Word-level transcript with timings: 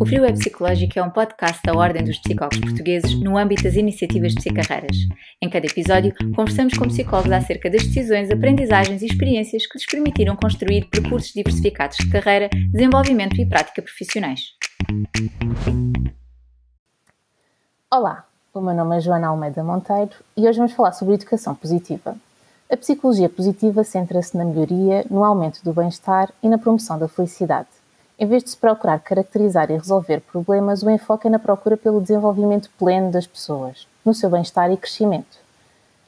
O 0.00 0.06
Frio 0.06 0.24
é 0.24 0.32
Psicológico 0.32 0.98
é 0.98 1.02
um 1.02 1.10
podcast 1.10 1.62
da 1.62 1.74
Ordem 1.74 2.02
dos 2.02 2.18
Psicólogos 2.20 2.58
Portugueses 2.58 3.20
no 3.20 3.36
âmbito 3.36 3.64
das 3.64 3.74
iniciativas 3.74 4.34
psicarreiras. 4.34 4.96
Em 5.42 5.50
cada 5.50 5.66
episódio, 5.66 6.14
conversamos 6.34 6.72
com 6.78 6.88
psicólogos 6.88 7.30
acerca 7.30 7.68
das 7.68 7.82
decisões, 7.82 8.30
aprendizagens 8.30 9.02
e 9.02 9.04
experiências 9.04 9.66
que 9.66 9.76
lhes 9.76 9.84
permitiram 9.84 10.34
construir 10.36 10.86
percursos 10.86 11.34
diversificados 11.34 11.98
de 11.98 12.08
carreira, 12.08 12.48
desenvolvimento 12.72 13.38
e 13.38 13.44
prática 13.44 13.82
profissionais. 13.82 14.54
Olá, 17.92 18.24
o 18.54 18.60
meu 18.62 18.74
nome 18.74 18.96
é 18.96 19.00
Joana 19.02 19.28
Almeida 19.28 19.62
Monteiro 19.62 20.12
e 20.34 20.48
hoje 20.48 20.56
vamos 20.56 20.72
falar 20.72 20.92
sobre 20.92 21.12
educação 21.12 21.54
positiva. 21.54 22.16
A 22.70 22.76
psicologia 22.78 23.28
positiva 23.28 23.84
centra-se 23.84 24.34
na 24.34 24.46
melhoria, 24.46 25.04
no 25.10 25.22
aumento 25.22 25.62
do 25.62 25.74
bem-estar 25.74 26.32
e 26.42 26.48
na 26.48 26.56
promoção 26.56 26.98
da 26.98 27.06
felicidade. 27.06 27.79
Em 28.22 28.26
vez 28.26 28.44
de 28.44 28.50
se 28.50 28.56
procurar 28.58 29.00
caracterizar 29.00 29.70
e 29.70 29.78
resolver 29.78 30.20
problemas, 30.20 30.82
o 30.82 30.90
enfoque 30.90 31.26
é 31.26 31.30
na 31.30 31.38
procura 31.38 31.74
pelo 31.74 32.02
desenvolvimento 32.02 32.68
pleno 32.78 33.10
das 33.10 33.26
pessoas, 33.26 33.88
no 34.04 34.12
seu 34.12 34.28
bem-estar 34.28 34.70
e 34.70 34.76
crescimento. 34.76 35.38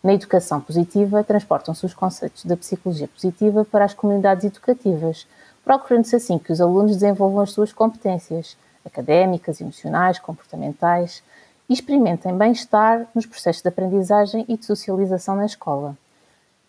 Na 0.05 0.12
educação 0.12 0.61
positiva, 0.61 1.25
transportam-se 1.25 1.87
os 1.87 1.95
conceitos 1.95 2.45
da 2.45 2.55
psicologia 2.55 3.09
positiva 3.09 3.65
para 3.65 3.87
as 3.87 3.95
comunidades 3.95 4.45
educativas, 4.45 5.27
procurando-se 5.65 6.15
assim 6.15 6.38
que 6.38 6.52
os 6.52 6.61
alunos 6.61 6.97
desenvolvam 6.97 7.41
as 7.41 7.52
suas 7.52 7.73
competências 7.73 8.59
académicas, 8.85 9.63
emocionais, 9.63 10.19
comportamentais 10.19 11.23
e 11.66 11.73
experimentem 11.73 12.37
bem-estar 12.37 13.07
nos 13.15 13.24
processos 13.24 13.63
de 13.63 13.69
aprendizagem 13.71 14.45
e 14.51 14.59
de 14.59 14.66
socialização 14.66 15.35
na 15.35 15.47
escola. 15.47 15.97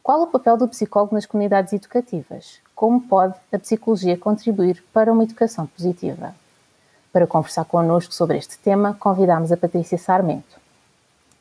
Qual 0.02 0.22
o 0.22 0.28
papel 0.28 0.56
do 0.56 0.70
psicólogo 0.70 1.16
nas 1.16 1.26
comunidades 1.26 1.74
educativas? 1.74 2.63
Como 2.76 3.02
pode 3.02 3.36
a 3.52 3.60
psicologia 3.60 4.18
contribuir 4.18 4.84
para 4.92 5.12
uma 5.12 5.24
educação 5.24 5.68
positiva? 5.68 6.34
Para 7.12 7.28
conversar 7.28 7.66
connosco 7.66 8.14
sobre 8.14 8.38
este 8.38 8.58
tema, 8.58 8.96
convidamos 9.00 9.52
a 9.52 9.58
Patrícia 9.58 9.98
Sarmento. 9.98 10.60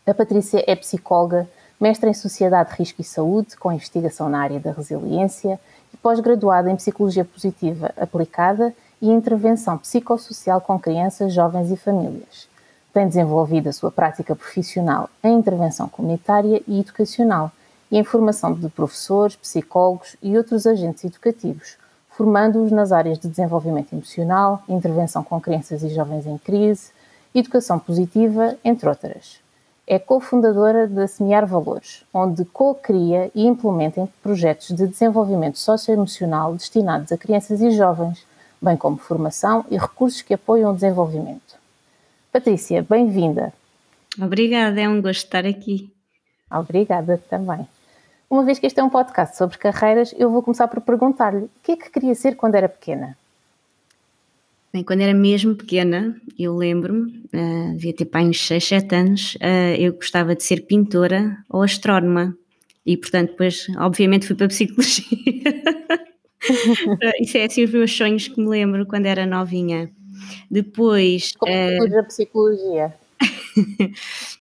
A 0.06 0.12
Patrícia 0.12 0.62
é 0.66 0.76
psicóloga, 0.76 1.48
mestre 1.80 2.10
em 2.10 2.14
Sociedade, 2.14 2.74
Risco 2.74 3.00
e 3.00 3.04
Saúde, 3.04 3.56
com 3.56 3.72
investigação 3.72 4.28
na 4.28 4.40
área 4.40 4.60
da 4.60 4.72
resiliência 4.72 5.58
e 5.92 5.96
pós-graduada 5.96 6.70
em 6.70 6.76
Psicologia 6.76 7.24
Positiva 7.24 7.90
Aplicada 7.96 8.74
e 9.00 9.10
Intervenção 9.10 9.78
Psicossocial 9.78 10.60
com 10.60 10.78
crianças, 10.78 11.32
jovens 11.32 11.70
e 11.70 11.76
famílias. 11.76 12.46
Tem 12.92 13.08
desenvolvido 13.08 13.68
a 13.68 13.72
sua 13.72 13.90
prática 13.90 14.36
profissional 14.36 15.08
em 15.24 15.38
intervenção 15.38 15.88
comunitária 15.88 16.62
e 16.68 16.80
educacional 16.80 17.50
e 17.92 17.98
em 17.98 18.02
formação 18.02 18.54
de 18.54 18.70
professores, 18.70 19.36
psicólogos 19.36 20.16
e 20.22 20.34
outros 20.38 20.66
agentes 20.66 21.04
educativos, 21.04 21.76
formando-os 22.08 22.72
nas 22.72 22.90
áreas 22.90 23.18
de 23.18 23.28
desenvolvimento 23.28 23.92
emocional, 23.92 24.62
intervenção 24.66 25.22
com 25.22 25.38
crianças 25.38 25.82
e 25.82 25.90
jovens 25.90 26.26
em 26.26 26.38
crise, 26.38 26.90
educação 27.34 27.78
positiva, 27.78 28.56
entre 28.64 28.88
outras. 28.88 29.40
É 29.86 29.98
cofundadora 29.98 30.88
da 30.88 31.06
Semear 31.06 31.46
Valores, 31.46 32.02
onde 32.14 32.46
co-cria 32.46 33.30
e 33.34 33.46
implementa 33.46 34.08
projetos 34.22 34.68
de 34.68 34.86
desenvolvimento 34.86 35.58
socioemocional 35.58 36.54
destinados 36.54 37.12
a 37.12 37.18
crianças 37.18 37.60
e 37.60 37.72
jovens, 37.72 38.24
bem 38.60 38.76
como 38.76 38.96
formação 38.96 39.66
e 39.70 39.76
recursos 39.76 40.22
que 40.22 40.32
apoiam 40.32 40.70
o 40.70 40.74
desenvolvimento. 40.74 41.56
Patrícia, 42.32 42.86
bem-vinda. 42.88 43.52
Obrigada, 44.18 44.80
é 44.80 44.88
um 44.88 45.02
gosto 45.02 45.24
estar 45.24 45.44
aqui. 45.44 45.92
Obrigada 46.50 47.20
também. 47.28 47.66
Uma 48.32 48.42
vez 48.42 48.58
que 48.58 48.66
este 48.66 48.80
é 48.80 48.82
um 48.82 48.88
podcast 48.88 49.36
sobre 49.36 49.58
carreiras, 49.58 50.14
eu 50.16 50.30
vou 50.30 50.42
começar 50.42 50.66
por 50.66 50.80
perguntar-lhe 50.80 51.44
o 51.44 51.50
que 51.62 51.72
é 51.72 51.76
que 51.76 51.90
queria 51.90 52.14
ser 52.14 52.34
quando 52.34 52.54
era 52.54 52.66
pequena? 52.66 53.14
Bem, 54.72 54.82
quando 54.82 55.02
era 55.02 55.12
mesmo 55.12 55.54
pequena, 55.54 56.16
eu 56.38 56.56
lembro-me, 56.56 57.10
uh, 57.34 57.72
devia 57.72 57.94
ter 57.94 58.06
pai 58.06 58.24
uns 58.24 58.40
6, 58.46 58.64
7 58.64 58.94
anos, 58.94 59.34
uh, 59.34 59.76
eu 59.78 59.92
gostava 59.92 60.34
de 60.34 60.42
ser 60.42 60.62
pintora 60.62 61.36
ou 61.46 61.62
astrónoma. 61.62 62.34
E, 62.86 62.96
portanto, 62.96 63.32
depois, 63.32 63.66
obviamente, 63.76 64.26
fui 64.26 64.34
para 64.34 64.46
a 64.46 64.48
psicologia. 64.48 65.04
Isso 67.20 67.36
é 67.36 67.44
assim 67.44 67.64
os 67.64 67.70
meus 67.70 67.94
sonhos 67.94 68.28
que 68.28 68.40
me 68.40 68.48
lembro 68.48 68.86
quando 68.86 69.04
era 69.04 69.26
novinha. 69.26 69.90
Depois. 70.50 71.32
Como 71.38 71.52
uh, 71.52 71.98
a 71.98 72.02
psicologia? 72.04 72.94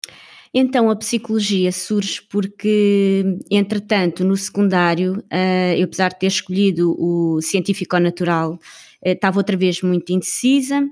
Então 0.52 0.90
a 0.90 0.96
psicologia 0.96 1.70
surge 1.70 2.22
porque, 2.28 3.38
entretanto, 3.48 4.24
no 4.24 4.36
secundário, 4.36 5.18
uh, 5.32 5.74
eu 5.76 5.84
apesar 5.84 6.08
de 6.08 6.18
ter 6.18 6.26
escolhido 6.26 6.96
o 6.98 7.40
científico 7.40 7.96
natural, 7.98 8.54
uh, 8.54 8.58
estava 9.02 9.38
outra 9.38 9.56
vez 9.56 9.80
muito 9.80 10.10
indecisa 10.12 10.84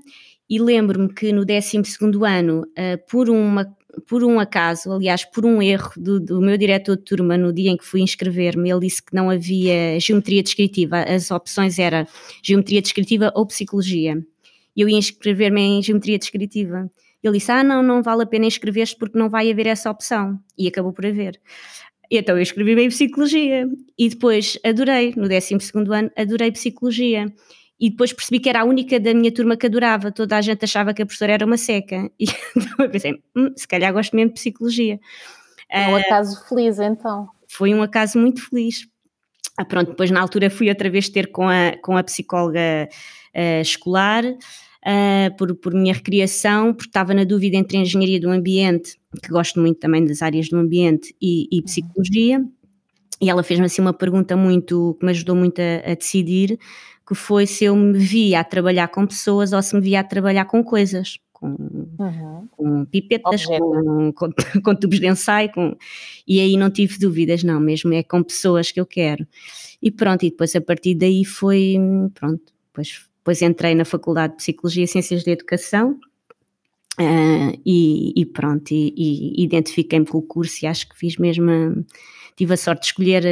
e 0.49 0.59
lembro-me 0.59 1.13
que 1.13 1.33
no 1.33 1.45
12 1.45 1.77
ano, 2.25 2.61
uh, 2.61 3.09
por 3.09 3.29
uma 3.29 3.65
por 4.07 4.23
um 4.23 4.39
acaso, 4.39 4.91
aliás, 4.91 5.25
por 5.25 5.45
um 5.45 5.61
erro 5.61 5.91
do, 5.97 6.19
do, 6.19 6.39
meu 6.39 6.57
diretor 6.57 6.95
de 6.95 7.03
turma 7.03 7.37
no 7.37 7.51
dia 7.51 7.71
em 7.71 7.75
que 7.75 7.83
fui 7.83 8.01
inscrever-me, 8.01 8.69
ele 8.69 8.81
disse 8.81 9.03
que 9.03 9.13
não 9.13 9.29
havia 9.29 9.99
geometria 9.99 10.43
descritiva, 10.43 11.01
as 11.01 11.31
opções 11.31 11.79
eram 11.79 12.05
geometria 12.41 12.81
descritiva 12.81 13.31
ou 13.35 13.45
psicologia. 13.47 14.23
E 14.75 14.81
eu 14.81 14.87
ia 14.87 14.97
inscrever-me 14.97 15.61
em 15.61 15.81
geometria 15.81 16.17
descritiva. 16.17 16.89
Ele 17.23 17.37
disse: 17.37 17.51
Ah, 17.51 17.63
não, 17.63 17.83
não 17.83 18.01
vale 18.01 18.23
a 18.23 18.25
pena 18.25 18.45
inscrever-se 18.45 18.95
porque 18.95 19.17
não 19.17 19.29
vai 19.29 19.51
haver 19.51 19.67
essa 19.67 19.89
opção. 19.89 20.39
E 20.57 20.67
acabou 20.67 20.93
por 20.93 21.05
haver. 21.05 21.39
Então 22.11 22.35
eu 22.35 22.41
escrevi-me 22.41 22.83
em 22.83 22.89
Psicologia 22.89 23.67
e 23.97 24.09
depois 24.09 24.57
adorei, 24.65 25.13
no 25.15 25.29
12 25.29 25.57
ano, 25.75 26.11
adorei 26.17 26.51
Psicologia. 26.51 27.31
E 27.79 27.89
depois 27.89 28.11
percebi 28.11 28.39
que 28.39 28.49
era 28.49 28.61
a 28.61 28.65
única 28.65 28.99
da 28.99 29.13
minha 29.13 29.31
turma 29.31 29.55
que 29.55 29.65
adorava, 29.65 30.11
toda 30.11 30.35
a 30.35 30.41
gente 30.41 30.65
achava 30.65 30.93
que 30.93 31.01
a 31.01 31.05
professora 31.05 31.33
era 31.33 31.45
uma 31.45 31.55
seca. 31.55 32.11
E 32.19 32.25
então 32.57 32.85
eu 32.85 32.89
pensei: 32.89 33.21
hum, 33.35 33.53
se 33.55 33.67
calhar 33.67 33.93
gosto 33.93 34.15
mesmo 34.15 34.29
de 34.29 34.39
Psicologia. 34.39 34.99
É 35.69 35.87
um 35.87 35.95
acaso 35.95 36.47
feliz 36.47 36.79
então. 36.79 37.29
Foi 37.47 37.73
um 37.73 37.81
acaso 37.83 38.17
muito 38.17 38.49
feliz. 38.49 38.87
Ah, 39.55 39.65
pronto, 39.65 39.91
depois 39.91 40.09
na 40.09 40.19
altura 40.19 40.49
fui 40.49 40.69
outra 40.69 40.89
vez 40.89 41.09
ter 41.09 41.31
com 41.31 41.47
a, 41.47 41.75
com 41.81 41.95
a 41.95 42.03
psicóloga 42.03 42.87
uh, 43.35 43.61
escolar 43.61 44.23
uh, 44.85 45.35
por, 45.37 45.55
por 45.55 45.73
minha 45.73 45.93
recriação, 45.93 46.73
porque 46.73 46.89
estava 46.89 47.13
na 47.13 47.23
dúvida 47.23 47.57
entre 47.57 47.77
engenharia 47.77 48.19
do 48.19 48.29
ambiente, 48.29 48.99
que 49.21 49.29
gosto 49.29 49.59
muito 49.59 49.79
também 49.79 50.05
das 50.05 50.21
áreas 50.21 50.49
do 50.49 50.57
ambiente, 50.57 51.15
e, 51.21 51.47
e 51.51 51.61
psicologia. 51.61 52.43
E 53.21 53.29
ela 53.29 53.43
fez-me 53.43 53.65
assim 53.65 53.81
uma 53.81 53.93
pergunta 53.93 54.35
muito 54.35 54.95
que 54.99 55.05
me 55.05 55.11
ajudou 55.11 55.35
muito 55.35 55.59
a, 55.59 55.91
a, 55.91 55.95
decidir, 55.95 56.57
que 57.05 57.15
foi 57.15 57.45
se 57.45 57.65
eu 57.65 57.75
me 57.75 57.97
via 57.97 58.39
a 58.39 58.43
trabalhar 58.43 58.87
com 58.87 59.05
pessoas 59.05 59.51
ou 59.51 59.61
se 59.61 59.75
me 59.75 59.81
via 59.81 59.99
a 59.99 60.03
trabalhar 60.03 60.45
com 60.45 60.63
coisas. 60.63 61.17
Com, 61.33 61.51
uhum. 61.51 62.47
com 62.51 62.85
pipetas, 62.85 63.45
com, 63.45 64.11
com, 64.11 64.29
com, 64.61 64.75
tubos 64.75 64.99
de 64.99 65.07
ensaio, 65.07 65.49
com, 65.53 65.73
e 66.27 66.41
aí 66.41 66.57
não 66.57 66.69
tive 66.69 66.99
dúvidas, 66.99 67.45
não, 67.45 67.61
mesmo 67.61 67.93
é 67.93 68.03
com 68.03 68.21
pessoas 68.21 68.73
que 68.73 68.79
eu 68.79 68.85
quero. 68.85 69.25
E 69.81 69.89
pronto, 69.89 70.25
e 70.25 70.31
depois 70.31 70.53
a 70.53 70.59
partir 70.59 70.95
daí 70.95 71.23
foi, 71.23 71.77
pronto, 72.13 72.43
depois 72.67 73.08
depois 73.19 73.41
entrei 73.41 73.75
na 73.75 73.85
Faculdade 73.85 74.33
de 74.33 74.37
Psicologia 74.37 74.83
e 74.83 74.87
Ciências 74.87 75.23
da 75.23 75.31
Educação 75.31 75.99
uh, 76.99 77.61
e, 77.65 78.13
e, 78.15 78.25
pronto, 78.25 78.71
e, 78.71 78.93
e 78.97 79.43
identifiquei-me 79.43 80.05
com 80.05 80.17
o 80.17 80.21
curso 80.21 80.65
e 80.65 80.67
acho 80.67 80.89
que 80.89 80.97
fiz 80.97 81.17
mesmo, 81.17 81.85
tive 82.35 82.53
a 82.53 82.57
sorte 82.57 82.81
de 82.81 82.87
escolher, 82.87 83.25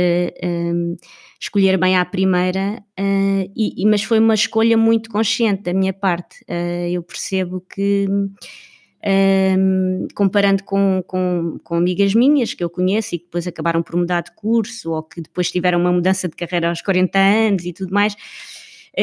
uh, 0.44 0.98
escolher 1.40 1.78
bem 1.78 1.98
à 1.98 2.06
primeira, 2.06 2.84
uh, 3.00 3.52
e, 3.56 3.86
mas 3.88 4.04
foi 4.04 4.20
uma 4.20 4.36
escolha 4.36 4.78
muito 4.78 5.10
consciente 5.10 5.64
da 5.64 5.74
minha 5.74 5.94
parte. 5.94 6.46
eu 6.92 7.02
percebo 7.02 7.62
que 7.62 8.08
um, 9.08 10.08
comparando 10.16 10.64
com, 10.64 11.04
com, 11.06 11.60
com, 11.64 11.76
amigas 11.76 12.14
minhas 12.14 12.54
que 12.54 12.64
eu 12.64 12.70
conheço 12.70 13.16
e 13.16 13.20
que 13.20 13.26
depois 13.26 13.48
acabaram 13.48 13.82
por 13.82 13.96
mudar 13.96 14.22
de 14.22 14.32
curso 14.36 14.92
ou 14.92 15.04
que 15.04 15.22
depois 15.22 15.52
tiveram 15.52 15.80
uma 15.80 15.92
mudança 15.92 16.28
de 16.28 16.36
carreira 16.36 16.70
aos 16.70 16.82
40 16.82 17.18
anos 17.18 17.66
e 17.66 17.74
tudo 17.74 17.94
mais, 17.94 18.16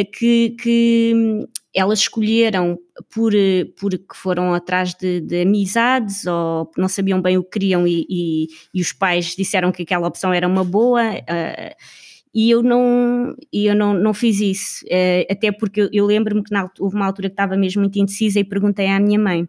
que, 0.03 0.57
que 0.61 1.47
elas 1.75 2.01
escolheram 2.01 2.79
por, 3.13 3.33
porque 3.79 4.15
foram 4.15 4.55
atrás 4.55 4.95
de, 4.95 5.21
de, 5.21 5.43
amizades 5.43 6.27
ou 6.27 6.71
não 6.77 6.89
sabiam 6.89 7.23
bem 7.23 7.37
o 7.39 7.45
que 7.45 7.51
queriam 7.51 7.87
e, 7.87 8.07
e, 8.09 8.47
e, 8.75 8.81
os 8.81 8.93
pais 8.93 9.37
disseram 9.37 9.71
que 9.71 9.83
aquela 9.83 10.09
opção 10.09 10.33
era 10.33 10.49
uma 10.49 10.65
boa. 10.65 11.03
Uh, 11.13 11.75
e 12.35 12.51
eu 12.51 12.63
não, 12.63 13.37
eu 13.53 13.75
não, 13.77 13.95
não 13.95 14.13
fiz 14.13 14.41
isso, 14.41 14.85
uh, 14.87 15.33
até 15.33 15.53
porque 15.53 15.83
eu, 15.83 15.89
eu 15.93 16.07
lembro-me 16.07 16.43
que 16.43 16.53
na, 16.53 16.69
houve 16.81 16.97
uma 16.97 17.07
altura 17.07 17.29
que 17.29 17.35
estava 17.35 17.57
mesmo 17.57 17.83
muito 17.83 17.99
indecisa 17.99 18.41
e 18.41 18.45
perguntei 18.45 18.89
à 18.89 18.99
minha 18.99 19.19
mãe. 19.19 19.49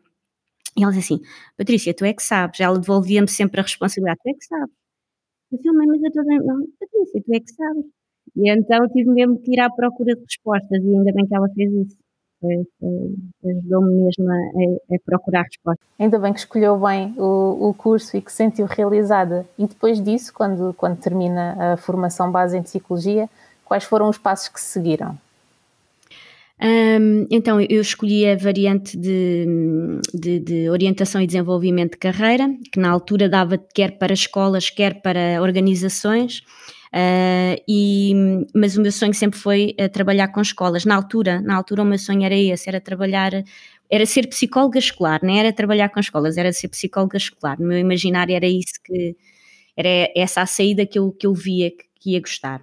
E 0.78 0.84
ela 0.84 0.92
disse 0.94 1.14
assim: 1.14 1.24
Patrícia, 1.58 1.94
tu 1.94 2.06
é 2.06 2.14
que 2.14 2.22
sabes. 2.24 2.60
Ela 2.60 2.78
devolvia-me 2.80 3.28
sempre 3.28 3.60
a 3.62 3.64
responsabilidade: 3.64 4.20
tu 4.24 4.30
é 4.30 4.34
que 4.34 4.46
sabes. 4.46 4.75
Eu 5.52 5.58
disse, 5.58 5.72
mãe, 5.72 5.88
mas 5.88 6.02
eu 6.02 6.08
estou 6.10 6.24
não, 6.25 6.68
Patrícia, 6.80 7.24
tu 7.24 7.34
é 7.34 7.40
que 7.40 7.52
sabes. 7.54 7.86
E 8.36 8.52
então 8.52 8.88
tive 8.90 9.10
mesmo 9.12 9.40
que 9.40 9.54
ir 9.54 9.60
à 9.60 9.70
procura 9.70 10.14
de 10.14 10.22
respostas 10.22 10.84
e 10.84 10.96
ainda 10.96 11.12
bem 11.14 11.26
que 11.26 11.36
ela 11.36 11.48
fez 11.50 11.72
isso. 11.72 11.98
Ajudou-me 13.44 14.04
mesmo 14.04 14.30
a, 14.30 14.96
a, 14.96 15.00
procurar 15.06 15.44
respostas. 15.44 15.88
Ainda 15.98 16.20
bem 16.20 16.34
que 16.34 16.40
escolheu 16.40 16.78
bem 16.78 17.14
o, 17.18 17.70
o 17.70 17.74
curso 17.74 18.18
e 18.18 18.22
que 18.22 18.32
se 18.32 18.38
sentiu 18.38 18.66
realizada. 18.66 19.46
E 19.58 19.66
depois 19.66 20.02
disso, 20.02 20.34
quando, 20.34 20.74
quando 20.74 21.00
termina 21.00 21.74
a 21.74 21.78
formação 21.78 22.32
base 22.32 22.58
em 22.58 22.64
psicologia, 22.64 23.30
quais 23.64 23.84
foram 23.84 24.10
os 24.10 24.18
passos 24.18 24.50
que 24.50 24.60
se 24.60 24.68
seguiram? 24.68 25.18
Um, 26.62 27.28
então, 27.30 27.60
eu 27.60 27.82
escolhi 27.82 28.26
a 28.30 28.36
variante 28.36 28.98
de, 28.98 29.46
de, 30.14 30.40
de, 30.40 30.70
orientação 30.70 31.22
e 31.22 31.28
desenvolvimento 31.28 31.92
de 31.94 31.98
carreira, 31.98 32.48
que 32.72 32.80
na 32.80 32.90
altura 32.90 33.28
dava 33.28 33.58
quer 33.58 33.98
para 33.98 34.14
escolas, 34.14 34.70
quer 34.70 35.02
para 35.02 35.42
organizações. 35.42 36.42
Uh, 36.96 37.60
e, 37.68 38.14
mas 38.56 38.78
o 38.78 38.82
meu 38.82 38.92
sonho 38.92 39.14
sempre 39.14 39.38
foi 39.38 39.76
uh, 39.78 39.90
trabalhar 39.90 40.30
com 40.30 40.40
escolas. 40.42 40.86
Na 40.86 40.96
altura, 40.96 41.42
na 41.42 41.54
altura 41.54 41.82
o 41.82 41.86
meu 41.86 42.00
sonho 42.00 42.24
era 42.24 42.36
esse, 42.36 42.70
era 42.70 42.80
trabalhar, 42.80 43.32
era 43.90 44.06
ser 44.06 44.28
psicóloga 44.28 44.80
escolar, 44.80 45.20
não 45.22 45.36
era 45.36 45.52
trabalhar 45.52 45.90
com 45.90 46.00
escolas, 46.00 46.38
era 46.38 46.54
ser 46.54 46.70
psicóloga 46.70 47.18
escolar. 47.18 47.60
No 47.60 47.68
meu 47.68 47.78
imaginário 47.80 48.34
era 48.34 48.48
isso 48.48 48.76
que 48.82 49.18
era 49.76 50.10
essa 50.16 50.42
a 50.42 50.46
saída 50.46 50.86
que 50.86 50.98
eu, 50.98 51.12
que 51.12 51.28
eu 51.28 51.34
via 51.34 51.70
que, 51.70 51.84
que 52.00 52.12
ia 52.12 52.22
gostar. 52.22 52.62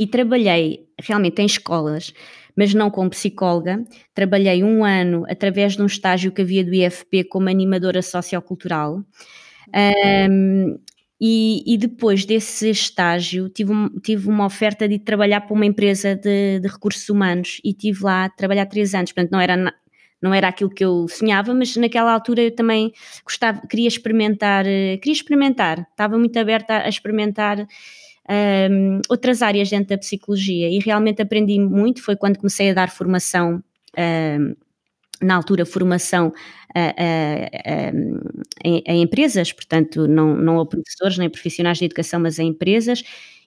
E 0.00 0.06
trabalhei 0.06 0.88
realmente 0.98 1.42
em 1.42 1.46
escolas, 1.46 2.14
mas 2.56 2.72
não 2.72 2.90
como 2.90 3.10
psicóloga. 3.10 3.84
Trabalhei 4.14 4.64
um 4.64 4.82
ano 4.82 5.24
através 5.28 5.76
de 5.76 5.82
um 5.82 5.86
estágio 5.86 6.32
que 6.32 6.40
havia 6.40 6.64
do 6.64 6.72
IFP 6.72 7.24
como 7.24 7.50
animadora 7.50 8.00
sociocultural. 8.00 9.04
Um, 10.30 10.78
e, 11.20 11.62
e, 11.66 11.78
depois 11.78 12.24
desse 12.24 12.68
estágio 12.68 13.48
tive, 13.48 13.72
tive 14.02 14.28
uma 14.28 14.44
oferta 14.44 14.86
de 14.86 14.98
trabalhar 14.98 15.40
para 15.40 15.54
uma 15.54 15.64
empresa 15.64 16.14
de, 16.14 16.60
de, 16.60 16.68
recursos 16.68 17.08
humanos 17.08 17.58
e 17.64 17.72
tive 17.72 18.04
lá 18.04 18.26
a 18.26 18.28
trabalhar 18.28 18.66
três 18.66 18.94
anos, 18.94 19.12
portanto 19.12 19.32
não 19.32 19.40
era, 19.40 19.74
não 20.20 20.34
era 20.34 20.48
aquilo 20.48 20.70
que 20.70 20.84
eu 20.84 21.06
sonhava, 21.08 21.54
mas 21.54 21.74
naquela 21.76 22.12
altura 22.12 22.42
eu 22.42 22.54
também 22.54 22.92
gostava, 23.24 23.66
queria 23.66 23.88
experimentar, 23.88 24.66
eh, 24.66 24.98
queria 24.98 25.14
experimentar, 25.14 25.86
estava 25.90 26.18
muito 26.18 26.38
aberta 26.38 26.78
a 26.78 26.88
experimentar 26.88 27.66
um, 28.28 29.00
outras 29.08 29.40
áreas 29.40 29.70
dentro 29.70 29.88
da 29.88 29.98
psicologia 29.98 30.68
e 30.68 30.78
realmente 30.78 31.22
aprendi 31.22 31.58
muito. 31.58 32.02
Foi 32.02 32.16
quando 32.16 32.38
comecei 32.38 32.70
a 32.70 32.74
dar 32.74 32.90
formação. 32.90 33.62
Um, 33.96 34.54
na 35.22 35.34
altura, 35.34 35.64
formação 35.64 36.32
a, 36.74 36.80
a, 36.80 37.46
a, 37.64 38.92
a, 38.92 38.94
empresas, 38.94 39.52
portanto, 39.52 40.06
não, 40.06 40.36
não 40.36 40.60
a 40.60 40.66
professores 40.66 41.18
nem 41.18 41.30
profissionais 41.30 41.78
de 41.78 41.84
educação, 41.84 42.20
mas 42.20 42.38
a 42.38 42.42
empresas, 42.42 43.02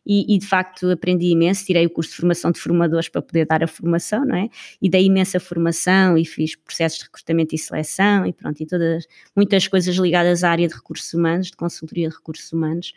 e, 0.06 0.36
e, 0.36 0.40
de 0.40 0.48
facto 0.48 0.90
aprendi 0.90 1.28
imenso, 1.28 1.66
tirei 1.66 1.86
o 1.86 1.90
curso 1.90 2.12
de 2.12 2.18
formação 2.18 2.52
de 2.52 2.60
formadores 2.60 3.10
para 3.10 3.22
poder 3.22 3.46
dar 3.46 3.64
a 3.64 3.68
formação, 3.68 4.26
não 4.26 4.36
é? 4.36 4.50
E 4.82 4.90
dei 4.90 5.06
imensa 5.06 5.40
formação 5.40 6.18
e 6.18 6.26
fiz 6.26 6.56
processos 6.56 7.00
de 7.00 7.06
recrutamento 7.06 7.54
e 7.54 7.58
seleção 7.58 8.26
e 8.26 8.34
pronto, 8.34 8.60
e 8.62 8.66
todas, 8.66 9.06
muitas 9.36 9.68
coisas 9.68 9.96
ligadas 9.98 10.44
à 10.44 10.50
área 10.50 10.68
de 10.68 10.74
recursos 10.74 11.14
humanos, 11.14 11.48
de 11.48 11.58
consultoria 11.58 12.10
de 12.10 12.16
recursos 12.16 12.52
humanos. 12.52 12.94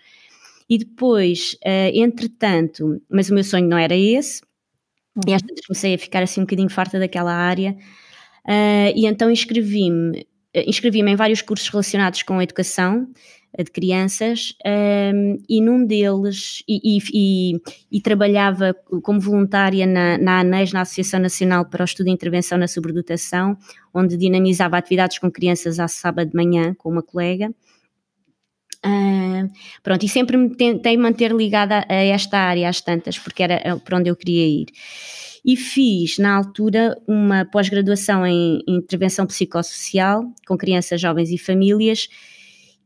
E 0.68 0.78
depois, 0.78 1.54
uh, 1.66 1.92
entretanto, 1.92 3.02
mas 3.10 3.28
o 3.28 3.34
meu 3.34 3.44
sonho 3.44 3.68
não 3.68 3.76
era 3.76 3.94
esse, 3.94 4.40
uhum. 5.16 5.22
e 5.28 5.34
às 5.34 5.42
vezes 5.42 5.66
comecei 5.66 5.94
a 5.94 5.98
ficar 5.98 6.22
assim 6.22 6.40
um 6.40 6.44
bocadinho 6.44 6.70
farta 6.70 6.98
daquela 6.98 7.34
área, 7.34 7.76
uh, 8.46 8.92
e 8.94 9.06
então 9.06 9.30
inscrevi-me 9.30 10.26
eh, 10.54 10.68
inscrevi-me 10.68 11.12
em 11.12 11.16
vários 11.16 11.42
cursos 11.42 11.68
relacionados 11.68 12.22
com 12.22 12.38
a 12.38 12.42
educação 12.42 13.08
de 13.58 13.70
crianças 13.70 14.54
um, 15.14 15.36
e 15.46 15.60
num 15.60 15.84
deles 15.84 16.62
e, 16.66 16.98
e, 17.12 17.60
e, 17.90 18.00
trabalhava 18.00 18.74
como 19.02 19.20
voluntária 19.20 19.86
na, 19.86 20.16
na 20.16 20.40
ANES, 20.40 20.72
na 20.72 20.80
Associação 20.80 21.20
Nacional 21.20 21.66
para 21.66 21.82
o 21.82 21.84
Estudo 21.84 22.08
e 22.08 22.10
Intervenção 22.12 22.56
na 22.56 22.66
Sobredotação, 22.66 23.56
onde 23.92 24.16
dinamizava 24.16 24.78
atividades 24.78 25.18
com 25.18 25.30
crianças 25.30 25.78
à 25.78 25.86
sábado 25.86 26.30
de 26.30 26.36
manhã 26.36 26.74
com 26.78 26.88
uma 26.88 27.02
colega 27.02 27.50
Uh, 28.84 29.48
pronto, 29.82 30.04
e 30.04 30.08
sempre 30.08 30.36
me 30.36 30.54
tentei 30.56 30.96
manter 30.96 31.30
ligada 31.30 31.84
a 31.88 31.94
esta 31.94 32.38
área, 32.38 32.68
às 32.68 32.80
tantas, 32.80 33.18
porque 33.18 33.42
era 33.42 33.54
eh, 33.54 33.76
para 33.76 33.98
onde 33.98 34.10
eu 34.10 34.16
queria 34.16 34.44
ir. 34.44 34.66
E 35.44 35.56
fiz, 35.56 36.18
na 36.18 36.34
altura, 36.36 36.96
uma 37.06 37.44
pós-graduação 37.44 38.26
em 38.26 38.60
intervenção 38.66 39.26
psicossocial 39.26 40.24
com 40.46 40.56
crianças, 40.56 41.00
jovens 41.00 41.30
e 41.30 41.38
famílias, 41.38 42.08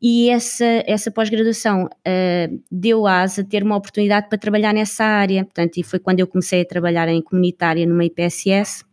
e 0.01 0.29
essa, 0.29 0.65
essa 0.87 1.11
pós-graduação 1.11 1.85
uh, 1.85 2.63
deu 2.71 3.07
asa 3.07 3.41
a 3.41 3.45
ter 3.45 3.63
uma 3.63 3.77
oportunidade 3.77 4.29
para 4.29 4.39
trabalhar 4.39 4.75
nessa 4.75 5.05
área. 5.05 5.45
Portanto, 5.45 5.79
e 5.79 5.83
foi 5.83 5.99
quando 5.99 6.21
eu 6.21 6.27
comecei 6.27 6.61
a 6.61 6.67
trabalhar 6.67 7.09
em 7.09 7.23
comunitária 7.23 7.87
numa 7.87 8.05
IPSS, 8.05 8.85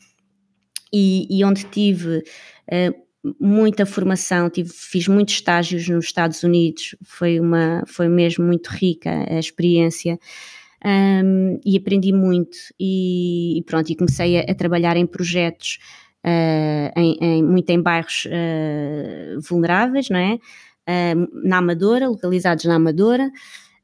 e, 0.94 1.28
e 1.30 1.44
onde 1.44 1.66
tive 1.66 2.20
uh, 2.20 3.03
muita 3.40 3.86
formação, 3.86 4.50
tive, 4.50 4.70
fiz 4.70 5.08
muitos 5.08 5.36
estágios 5.36 5.88
nos 5.88 6.06
Estados 6.06 6.44
Unidos, 6.44 6.96
foi, 7.04 7.40
uma, 7.40 7.84
foi 7.88 8.10
mesmo 8.10 8.46
muito 8.46 8.68
rica 8.68 9.26
a 9.30 9.40
experiência 9.40 10.20
um, 10.86 11.60
e 11.66 11.78
aprendi 11.78 12.12
muito 12.12 12.58
e, 12.80 13.58
e, 13.60 13.64
pronto, 13.64 13.90
e 13.90 13.96
comecei 13.96 14.40
a, 14.40 14.52
a 14.52 14.56
trabalhar 14.56 14.98
em 14.98 15.06
projetos 15.06 15.80
uh, 16.26 17.00
em, 17.00 17.18
em, 17.22 17.44
muito 17.44 17.70
em 17.70 17.82
bairros 17.82 18.26
uh, 18.26 19.40
vulneráveis, 19.42 20.10
não 20.10 20.20
é? 20.20 20.36
Uh, 20.36 21.48
na 21.48 21.60
Amadora, 21.60 22.10
localizados 22.10 22.66
na 22.66 22.76
Amadora, 22.76 23.32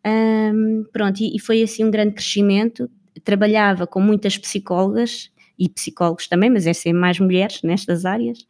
um, 0.06 0.84
pronto, 0.92 1.22
e, 1.22 1.36
e 1.36 1.40
foi 1.40 1.62
assim 1.62 1.86
um 1.86 1.92
grande 1.92 2.16
crescimento, 2.16 2.90
trabalhava 3.24 3.88
com 3.88 4.02
muitas 4.02 4.38
psicólogas 4.38 5.32
e 5.58 5.70
psicólogos 5.70 6.28
também, 6.28 6.50
mas 6.50 6.68
é 6.68 6.74
ser 6.74 6.94
mais 6.94 7.20
mulheres 7.20 7.62
nestas 7.64 8.06
áreas, 8.06 8.46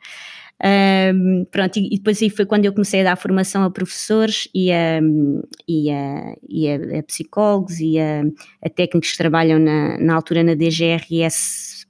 um, 0.62 1.46
pronto, 1.46 1.78
e, 1.80 1.90
depois 1.98 2.22
aí 2.22 2.30
foi 2.30 2.46
quando 2.46 2.66
eu 2.66 2.74
comecei 2.74 3.00
a 3.02 3.06
dar 3.06 3.16
formação 3.16 3.64
a 3.64 3.72
professores 3.72 4.50
e 4.54 4.72
a, 4.72 5.00
e 5.68 5.90
a, 5.90 6.36
e 6.50 6.70
a, 6.70 7.00
a 7.00 7.04
psicólogos 7.04 7.80
e 7.80 7.98
a, 7.98 8.24
a, 8.62 8.70
técnicos 8.70 9.12
que 9.12 9.18
trabalham 9.18 9.58
na, 9.58 9.98
na 9.98 10.16
altura 10.16 10.44
na 10.44 10.56
DGRSP, 10.56 11.86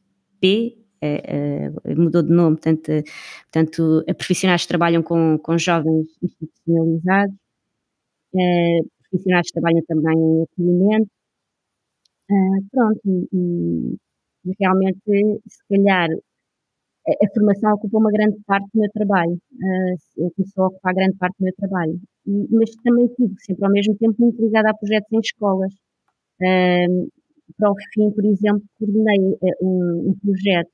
Uh, 1.01 1.71
uh, 1.93 1.95
mudou 1.95 2.21
de 2.21 2.29
nome, 2.29 2.57
portanto, 2.57 2.89
uh, 2.89 3.03
portanto 3.43 4.03
profissionais 4.17 4.63
que 4.63 4.67
trabalham 4.67 5.01
com, 5.01 5.39
com 5.39 5.57
jovens 5.57 6.07
institucionalizados, 6.21 7.35
profissionais 9.09 9.47
que 9.47 9.53
trabalham 9.53 9.81
também 9.87 10.17
em 10.17 10.43
acolhimento, 10.43 11.09
pronto, 12.71 12.99
e, 13.05 13.95
e, 14.45 14.55
realmente, 14.59 14.99
se 15.47 15.59
calhar, 15.69 16.09
a 17.11 17.33
formação 17.33 17.73
ocupa 17.73 17.97
uma 17.97 18.11
grande 18.11 18.37
parte 18.45 18.67
do 18.73 18.79
meu 18.79 18.91
trabalho, 18.91 19.33
uh, 19.33 20.31
começou 20.35 20.65
a 20.65 20.67
ocupar 20.67 20.93
grande 20.93 21.17
parte 21.17 21.37
do 21.39 21.43
meu 21.43 21.53
trabalho, 21.55 21.99
e, 22.27 22.47
mas 22.51 22.71
também 22.83 23.07
tive 23.07 23.33
sempre 23.39 23.65
ao 23.65 23.71
mesmo 23.71 23.95
tempo 23.97 24.15
muito 24.19 24.41
ligada 24.41 24.69
a 24.69 24.73
projetos 24.73 25.11
em 25.11 25.19
escolas. 25.19 25.73
Uh, 26.41 27.09
para 27.57 27.71
o 27.71 27.75
fim, 27.93 28.11
por 28.11 28.25
exemplo, 28.25 28.63
coordenei 28.77 29.33
uh, 29.33 29.65
um, 29.65 30.09
um, 30.09 30.15
projeto 30.21 30.69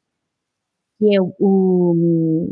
que 0.97 1.15
é 1.15 1.21
o, 1.21 2.45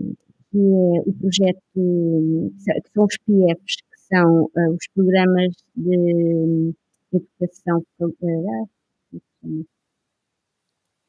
que 0.52 0.58
é 0.58 1.10
o 1.10 1.14
projeto 1.20 1.62
que 1.74 2.92
são 2.94 3.06
os 3.06 3.18
PIEFs, 3.26 3.76
que 3.76 4.00
são 4.16 4.44
uh, 4.46 4.72
os 4.72 4.88
programas 4.94 5.54
de 5.76 6.74
educação 7.14 7.84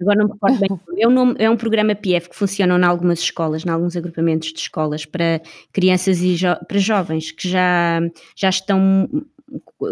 agora 0.05 0.19
não 0.19 0.27
me 0.27 0.33
recordo 0.33 0.59
bem, 0.59 0.69
é 1.03 1.09
um, 1.09 1.35
é 1.39 1.51
um 1.51 1.57
programa 1.57 1.95
PF 1.95 2.31
que 2.31 2.37
funciona 2.37 2.77
em 2.77 2.85
algumas 2.85 3.19
escolas, 3.21 3.65
em 3.65 3.71
alguns 3.71 3.97
agrupamentos 3.97 4.53
de 4.53 4.61
escolas 4.61 5.05
para 5.05 5.41
crianças 5.73 6.21
e 6.21 6.37
jo 6.37 6.55
para 6.69 6.79
jovens 6.79 7.31
que 7.33 7.49
já, 7.49 8.01
já 8.37 8.49
estão, 8.49 9.09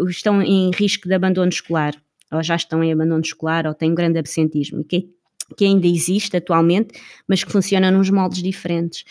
estão 0.07 0.41
em 0.41 0.71
risco 0.73 1.07
de 1.07 1.13
abandono 1.13 1.49
escolar, 1.49 1.93
ou 2.31 2.41
já 2.41 2.55
estão 2.55 2.83
em 2.83 2.91
abandono 2.91 3.21
escolar, 3.21 3.67
ou 3.67 3.73
têm 3.73 3.91
um 3.91 3.95
grande 3.95 4.19
absentismo, 4.19 4.83
que, 4.83 5.09
que 5.57 5.65
ainda 5.65 5.87
existe 5.87 6.37
atualmente, 6.37 6.99
mas 7.27 7.43
que 7.43 7.51
funciona 7.51 7.91
nos 7.91 8.09
moldes 8.09 8.41
diferentes. 8.41 9.03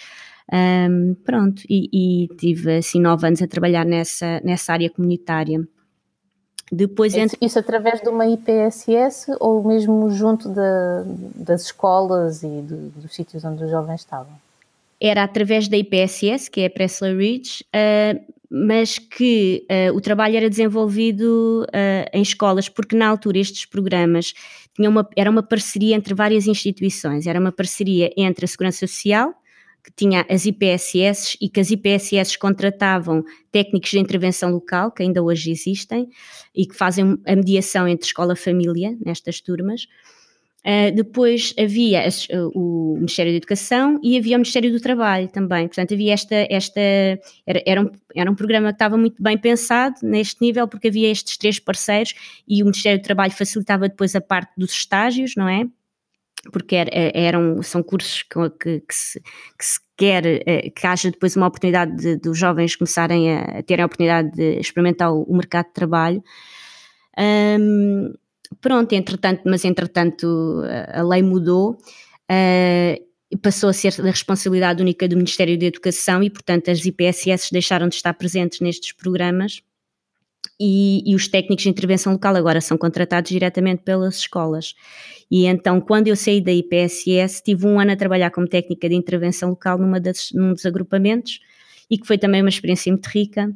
Um, 0.52 1.14
pronto, 1.24 1.62
e, 1.68 2.24
e 2.24 2.28
tive 2.36 2.76
assim 2.76 3.00
nove 3.00 3.26
anos 3.26 3.40
a 3.40 3.46
trabalhar 3.46 3.84
nessa, 3.84 4.40
nessa 4.44 4.72
área 4.72 4.90
comunitária. 4.90 5.60
Depois 6.70 7.14
entre... 7.14 7.36
Isso 7.40 7.58
através 7.58 8.00
de 8.00 8.08
uma 8.08 8.26
IPSS 8.26 9.36
ou 9.40 9.62
mesmo 9.62 10.10
junto 10.10 10.48
da, 10.48 11.04
das 11.34 11.62
escolas 11.62 12.42
e 12.42 12.46
do, 12.46 12.88
dos 12.90 13.14
sítios 13.14 13.44
onde 13.44 13.64
os 13.64 13.70
jovens 13.70 14.00
estavam? 14.00 14.32
Era 15.00 15.24
através 15.24 15.68
da 15.68 15.76
IPSS, 15.76 16.50
que 16.50 16.60
é 16.60 16.66
a 16.66 16.70
Presley 16.70 17.16
Ridge, 17.16 17.64
uh, 17.74 18.20
mas 18.48 18.98
que 18.98 19.66
uh, 19.68 19.96
o 19.96 20.00
trabalho 20.00 20.36
era 20.36 20.48
desenvolvido 20.48 21.66
uh, 21.68 22.08
em 22.12 22.22
escolas, 22.22 22.68
porque 22.68 22.94
na 22.94 23.08
altura 23.08 23.38
estes 23.38 23.64
programas 23.64 24.32
tinham 24.74 24.90
uma, 24.90 25.08
era 25.16 25.30
uma 25.30 25.42
parceria 25.42 25.96
entre 25.96 26.14
várias 26.14 26.46
instituições, 26.46 27.26
era 27.26 27.40
uma 27.40 27.52
parceria 27.52 28.12
entre 28.16 28.44
a 28.44 28.48
Segurança 28.48 28.86
Social, 28.86 29.34
que 29.84 29.92
tinha 29.96 30.24
as 30.28 30.46
IPSS 30.46 31.36
e 31.40 31.48
que 31.48 31.60
as 31.60 31.70
IPSS 31.70 32.38
contratavam 32.38 33.24
técnicos 33.50 33.90
de 33.90 33.98
intervenção 33.98 34.50
local, 34.50 34.92
que 34.92 35.02
ainda 35.02 35.22
hoje 35.22 35.50
existem, 35.50 36.08
e 36.54 36.66
que 36.66 36.76
fazem 36.76 37.18
a 37.26 37.34
mediação 37.34 37.88
entre 37.88 38.06
escola-família 38.06 38.96
nestas 39.04 39.40
turmas. 39.40 39.86
Uh, 40.64 40.94
depois 40.94 41.52
havia 41.58 42.06
as, 42.06 42.28
o 42.54 42.94
Ministério 42.94 43.32
da 43.32 43.36
Educação 43.36 43.98
e 44.00 44.16
havia 44.16 44.36
o 44.36 44.38
Ministério 44.38 44.70
do 44.70 44.78
Trabalho 44.78 45.26
também. 45.26 45.66
Portanto, 45.66 45.92
havia 45.92 46.12
esta. 46.12 46.46
esta 46.48 46.80
era, 46.80 47.62
era, 47.66 47.82
um, 47.82 47.90
era 48.14 48.30
um 48.30 48.34
programa 48.36 48.68
que 48.68 48.74
estava 48.74 48.96
muito 48.96 49.20
bem 49.20 49.36
pensado 49.36 49.96
neste 50.04 50.40
nível, 50.40 50.68
porque 50.68 50.86
havia 50.86 51.10
estes 51.10 51.36
três 51.36 51.58
parceiros 51.58 52.14
e 52.46 52.62
o 52.62 52.66
Ministério 52.66 53.00
do 53.00 53.02
Trabalho 53.02 53.32
facilitava 53.32 53.88
depois 53.88 54.14
a 54.14 54.20
parte 54.20 54.52
dos 54.56 54.70
estágios, 54.70 55.34
não 55.36 55.48
é? 55.48 55.64
Porque 56.50 56.76
eram, 57.14 57.62
são 57.62 57.82
cursos 57.82 58.22
que, 58.22 58.50
que, 58.50 58.80
que, 58.80 58.94
se, 58.94 59.20
que 59.20 59.64
se 59.64 59.78
quer 59.96 60.26
eh, 60.26 60.70
que 60.70 60.86
haja 60.86 61.10
depois 61.10 61.36
uma 61.36 61.46
oportunidade 61.46 61.94
de, 61.96 62.16
dos 62.16 62.36
jovens 62.36 62.74
começarem 62.74 63.32
a, 63.32 63.58
a 63.58 63.62
terem 63.62 63.82
a 63.82 63.86
oportunidade 63.86 64.32
de 64.32 64.58
experimentar 64.58 65.12
o, 65.12 65.22
o 65.22 65.36
mercado 65.36 65.66
de 65.66 65.74
trabalho. 65.74 66.22
Um, 67.18 68.12
pronto, 68.60 68.92
entretanto, 68.92 69.42
mas 69.46 69.64
entretanto 69.64 70.62
a 70.88 71.02
lei 71.02 71.22
mudou 71.22 71.72
uh, 71.72 73.12
e 73.30 73.36
passou 73.40 73.70
a 73.70 73.72
ser 73.72 73.94
da 73.96 74.10
responsabilidade 74.10 74.82
única 74.82 75.06
do 75.06 75.16
Ministério 75.16 75.58
da 75.58 75.66
Educação 75.66 76.22
e, 76.22 76.28
portanto, 76.28 76.70
as 76.70 76.84
IPSS 76.84 77.50
deixaram 77.52 77.88
de 77.88 77.94
estar 77.94 78.12
presentes 78.14 78.60
nestes 78.60 78.92
programas 78.92 79.62
e, 80.60 81.02
e, 81.04 81.14
os 81.14 81.28
técnicos 81.28 81.64
de 81.64 81.70
intervenção 81.70 82.12
local 82.12 82.36
agora 82.36 82.60
são 82.60 82.76
contratados 82.78 83.30
diretamente 83.30 83.82
pelas 83.82 84.16
escolas. 84.16 84.74
E 85.30 85.46
então, 85.46 85.80
quando 85.80 86.08
eu 86.08 86.16
saí 86.16 86.40
da 86.40 86.52
IPSS, 86.52 87.42
tive 87.42 87.66
um 87.66 87.80
ano 87.80 87.92
a 87.92 87.96
trabalhar 87.96 88.30
como 88.30 88.46
técnica 88.46 88.88
de 88.88 88.94
intervenção 88.94 89.50
local 89.50 89.78
numa 89.78 89.98
das, 89.98 90.30
num 90.32 90.52
dos 90.52 90.66
agrupamentos 90.66 91.40
e 91.90 91.98
que 91.98 92.06
foi 92.06 92.18
também 92.18 92.42
uma 92.42 92.48
experiência 92.48 92.92
muito 92.92 93.06
rica. 93.06 93.50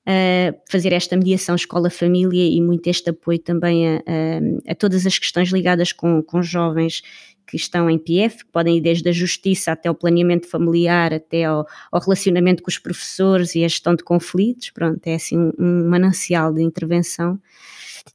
Uh, 0.00 0.56
fazer 0.68 0.94
esta 0.94 1.14
mediação 1.14 1.54
escola-família 1.54 2.48
e 2.48 2.60
muito 2.62 2.88
este 2.88 3.10
apoio 3.10 3.38
também 3.38 3.86
a, 3.86 3.96
a, 3.98 4.72
a, 4.72 4.74
todas 4.74 5.06
as 5.06 5.18
questões 5.18 5.50
ligadas 5.50 5.92
com, 5.92 6.22
com 6.22 6.42
jovens 6.42 7.02
que 7.50 7.56
estão 7.56 7.90
em 7.90 7.98
PF, 7.98 8.44
que 8.44 8.52
podem 8.52 8.76
ir 8.76 8.80
desde 8.80 9.08
a 9.08 9.12
justiça 9.12 9.72
até 9.72 9.90
o 9.90 9.94
planeamento 9.94 10.46
familiar, 10.46 11.12
até 11.12 11.44
ao, 11.44 11.66
ao 11.90 12.00
relacionamento 12.00 12.62
com 12.62 12.70
os 12.70 12.78
professores 12.78 13.56
e 13.56 13.64
a 13.64 13.68
gestão 13.68 13.96
de 13.96 14.04
conflitos. 14.04 14.70
Pronto, 14.70 15.00
é 15.04 15.16
assim 15.16 15.36
um, 15.36 15.52
um 15.58 15.88
manancial 15.88 16.52
de 16.52 16.62
intervenção. 16.62 17.40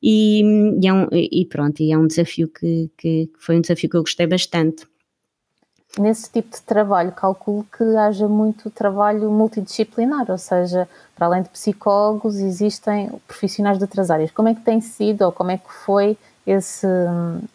E, 0.01 0.42
e, 0.82 0.88
é 0.88 0.94
um, 0.94 1.08
e, 1.12 1.46
pronto, 1.46 1.82
e 1.82 1.92
é 1.92 1.98
um 1.98 2.08
desafio 2.08 2.48
que, 2.48 2.89
que 2.98 3.30
foi 3.38 3.58
um 3.58 3.62
desafio 3.62 3.89
que 3.89 3.98
eu 3.98 4.01
gostei 4.01 4.25
bastante. 4.25 4.88
Nesse 6.00 6.30
tipo 6.32 6.50
de 6.50 6.62
trabalho, 6.62 7.12
calculo 7.12 7.65
que 7.75 7.84
haja 7.84 8.27
muito 8.27 8.70
trabalho 8.70 9.30
multidisciplinar, 9.32 10.30
ou 10.30 10.38
seja, 10.38 10.89
para 11.15 11.27
além 11.27 11.44
de 11.44 11.50
psicólogos, 11.50 12.36
existem 12.38 13.10
profissionais 13.27 13.77
de 13.77 13.84
outras 13.84 14.10
áreas. 14.10 14.32
Como 14.32 14.48
é 14.48 14.56
que 14.56 14.62
tem 14.62 14.82
sido 14.82 15.24
ou 15.24 15.32
como 15.32 15.51
é 15.51 15.58
que 15.58 15.72
foi 15.86 16.18
esse, 16.45 16.87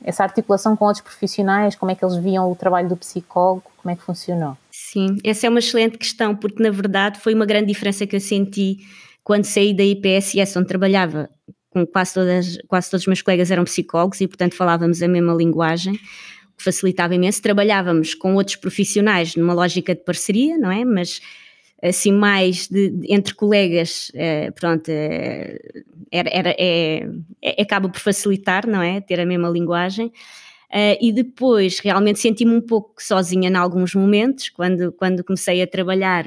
essa 0.03 0.23
articulação 0.23 0.77
com 0.77 0.85
outros 0.87 1.03
profissionais? 1.03 1.77
Como 1.77 1.93
é 1.93 1.95
que 1.95 2.05
eles 2.05 2.17
viam 2.17 2.51
o 2.51 2.57
trabalho 2.57 2.89
do 2.89 2.97
psicólogo? 2.97 3.65
Como 3.77 3.93
é 3.93 3.97
que 3.97 4.03
funcionou? 4.03 4.57
Sim, 4.71 5.19
essa 5.25 5.47
é 5.47 5.51
uma 5.51 5.61
excelente 5.61 5.97
questão, 5.97 6.35
porque 6.35 6.63
na 6.63 6.71
verdade 6.71 7.21
foi 7.21 7.35
uma 7.35 7.47
grande 7.47 7.67
diferença 7.67 8.07
que 8.07 8.17
eu 8.17 8.21
senti 8.21 8.79
quando 9.23 9.45
saí 9.45 9.73
da 9.73 9.85
IPSS, 9.85 10.59
onde 10.59 10.67
trabalhava 10.67 11.29
com 11.71 11.87
quase, 11.87 12.15
todas, 12.15 12.59
quase 12.67 12.91
todos 12.91 13.03
os 13.03 13.07
meus 13.07 13.23
colegas 13.23 13.51
eram 13.51 13.65
psicólogos 13.65 14.21
e, 14.21 14.27
portanto, 14.27 14.57
falávamos 14.57 15.03
a 15.03 15.09
mesma 15.09 15.33
linguagem, 15.33 15.95
que 15.95 16.65
facilitava 16.65 17.15
imenso. 17.15 17.41
Trabalhávamos 17.41 18.15
com 18.15 18.35
outros 18.35 18.57
profissionais 18.57 19.37
numa 19.37 19.55
lógica 19.55 19.95
de 19.95 20.03
parceria, 20.03 20.59
não 20.59 20.71
é? 20.71 20.85
Mas 20.85 21.21
assim 21.83 22.13
mais 22.13 22.69
de, 22.69 22.91
de, 22.91 23.13
entre 23.13 23.35
colegas, 23.35 24.11
eh, 24.15 24.51
pronto, 24.51 24.89
eh, 24.89 25.59
era, 26.11 26.29
era, 26.33 26.57
é, 26.59 27.09
é, 27.43 27.63
acaba 27.63 27.89
por 27.89 28.01
facilitar, 28.01 28.67
não 28.67 28.83
é? 28.83 29.01
Ter 29.01 29.21
a 29.21 29.27
mesma 29.27 29.49
linguagem. 29.49 30.07
Uh, 30.71 30.95
e 31.01 31.13
depois 31.13 31.81
realmente 31.81 32.21
senti-me 32.21 32.55
um 32.55 32.61
pouco 32.61 33.03
sozinha 33.03 33.51
em 33.51 33.57
alguns 33.57 33.95
momentos, 33.95 34.49
quando, 34.49 34.93
quando 34.93 35.25
comecei 35.25 35.61
a 35.61 35.67
trabalhar 35.67 36.27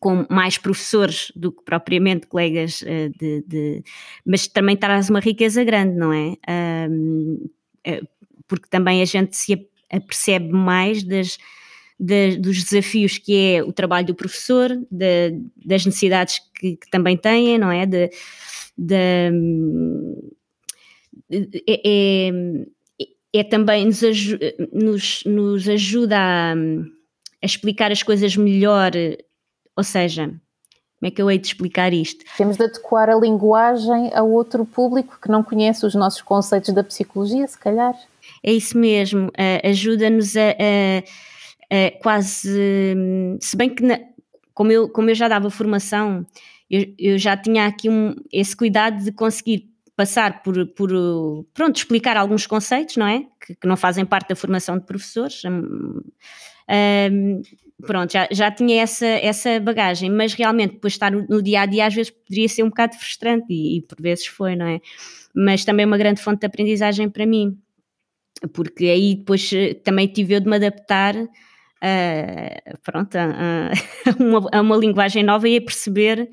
com 0.00 0.26
mais 0.28 0.58
professores 0.58 1.30
do 1.36 1.52
que 1.52 1.62
propriamente 1.62 2.26
colegas 2.26 2.82
uh, 2.82 3.10
de, 3.16 3.44
de, 3.46 3.84
Mas 4.24 4.48
também 4.48 4.76
traz 4.76 5.08
uma 5.08 5.20
riqueza 5.20 5.62
grande, 5.62 5.96
não 5.96 6.12
é? 6.12 6.36
Uh, 6.48 7.50
porque 8.48 8.68
também 8.68 9.00
a 9.00 9.04
gente 9.04 9.36
se 9.36 9.68
apercebe 9.90 10.52
mais 10.52 11.04
das 11.04 11.38
de, 11.98 12.36
dos 12.36 12.62
desafios 12.62 13.18
que 13.18 13.54
é 13.54 13.62
o 13.62 13.72
trabalho 13.72 14.06
do 14.06 14.14
professor, 14.14 14.70
de, 14.90 15.40
das 15.64 15.86
necessidades 15.86 16.40
que, 16.54 16.76
que, 16.76 16.90
também 16.90 17.16
têm, 17.16 17.58
não 17.58 17.70
é? 17.70 17.86
De, 17.86 18.10
é, 18.88 19.30
é, 21.84 22.30
é, 23.32 23.44
também 23.44 23.86
nos, 23.86 24.00
nos, 24.72 25.24
nos 25.24 25.68
ajuda 25.68 26.16
a, 26.18 26.52
a, 26.52 27.46
explicar 27.46 27.90
as 27.90 28.02
coisas 28.02 28.36
melhor, 28.36 28.92
ou 29.74 29.82
seja, 29.82 30.26
como 30.26 31.08
é 31.08 31.10
que 31.10 31.20
eu 31.20 31.30
hei 31.30 31.38
de 31.38 31.46
explicar 31.46 31.92
isto? 31.92 32.24
Temos 32.36 32.56
de 32.56 32.64
adequar 32.64 33.08
a 33.08 33.16
linguagem 33.16 34.10
a 34.14 34.22
outro 34.22 34.64
público 34.64 35.18
que 35.20 35.30
não 35.30 35.42
conhece 35.42 35.84
os 35.84 35.94
nossos 35.94 36.22
conceitos 36.22 36.72
da 36.74 36.84
psicologia, 36.84 37.46
se 37.46 37.58
calhar. 37.58 37.94
É 38.42 38.52
isso 38.52 38.78
mesmo, 38.78 39.28
uh, 39.28 39.68
ajuda-nos 39.68 40.36
a, 40.36 40.50
a 40.50 41.02
é, 41.70 41.90
quase. 41.90 42.94
Se 43.40 43.56
bem 43.56 43.74
que, 43.74 43.82
na, 43.82 43.98
como, 44.54 44.72
eu, 44.72 44.88
como 44.88 45.10
eu 45.10 45.14
já 45.14 45.28
dava 45.28 45.50
formação, 45.50 46.26
eu, 46.70 46.94
eu 46.98 47.18
já 47.18 47.36
tinha 47.36 47.66
aqui 47.66 47.88
um, 47.88 48.14
esse 48.32 48.56
cuidado 48.56 49.02
de 49.04 49.12
conseguir 49.12 49.70
passar 49.96 50.42
por, 50.42 50.66
por 50.68 50.90
pronto, 51.54 51.76
explicar 51.76 52.16
alguns 52.16 52.46
conceitos, 52.46 52.96
não 52.96 53.06
é? 53.06 53.26
Que, 53.40 53.54
que 53.54 53.66
não 53.66 53.76
fazem 53.76 54.04
parte 54.04 54.28
da 54.28 54.36
formação 54.36 54.78
de 54.78 54.84
professores. 54.84 55.42
Um, 55.44 56.00
um, 56.68 57.42
pronto, 57.84 58.12
já, 58.12 58.28
já 58.30 58.50
tinha 58.50 58.82
essa, 58.82 59.06
essa 59.06 59.58
bagagem, 59.58 60.10
mas 60.10 60.34
realmente 60.34 60.74
depois 60.74 60.92
estar 60.92 61.10
no, 61.10 61.26
no 61.26 61.42
dia 61.42 61.62
a 61.62 61.66
dia 61.66 61.86
às 61.86 61.94
vezes 61.94 62.10
poderia 62.10 62.48
ser 62.48 62.62
um 62.62 62.68
bocado 62.68 62.96
frustrante 62.96 63.46
e, 63.50 63.78
e, 63.78 63.82
por 63.82 64.00
vezes 64.00 64.26
foi, 64.26 64.54
não 64.54 64.66
é? 64.66 64.80
Mas 65.34 65.64
também 65.64 65.84
é 65.84 65.86
uma 65.86 65.98
grande 65.98 66.20
fonte 66.20 66.40
de 66.40 66.46
aprendizagem 66.46 67.08
para 67.08 67.26
mim, 67.26 67.58
porque 68.52 68.86
aí 68.86 69.14
depois 69.14 69.50
eh, 69.52 69.74
também 69.74 70.06
tive 70.08 70.34
eu 70.34 70.40
de 70.40 70.48
me 70.48 70.56
adaptar 70.56 71.14
uh, 71.82 72.78
pronto, 72.82 73.16
a, 73.16 73.70
uma, 74.18 74.48
a 74.52 74.60
uma 74.60 74.76
linguagem 74.76 75.22
nova 75.22 75.48
e 75.48 75.56
a 75.56 75.60
perceber 75.60 76.28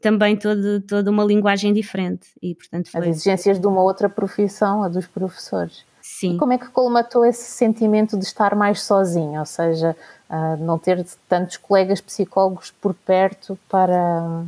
também 0.00 0.36
todo, 0.36 0.80
toda 0.80 1.10
uma 1.10 1.24
linguagem 1.24 1.72
diferente. 1.72 2.28
E, 2.42 2.54
portanto, 2.54 2.90
foi... 2.90 3.00
As 3.00 3.06
exigências 3.06 3.58
de 3.58 3.66
uma 3.66 3.82
outra 3.82 4.08
profissão, 4.08 4.82
a 4.82 4.88
dos 4.88 5.06
professores. 5.06 5.84
Sim. 6.00 6.36
E 6.36 6.38
como 6.38 6.52
é 6.52 6.58
que 6.58 6.68
colmatou 6.68 7.24
esse 7.24 7.44
sentimento 7.44 8.16
de 8.16 8.24
estar 8.24 8.54
mais 8.54 8.82
sozinho, 8.82 9.40
ou 9.40 9.46
seja, 9.46 9.94
uh, 10.30 10.56
não 10.64 10.78
ter 10.78 11.04
tantos 11.28 11.56
colegas 11.56 12.00
psicólogos 12.00 12.70
por 12.70 12.94
perto 12.94 13.58
para, 13.68 14.44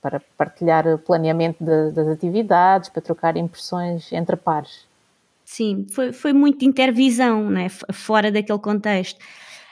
para 0.00 0.22
partilhar 0.36 0.86
o 0.86 0.98
planeamento 0.98 1.62
de, 1.64 1.90
das 1.90 2.06
atividades, 2.06 2.88
para 2.88 3.02
trocar 3.02 3.36
impressões 3.36 4.12
entre 4.12 4.36
pares? 4.36 4.86
Sim, 5.54 5.86
foi, 5.92 6.12
foi 6.12 6.32
muito 6.32 6.64
intervisão, 6.64 7.48
né? 7.48 7.68
fora 7.92 8.28
daquele 8.32 8.58
contexto. 8.58 9.20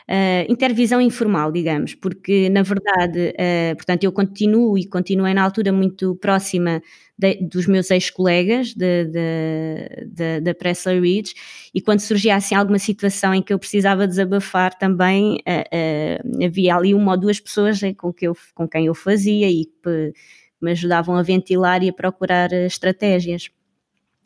Uh, 0.08 0.46
intervisão 0.52 1.00
informal, 1.00 1.50
digamos, 1.50 1.94
porque 1.94 2.48
na 2.50 2.62
verdade, 2.62 3.30
uh, 3.30 3.74
portanto, 3.76 4.04
eu 4.04 4.12
continuo 4.12 4.78
e 4.78 4.86
continuei 4.86 5.34
na 5.34 5.42
altura 5.42 5.72
muito 5.72 6.14
próxima 6.16 6.80
de, 7.18 7.34
dos 7.48 7.66
meus 7.66 7.90
ex-colegas 7.90 8.74
da 8.74 10.54
Pressler 10.54 11.02
Ridge 11.02 11.34
e 11.74 11.80
quando 11.80 12.00
surgia 12.00 12.36
assim 12.36 12.54
alguma 12.54 12.78
situação 12.78 13.34
em 13.34 13.42
que 13.42 13.52
eu 13.52 13.58
precisava 13.58 14.06
desabafar 14.06 14.78
também, 14.78 15.38
uh, 15.38 16.44
havia 16.44 16.76
ali 16.76 16.94
uma 16.94 17.12
ou 17.12 17.18
duas 17.18 17.40
pessoas 17.40 17.80
com, 17.96 18.12
que 18.12 18.28
eu, 18.28 18.36
com 18.54 18.68
quem 18.68 18.86
eu 18.86 18.94
fazia 18.94 19.50
e 19.50 19.64
que 19.64 20.12
me 20.60 20.70
ajudavam 20.72 21.16
a 21.16 21.22
ventilar 21.22 21.82
e 21.82 21.88
a 21.88 21.92
procurar 21.92 22.52
estratégias. 22.52 23.50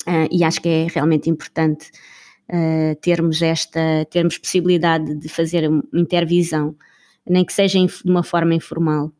Uh, 0.07 0.29
e 0.31 0.45
acho 0.45 0.61
que 0.61 0.69
é 0.69 0.87
realmente 0.89 1.29
importante 1.29 1.91
uh, 2.49 2.95
termos 3.01 3.43
esta, 3.43 4.05
termos 4.11 4.39
possibilidade 4.39 5.15
de 5.17 5.29
fazer 5.29 5.69
uma 5.69 5.83
intervisão, 5.93 6.75
nem 7.27 7.45
que 7.45 7.53
seja 7.53 7.79
de 7.79 8.11
uma 8.11 8.23
forma 8.23 8.55
informal. 8.55 9.11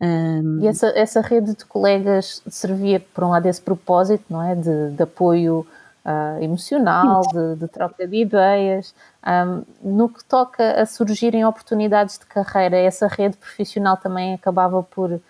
Um... 0.00 0.60
E 0.60 0.66
essa, 0.66 0.88
essa 0.96 1.20
rede 1.20 1.54
de 1.54 1.64
colegas 1.64 2.42
servia, 2.48 2.98
por 3.14 3.24
um 3.24 3.28
lado, 3.28 3.46
esse 3.46 3.60
propósito, 3.60 4.24
não 4.28 4.42
é? 4.42 4.54
De, 4.54 4.90
de 4.90 5.02
apoio 5.02 5.66
uh, 6.04 6.42
emocional, 6.42 7.22
de, 7.22 7.56
de, 7.56 7.68
troca 7.68 8.06
de 8.06 8.16
ideias. 8.16 8.94
Um, 9.24 9.62
no 9.96 10.08
que 10.08 10.24
toca 10.24 10.80
a 10.80 10.86
surgirem 10.86 11.44
oportunidades 11.44 12.18
de 12.18 12.26
carreira, 12.26 12.76
essa 12.76 13.06
rede 13.06 13.36
profissional 13.36 13.96
também 13.96 14.34
acabava 14.34 14.82
por, 14.82 15.20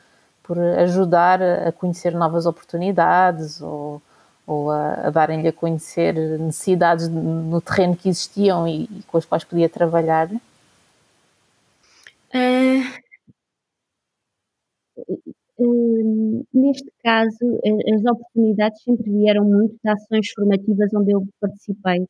por 0.42 0.58
ajudar 0.58 1.42
a 1.42 1.72
conhecer 1.72 2.14
novas 2.14 2.46
oportunidades 2.46 3.60
ou 3.60 4.00
ou 4.46 4.70
a, 4.70 4.94
a 5.06 5.10
darem-lhe 5.10 5.48
a 5.48 5.52
conhecer 5.52 6.14
necessidades 6.38 7.08
no 7.08 7.60
terreno 7.60 7.96
que 7.96 8.08
existiam 8.08 8.66
e, 8.66 8.84
e 8.84 9.02
com 9.06 9.18
as 9.18 9.24
quais 9.24 9.44
podia 9.44 9.68
trabalhar? 9.68 10.28
Uh, 12.34 12.82
uh, 15.58 16.46
neste 16.52 16.90
caso, 17.02 17.60
as 17.94 18.04
oportunidades 18.04 18.82
sempre 18.82 19.10
vieram 19.10 19.44
muito 19.44 19.76
de 19.82 19.90
ações 19.90 20.30
formativas 20.34 20.92
onde 20.94 21.12
eu 21.12 21.26
participei. 21.40 22.06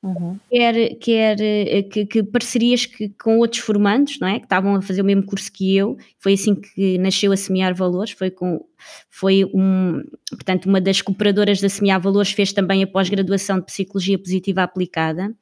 Uhum. 0.00 0.38
Quer, 0.48 0.94
quer 0.96 1.40
eh, 1.40 1.82
que, 1.82 2.06
que, 2.06 2.22
parcerias 2.22 2.86
que, 2.86 3.08
com 3.10 3.38
outros 3.38 3.60
formandos, 3.60 4.18
não 4.20 4.28
é? 4.28 4.38
Que 4.38 4.46
estavam 4.46 4.76
a 4.76 4.82
fazer 4.82 5.02
o 5.02 5.04
mesmo 5.04 5.24
curso 5.24 5.50
que 5.52 5.76
eu. 5.76 5.96
Foi 6.18 6.34
assim 6.34 6.54
que 6.54 6.96
nasceu 6.98 7.32
a 7.32 7.36
Semear 7.36 7.74
Valores. 7.74 8.12
Foi 8.12 8.30
com, 8.30 8.64
foi 9.10 9.44
um, 9.52 10.04
portanto, 10.30 10.66
uma 10.66 10.80
das 10.80 11.02
cooperadoras 11.02 11.60
da 11.60 11.68
Semear 11.68 12.00
Valores 12.00 12.30
fez 12.30 12.52
também 12.52 12.82
a 12.82 12.86
pós-graduação 12.86 13.58
de 13.58 13.66
Psicologia 13.66 14.18
Positiva 14.18 14.62
Aplicada 14.62 15.34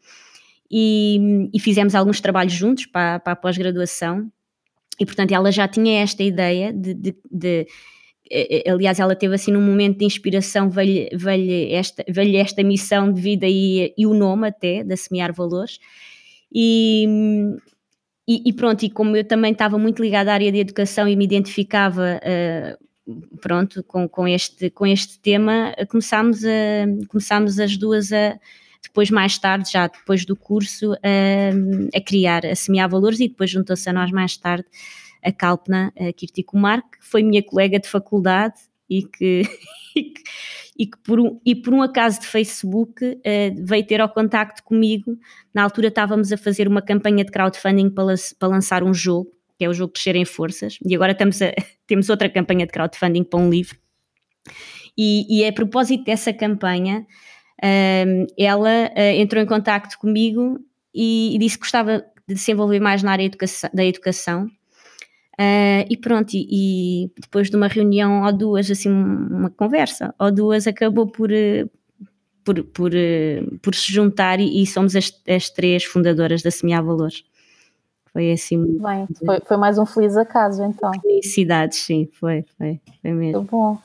e, 0.70 1.48
e, 1.52 1.60
fizemos 1.60 1.94
alguns 1.94 2.20
trabalhos 2.20 2.52
juntos 2.52 2.86
para, 2.86 3.20
para 3.20 3.34
a 3.34 3.36
pós-graduação. 3.36 4.30
E, 4.98 5.04
portanto, 5.04 5.32
ela 5.32 5.52
já 5.52 5.68
tinha 5.68 6.02
esta 6.02 6.22
ideia 6.22 6.72
de, 6.72 6.94
de, 6.94 7.16
de 7.30 7.66
aliás, 8.68 8.98
ela 8.98 9.14
teve 9.14 9.34
assim 9.34 9.52
num 9.52 9.60
momento 9.60 9.98
de 9.98 10.04
inspiração, 10.04 10.68
veio, 10.68 11.08
veio, 11.12 11.74
esta, 11.74 12.04
veio 12.08 12.36
esta 12.38 12.62
missão 12.62 13.12
de 13.12 13.20
vida 13.20 13.46
e, 13.48 13.94
e 13.96 14.06
o 14.06 14.14
nome 14.14 14.48
até, 14.48 14.82
de 14.82 14.96
Semear 14.96 15.32
Valores. 15.32 15.78
E, 16.52 17.06
e, 18.28 18.42
e, 18.46 18.52
pronto, 18.52 18.84
e 18.84 18.90
como 18.90 19.16
eu 19.16 19.24
também 19.24 19.52
estava 19.52 19.78
muito 19.78 20.02
ligada 20.02 20.30
à 20.30 20.34
área 20.34 20.50
de 20.50 20.58
educação 20.58 21.08
e 21.08 21.14
me 21.14 21.24
identificava 21.24 22.20
uh, 22.20 23.38
pronto, 23.40 23.84
com, 23.84 24.08
com, 24.08 24.26
este, 24.26 24.70
com 24.70 24.86
este 24.86 25.18
tema, 25.20 25.74
começámos, 25.88 26.44
a, 26.44 27.64
as 27.64 27.76
duas 27.76 28.12
a, 28.12 28.38
depois 28.82 29.10
mais 29.10 29.38
tarde, 29.38 29.70
já 29.70 29.86
depois 29.86 30.24
do 30.24 30.34
curso, 30.34 30.94
a, 30.94 31.96
a 31.96 32.00
criar, 32.00 32.44
a 32.44 32.54
semear 32.54 32.88
valores 32.88 33.20
e 33.20 33.28
depois 33.28 33.50
juntou-se 33.50 33.88
a 33.88 33.92
nós 33.92 34.10
mais 34.10 34.36
tarde 34.36 34.66
a 35.26 35.32
Kalpna 35.32 35.92
Kirti 36.16 36.42
Kumar, 36.42 36.82
que 36.82 36.98
foi 37.00 37.22
minha 37.22 37.42
colega 37.42 37.80
de 37.80 37.88
faculdade 37.88 38.54
e 38.88 39.02
que, 39.02 39.42
e 39.94 40.02
que, 40.04 40.22
e 40.78 40.86
que 40.86 40.98
por, 40.98 41.20
um, 41.20 41.40
e 41.44 41.54
por 41.54 41.74
um 41.74 41.82
acaso 41.82 42.20
de 42.20 42.26
Facebook 42.26 43.04
uh, 43.04 43.64
veio 43.64 43.86
ter 43.86 44.00
ao 44.00 44.08
contacto 44.08 44.62
comigo. 44.62 45.18
Na 45.52 45.62
altura 45.62 45.88
estávamos 45.88 46.32
a 46.32 46.36
fazer 46.36 46.68
uma 46.68 46.82
campanha 46.82 47.24
de 47.24 47.30
crowdfunding 47.30 47.90
para, 47.90 48.14
para 48.38 48.48
lançar 48.48 48.82
um 48.82 48.94
jogo, 48.94 49.30
que 49.58 49.64
é 49.64 49.68
o 49.68 49.74
jogo 49.74 49.92
Crescer 49.92 50.16
em 50.16 50.24
Forças, 50.24 50.78
e 50.84 50.94
agora 50.94 51.12
estamos 51.12 51.40
a, 51.42 51.52
temos 51.86 52.08
outra 52.08 52.28
campanha 52.28 52.66
de 52.66 52.72
crowdfunding 52.72 53.24
para 53.24 53.40
um 53.40 53.50
livro. 53.50 53.76
E, 54.98 55.26
e 55.28 55.46
a 55.46 55.52
propósito 55.52 56.04
dessa 56.04 56.32
campanha, 56.32 57.06
uh, 57.62 58.26
ela 58.38 58.90
uh, 58.96 59.20
entrou 59.20 59.42
em 59.42 59.46
contacto 59.46 59.98
comigo 59.98 60.58
e, 60.94 61.34
e, 61.34 61.38
disse 61.38 61.56
que 61.56 61.62
gostava 61.64 62.04
de 62.26 62.36
se 62.38 62.52
envolver 62.52 62.80
mais 62.80 63.02
na 63.02 63.12
área 63.12 63.30
da 63.72 63.84
educação 63.84 64.48
Uh, 65.38 65.84
e 65.90 65.98
pronto, 65.98 66.32
e, 66.32 66.46
e, 66.50 67.10
depois 67.20 67.50
de 67.50 67.56
uma 67.56 67.68
reunião 67.68 68.24
ou 68.24 68.32
duas, 68.32 68.70
assim, 68.70 68.90
uma 68.90 69.50
conversa 69.50 70.14
ou 70.18 70.32
duas, 70.32 70.66
acabou 70.66 71.06
por, 71.06 71.30
eh, 71.30 71.66
por, 72.42 72.64
por, 72.64 72.94
eh, 72.94 73.42
por 73.60 73.74
se 73.74 73.92
juntar 73.92 74.40
e, 74.40 74.62
e 74.62 74.66
somos 74.66 74.96
as, 74.96 75.12
as, 75.28 75.50
três 75.50 75.84
fundadoras 75.84 76.42
da 76.42 76.50
Semear 76.50 76.82
Valores. 76.82 77.22
Foi 78.14 78.32
assim. 78.32 78.78
Bem, 78.78 79.06
foi, 79.26 79.40
foi, 79.40 79.56
mais 79.58 79.76
um 79.76 79.84
feliz 79.84 80.16
acaso 80.16 80.64
então. 80.64 80.90
Felicidades, 81.02 81.80
sim, 81.80 82.08
foi, 82.14 82.42
foi, 82.56 82.80
foi 83.02 83.12
mesmo. 83.12 83.40
Muito 83.40 83.50
bom. 83.50 83.78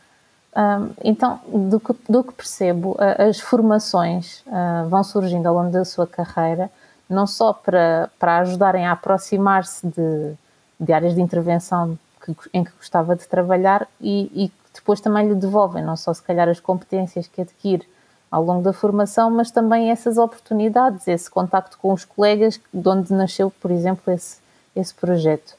Um, 0.55 0.89
então, 1.03 1.41
do 1.69 1.81
que, 1.81 1.93
do 2.09 2.23
que 2.23 2.33
percebo, 2.33 2.95
as 2.97 3.41
formações 3.41 4.39
uh, 4.47 4.87
vão 4.87 5.03
surgindo 5.03 5.47
ao 5.47 5.55
longo 5.55 5.71
da 5.71 5.83
sua 5.83 6.07
carreira, 6.07 6.71
não 7.09 7.27
só 7.27 7.51
para, 7.51 8.09
para 8.17 8.39
ajudarem 8.39 8.85
a 8.85 8.93
aproximar-se 8.93 9.85
de 9.85 10.33
de 10.81 10.91
áreas 10.91 11.13
de 11.13 11.21
intervenção 11.21 11.97
que, 12.25 12.35
em 12.51 12.63
que 12.63 12.71
gostava 12.71 13.15
de 13.15 13.27
trabalhar 13.27 13.87
e, 14.01 14.31
e 14.33 14.51
depois 14.73 14.99
também 14.99 15.27
lhe 15.27 15.35
devolvem, 15.35 15.83
não 15.83 15.95
só 15.95 16.11
se 16.13 16.23
calhar 16.23 16.49
as 16.49 16.59
competências 16.59 17.27
que 17.27 17.41
adquire 17.41 17.87
ao 18.31 18.43
longo 18.43 18.63
da 18.63 18.73
formação, 18.73 19.29
mas 19.29 19.51
também 19.51 19.91
essas 19.91 20.17
oportunidades, 20.17 21.07
esse 21.07 21.29
contacto 21.29 21.77
com 21.77 21.93
os 21.93 22.05
colegas 22.05 22.59
de 22.73 22.89
onde 22.89 23.13
nasceu, 23.13 23.51
por 23.61 23.69
exemplo, 23.69 24.11
esse, 24.11 24.37
esse 24.75 24.93
projeto. 24.93 25.53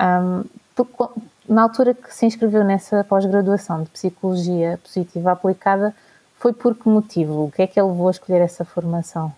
Um, 0.00 0.44
na 1.48 1.62
altura 1.62 1.94
que 1.94 2.12
se 2.12 2.26
inscreveu 2.26 2.64
nessa 2.64 3.04
pós-graduação 3.04 3.82
de 3.82 3.90
Psicologia 3.90 4.80
Positiva 4.82 5.32
Aplicada, 5.32 5.94
foi 6.38 6.52
por 6.52 6.74
que 6.74 6.88
motivo? 6.88 7.44
O 7.44 7.50
que 7.50 7.62
é 7.62 7.66
que 7.66 7.78
ele 7.78 7.88
levou 7.88 8.08
a 8.08 8.10
escolher 8.10 8.40
essa 8.40 8.64
formação? 8.64 9.32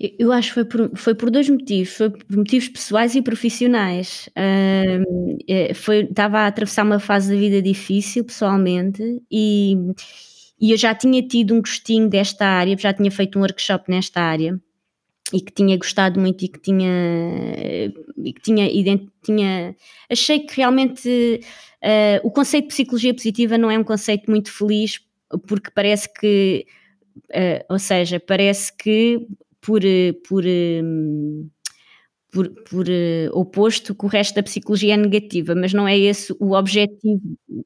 Eu 0.00 0.30
acho 0.30 0.48
que 0.48 0.54
foi 0.54 0.64
por, 0.64 0.90
foi 0.96 1.14
por 1.14 1.30
dois 1.30 1.48
motivos, 1.48 1.96
foi 1.96 2.10
por 2.10 2.36
motivos 2.36 2.68
pessoais 2.68 3.16
e 3.16 3.22
profissionais. 3.22 4.28
Uh, 4.28 5.74
foi, 5.74 6.04
estava 6.04 6.40
a 6.40 6.46
atravessar 6.46 6.84
uma 6.84 7.00
fase 7.00 7.34
da 7.34 7.38
vida 7.38 7.60
difícil 7.60 8.24
pessoalmente 8.24 9.02
e, 9.30 9.74
e 10.60 10.70
eu 10.70 10.76
já 10.76 10.94
tinha 10.94 11.20
tido 11.22 11.54
um 11.54 11.60
gostinho 11.60 12.08
desta 12.08 12.46
área, 12.46 12.76
já 12.78 12.92
tinha 12.92 13.10
feito 13.10 13.38
um 13.38 13.42
workshop 13.42 13.90
nesta 13.90 14.20
área 14.20 14.60
e 15.32 15.40
que 15.40 15.52
tinha 15.52 15.76
gostado 15.76 16.18
muito 16.20 16.44
e 16.44 16.48
que 16.48 16.60
tinha, 16.60 16.88
e 18.16 18.32
que 18.32 18.40
tinha, 18.40 19.00
tinha 19.22 19.76
achei 20.08 20.40
que 20.40 20.56
realmente 20.56 21.40
uh, 21.82 22.26
o 22.26 22.30
conceito 22.30 22.64
de 22.64 22.68
psicologia 22.68 23.12
positiva 23.12 23.58
não 23.58 23.70
é 23.70 23.78
um 23.78 23.84
conceito 23.84 24.30
muito 24.30 24.50
feliz 24.50 25.00
porque 25.46 25.70
parece 25.74 26.12
que, 26.12 26.66
uh, 27.30 27.64
ou 27.68 27.78
seja, 27.78 28.18
parece 28.18 28.74
que 28.76 29.26
por, 29.68 29.84
eh, 29.84 30.14
por, 30.26 30.46
eh, 30.46 30.80
por, 32.32 32.48
por 32.70 32.86
uh, 32.88 33.38
oposto 33.38 33.94
que 33.94 34.06
o 34.06 34.08
resto 34.08 34.36
da 34.36 34.42
psicologia 34.42 34.94
é 34.94 34.96
negativa, 34.96 35.54
mas 35.54 35.74
não 35.74 35.86
é 35.86 35.96
esse 35.98 36.34
o 36.40 36.52
objetivo. 36.52 37.20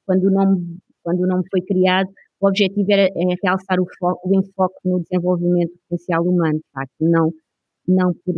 Quando 0.04 0.24
o 0.24 0.30
nome, 0.30 0.78
quando 1.04 1.20
o 1.22 1.26
nome 1.28 1.44
foi 1.48 1.60
criado, 1.62 2.08
o 2.40 2.48
objetivo 2.48 2.86
era 2.90 3.02
é 3.02 3.34
realçar 3.44 3.78
o, 3.80 3.86
foco, 4.00 4.28
o 4.28 4.36
enfoque 4.36 4.74
no 4.84 5.00
desenvolvimento 5.00 5.72
potencial 5.88 6.24
humano, 6.24 6.58
de 6.58 6.70
facto, 6.74 7.00
não, 7.00 7.32
não 7.86 8.12
por. 8.24 8.34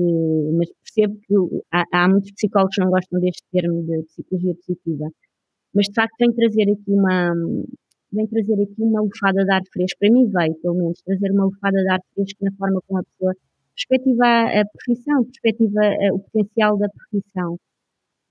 Mas 0.59 0.69
percebo 0.83 1.19
que 1.27 1.35
há, 1.73 1.85
há 1.91 2.09
muitos 2.09 2.33
psicólogos 2.33 2.75
que 2.75 2.83
não 2.83 2.91
gostam 2.91 3.21
deste 3.21 3.43
termo 3.51 3.83
de 3.83 4.03
psicologia 4.05 4.55
positiva, 4.57 5.09
mas 5.75 5.87
de 5.87 5.95
facto 5.95 6.15
vem 6.21 6.33
trazer 6.35 6.71
aqui 6.71 6.91
uma, 6.91 7.33
vem 8.13 8.27
trazer 8.27 8.63
aqui 8.63 8.83
uma 8.83 9.01
lufada 9.01 9.43
de 9.43 9.53
ar 9.53 9.63
fresco, 9.73 9.99
para 9.99 10.11
mim 10.11 10.31
veio, 10.31 10.55
pelo 10.61 10.75
menos, 10.75 11.01
trazer 11.03 11.31
uma 11.33 11.47
lufada 11.47 11.79
de 11.83 11.89
ar 11.91 12.01
fresco 12.15 12.45
na 12.45 12.53
forma 12.59 12.81
como 12.87 13.01
a 13.01 13.03
pessoa 13.05 13.35
perspectiva 13.77 14.25
a 14.61 14.65
profissão, 14.67 15.25
perspectiva 15.25 15.81
o 16.13 16.19
potencial 16.21 16.79
da 16.79 16.89
profissão. 16.89 17.59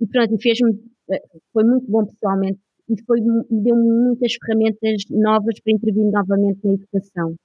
E 0.01 0.07
pronto, 0.07 0.35
e 0.35 0.41
fez-me, 0.41 0.71
eh, 1.11 1.21
foi 1.53 1.63
muito 1.63 1.89
bom 1.89 2.05
pessoalmente 2.05 2.59
e 2.89 2.95
foi, 3.05 3.19
deu-me 3.21 4.05
muitas 4.05 4.33
ferramentas 4.35 5.03
novas 5.09 5.59
para 5.61 5.73
intervir 5.73 6.11
novamente 6.11 6.59
na 6.63 6.73
educação. 6.73 7.35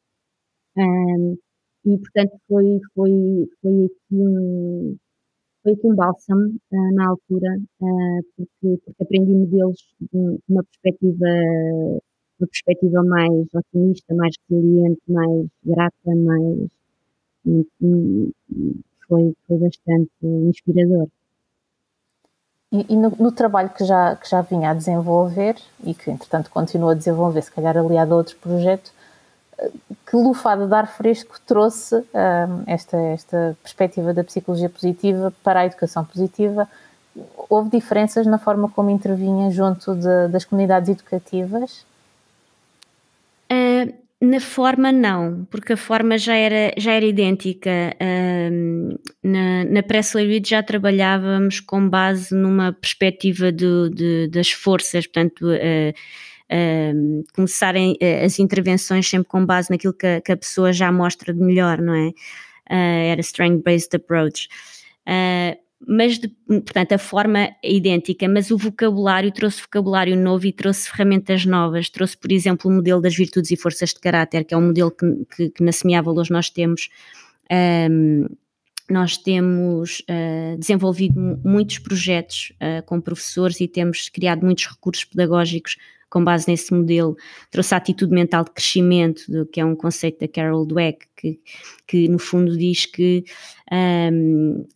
Um, 0.77 1.37
e 1.85 1.99
portanto 1.99 2.33
foi, 2.49 2.81
foi, 2.95 3.11
foi 3.63 3.85
aqui 3.87 4.15
um, 4.15 4.97
foi 5.63 5.73
aqui 5.73 5.87
um 5.87 5.95
bálsamo 5.95 6.49
uh, 6.73 6.95
na 6.95 7.09
altura, 7.11 7.57
uh, 7.81 8.23
porque, 8.37 8.83
porque 8.85 9.03
aprendi 9.03 9.33
modelos 9.35 9.79
de 10.01 10.39
uma 10.49 10.65
perspectiva 10.65 11.27
uma 12.41 12.47
perspectiva 12.49 13.03
mais 13.05 13.49
otimista, 13.53 14.15
mais 14.15 14.35
resiliente, 14.49 15.01
mais 15.09 15.47
grata, 15.65 16.15
mais 16.17 16.69
foi, 19.07 19.35
foi 19.47 19.59
bastante 19.59 20.11
inspirador. 20.23 21.09
E, 22.71 22.93
e 22.93 22.97
no, 22.97 23.11
no, 23.19 23.33
trabalho 23.33 23.71
que 23.71 23.85
já, 23.85 24.15
que 24.17 24.29
já 24.29 24.43
vinha 24.43 24.71
a 24.71 24.75
desenvolver 24.75 25.57
e 25.83 25.95
que 25.95 26.11
entretanto 26.11 26.51
continua 26.51 26.93
a 26.93 26.95
desenvolver, 26.95 27.41
se 27.41 27.51
calhar 27.51 27.77
aliado 27.77 28.13
a 28.13 28.17
outros 28.19 28.37
projetos, 28.37 28.93
que 30.07 30.17
lufada 30.17 30.67
de 30.67 30.75
ar 30.75 30.87
fresco 30.87 31.41
trouxe 31.47 31.97
um, 31.97 32.05
esta, 32.67 32.97
esta 32.97 33.57
perspectiva 33.63 34.15
da 34.15 34.23
psicologia 34.23 34.69
positiva 34.69 35.33
para 35.43 35.61
a 35.61 35.67
educação 35.67 36.05
positiva? 36.05 36.69
Houve 37.49 37.71
diferenças 37.71 38.27
na 38.27 38.39
forma 38.39 38.69
como 38.69 38.91
intervinha 38.91 39.51
junto 39.51 39.95
de, 39.95 40.29
das 40.29 40.45
comunidades 40.45 40.91
educativas? 40.91 41.85
Uh, 44.21 44.27
na 44.27 44.41
forma 44.41 44.91
não, 44.91 45.47
porque 45.51 45.75
a 45.75 45.77
forma 45.77 46.19
já 46.19 46.35
era, 46.35 46.73
já 46.77 46.93
era 46.93 47.05
idêntica. 47.05 47.71
Um, 48.01 48.97
na, 49.23 49.65
na 49.65 49.83
Press 49.83 50.13
já 50.45 50.63
trabalhávamos 50.63 51.61
com 51.61 51.89
base 51.89 52.35
numa 52.35 52.73
perspectiva 52.73 53.53
do, 53.53 53.89
de, 53.89 54.29
das 54.29 54.51
forças, 54.51 55.07
portanto, 55.07 55.47
uh, 55.47 55.95
uh, 56.53 57.25
começarem 57.33 57.93
uh, 57.93 58.25
as 58.25 58.39
intervenções 58.39 59.09
sempre 59.09 59.29
com 59.29 59.45
base 59.47 59.71
naquilo 59.71 59.95
que 59.95 60.07
a, 60.07 60.21
que 60.21 60.33
a 60.33 60.37
pessoa 60.37 60.73
já 60.73 60.91
mostra 60.91 61.33
de 61.33 61.41
melhor, 61.41 61.81
não 61.81 61.95
é? 61.95 62.13
era 62.71 63.21
strength-based 63.23 63.97
approach. 63.97 64.49
Uh, 65.09 65.57
mas 65.87 66.19
de, 66.19 66.29
portanto 66.47 66.93
a 66.93 66.99
forma 66.99 67.39
é 67.63 67.73
idêntica, 67.73 68.29
mas 68.29 68.51
o 68.51 68.59
vocabulário 68.59 69.31
trouxe 69.31 69.63
vocabulário 69.63 70.17
novo 70.17 70.47
e 70.47 70.53
trouxe 70.53 70.91
ferramentas 70.91 71.45
novas, 71.45 71.89
trouxe 71.89 72.17
por 72.17 72.33
exemplo 72.33 72.71
o 72.71 72.75
modelo 72.75 73.01
das 73.01 73.15
virtudes 73.15 73.51
e 73.51 73.57
forças 73.57 73.91
de 73.91 74.01
caráter, 74.01 74.45
que 74.45 74.55
é 74.55 74.57
um 74.57 74.67
modelo 74.67 74.91
que, 74.91 75.07
que, 75.37 75.51
que 75.51 75.63
na 75.63 75.73
Semear 75.73 76.03
Valores 76.03 76.31
nós 76.31 76.51
temos 76.51 76.89
um, 77.91 78.27
nós 78.91 79.19
temos 79.19 80.01
uh, 80.01 80.57
desenvolvido 80.59 81.21
muitos 81.45 81.79
projetos 81.79 82.53
uh, 82.55 82.83
com 82.87 83.01
professores 83.01 83.61
e 83.61 83.69
temos 83.69 84.09
criado 84.09 84.45
muitos 84.45 84.67
recursos 84.67 85.05
pedagógicos 85.05 85.77
com 86.09 86.25
base 86.25 86.49
nesse 86.49 86.73
modelo, 86.73 87.17
trouxe 87.51 87.75
a 87.75 87.77
atitude 87.77 88.13
mental 88.13 88.43
de 88.43 88.51
crescimento, 88.51 89.47
que 89.53 89.61
é 89.61 89.65
um 89.65 89.77
conceito 89.77 90.21
da 90.21 90.29
Carol 90.29 90.65
Dweck, 90.65 91.07
que, 91.15 91.39
que 91.87 92.09
no 92.09 92.19
fundo 92.19 92.57
diz 92.57 92.87
que 92.87 93.25
um, 93.71 94.67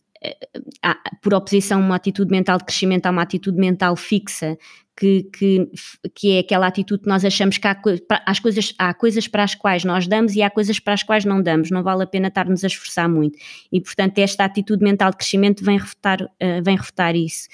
por 1.21 1.33
oposição 1.33 1.79
uma 1.79 1.95
atitude 1.95 2.31
mental 2.31 2.57
de 2.57 2.65
crescimento 2.65 3.05
a 3.05 3.11
uma 3.11 3.21
atitude 3.21 3.57
mental 3.57 3.95
fixa, 3.95 4.57
que, 4.95 5.23
que, 5.23 5.71
que 6.13 6.31
é 6.33 6.39
aquela 6.39 6.67
atitude 6.67 7.03
que 7.03 7.09
nós 7.09 7.25
achamos 7.25 7.57
que 7.57 7.67
há, 7.67 7.75
as 8.25 8.39
coisas, 8.39 8.73
há 8.77 8.93
coisas 8.93 9.27
para 9.27 9.43
as 9.43 9.55
quais 9.55 9.83
nós 9.83 10.07
damos 10.07 10.35
e 10.35 10.41
há 10.41 10.49
coisas 10.49 10.79
para 10.79 10.93
as 10.93 11.03
quais 11.03 11.25
não 11.25 11.41
damos, 11.41 11.71
não 11.71 11.81
vale 11.81 12.03
a 12.03 12.07
pena 12.07 12.27
estar-nos 12.27 12.63
a 12.63 12.67
esforçar 12.67 13.09
muito. 13.09 13.37
E, 13.71 13.81
portanto, 13.81 14.19
esta 14.19 14.45
atitude 14.45 14.83
mental 14.83 15.09
de 15.11 15.17
crescimento 15.17 15.63
vem 15.63 15.77
refutar, 15.77 16.21
uh, 16.21 16.63
vem 16.63 16.77
refutar 16.77 17.15
isso. 17.15 17.47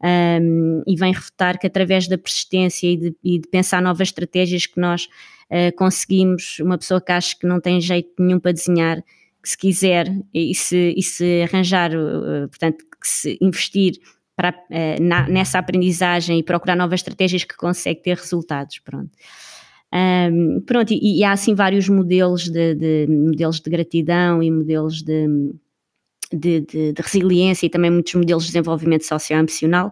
Um, 0.00 0.82
e 0.86 0.94
vem 0.94 1.12
refutar 1.12 1.58
que 1.58 1.66
através 1.66 2.06
da 2.06 2.16
persistência 2.16 2.86
e 2.86 2.96
de, 2.96 3.16
e 3.22 3.38
de 3.40 3.48
pensar 3.48 3.82
novas 3.82 4.08
estratégias 4.08 4.64
que 4.64 4.80
nós 4.80 5.08
uh, 5.50 5.76
conseguimos, 5.76 6.58
uma 6.60 6.78
pessoa 6.78 7.00
que 7.00 7.12
acha 7.12 7.36
que 7.36 7.46
não 7.46 7.60
tem 7.60 7.80
jeito 7.80 8.10
nenhum 8.18 8.38
para 8.38 8.52
desenhar, 8.52 9.02
que 9.42 9.48
se 9.48 9.56
quiser 9.56 10.12
e 10.32 10.54
se, 10.54 10.94
e 10.96 11.02
se 11.02 11.42
arranjar, 11.42 11.92
uh, 11.94 12.48
portanto, 12.48 12.84
que 13.00 13.08
se 13.08 13.38
investir 13.40 13.94
para, 14.36 14.50
uh, 14.50 15.02
na, 15.02 15.28
nessa 15.28 15.58
aprendizagem 15.58 16.38
e 16.38 16.42
procurar 16.42 16.76
novas 16.76 17.00
estratégias 17.00 17.44
que 17.44 17.56
consegue 17.56 18.02
ter 18.02 18.16
resultados, 18.16 18.78
pronto. 18.80 19.10
Um, 19.92 20.60
pronto, 20.66 20.92
e, 20.92 21.20
e, 21.20 21.24
há 21.24 21.32
assim 21.32 21.54
vários 21.54 21.88
modelos 21.88 22.48
de, 22.48 22.74
de, 22.74 23.06
modelos 23.08 23.58
de 23.58 23.70
gratidão 23.70 24.42
e 24.42 24.50
modelos 24.50 25.02
de, 25.02 25.26
de, 26.30 26.60
de, 26.60 26.92
de, 26.92 27.02
resiliência 27.02 27.64
e 27.64 27.70
também 27.70 27.90
muitos 27.90 28.14
modelos 28.14 28.44
de 28.44 28.50
desenvolvimento 28.50 29.06
socioemocional 29.06 29.90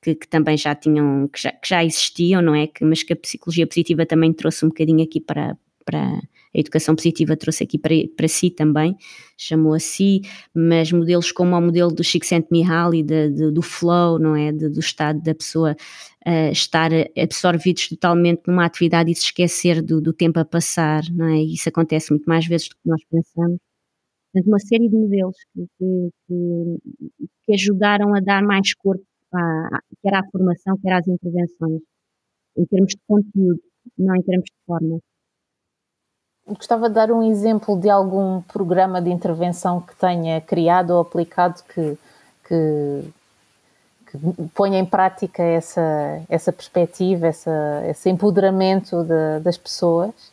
que, 0.00 0.14
que 0.14 0.28
também 0.28 0.56
já 0.56 0.74
tinham, 0.76 1.28
que 1.28 1.40
já, 1.40 1.50
que 1.52 1.68
já 1.68 1.84
existiam, 1.84 2.40
não 2.40 2.54
é? 2.54 2.68
Que, 2.68 2.84
mas 2.84 3.02
que 3.02 3.12
a 3.12 3.16
psicologia 3.16 3.66
positiva 3.66 4.06
também 4.06 4.32
trouxe 4.32 4.64
um 4.64 4.68
bocadinho 4.68 5.02
aqui 5.02 5.20
para, 5.20 5.56
para, 5.84 6.20
a 6.54 6.58
educação 6.58 6.94
positiva 6.94 7.36
trouxe 7.36 7.64
aqui 7.64 7.78
para, 7.78 7.94
para 8.16 8.28
si 8.28 8.50
também, 8.50 8.96
chamou 9.38 9.72
a 9.74 9.80
si, 9.80 10.20
mas 10.54 10.92
modelos 10.92 11.32
como 11.32 11.56
o 11.56 11.60
modelo 11.60 11.90
do 11.90 12.04
Csikszentmihalyi, 12.04 13.02
de, 13.02 13.30
de, 13.30 13.50
do 13.50 13.62
flow, 13.62 14.18
não 14.18 14.36
é, 14.36 14.52
de, 14.52 14.68
do 14.68 14.80
estado 14.80 15.20
da 15.22 15.34
pessoa 15.34 15.74
uh, 16.26 16.52
estar 16.52 16.90
absorvidos 17.16 17.88
totalmente 17.88 18.42
numa 18.46 18.66
atividade 18.66 19.10
e 19.10 19.14
se 19.14 19.24
esquecer 19.24 19.82
do, 19.82 20.00
do 20.00 20.12
tempo 20.12 20.38
a 20.38 20.44
passar, 20.44 21.02
não 21.10 21.26
é, 21.26 21.42
isso 21.42 21.68
acontece 21.68 22.10
muito 22.10 22.24
mais 22.26 22.46
vezes 22.46 22.68
do 22.68 22.76
que 22.76 22.88
nós 22.88 23.02
pensamos. 23.10 23.58
Portanto, 24.32 24.48
uma 24.48 24.58
série 24.60 24.88
de 24.88 24.96
modelos 24.96 25.36
que, 25.54 25.66
que, 25.78 26.78
que 27.44 27.54
ajudaram 27.54 28.14
a 28.14 28.20
dar 28.20 28.42
mais 28.42 28.74
corpo 28.74 29.04
à, 29.34 29.80
quer 30.02 30.14
à 30.14 30.22
formação, 30.30 30.76
quer 30.82 30.92
às 30.92 31.08
intervenções, 31.08 31.80
em 32.56 32.66
termos 32.66 32.92
de 32.92 33.00
conteúdo, 33.06 33.60
não 33.98 34.16
em 34.16 34.22
termos 34.22 34.44
de 34.44 34.64
forma. 34.66 35.00
Gostava 36.46 36.88
de 36.88 36.94
dar 36.94 37.10
um 37.10 37.22
exemplo 37.22 37.78
de 37.78 37.88
algum 37.88 38.42
programa 38.42 39.00
de 39.00 39.10
intervenção 39.10 39.80
que 39.80 39.94
tenha 39.96 40.40
criado 40.40 40.90
ou 40.90 41.00
aplicado 41.00 41.62
que, 41.72 41.96
que, 42.48 43.04
que 44.10 44.18
ponha 44.54 44.78
em 44.78 44.84
prática 44.84 45.42
essa, 45.42 46.20
essa 46.28 46.52
perspectiva, 46.52 47.28
essa, 47.28 47.84
esse 47.88 48.10
empoderamento 48.10 49.04
de, 49.04 49.40
das 49.40 49.56
pessoas. 49.56 50.32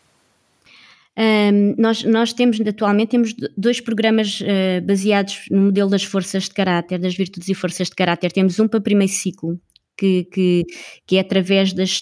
Um, 1.19 1.75
nós, 1.77 2.03
nós 2.05 2.31
temos, 2.31 2.59
atualmente, 2.61 3.09
temos 3.09 3.35
dois 3.57 3.81
programas 3.81 4.39
uh, 4.39 4.81
baseados 4.81 5.45
no 5.51 5.63
modelo 5.63 5.89
das 5.89 6.03
forças 6.03 6.43
de 6.43 6.51
caráter, 6.51 6.97
das 6.97 7.13
virtudes 7.13 7.49
e 7.49 7.53
forças 7.53 7.89
de 7.89 7.95
caráter. 7.95 8.31
Temos 8.31 8.57
um 8.57 8.67
para 8.67 8.79
primeiro 8.79 9.11
ciclo, 9.11 9.59
que, 9.99 10.23
que, 10.25 10.65
que, 11.05 11.17
é 11.17 11.19
através 11.19 11.73
das, 11.73 12.01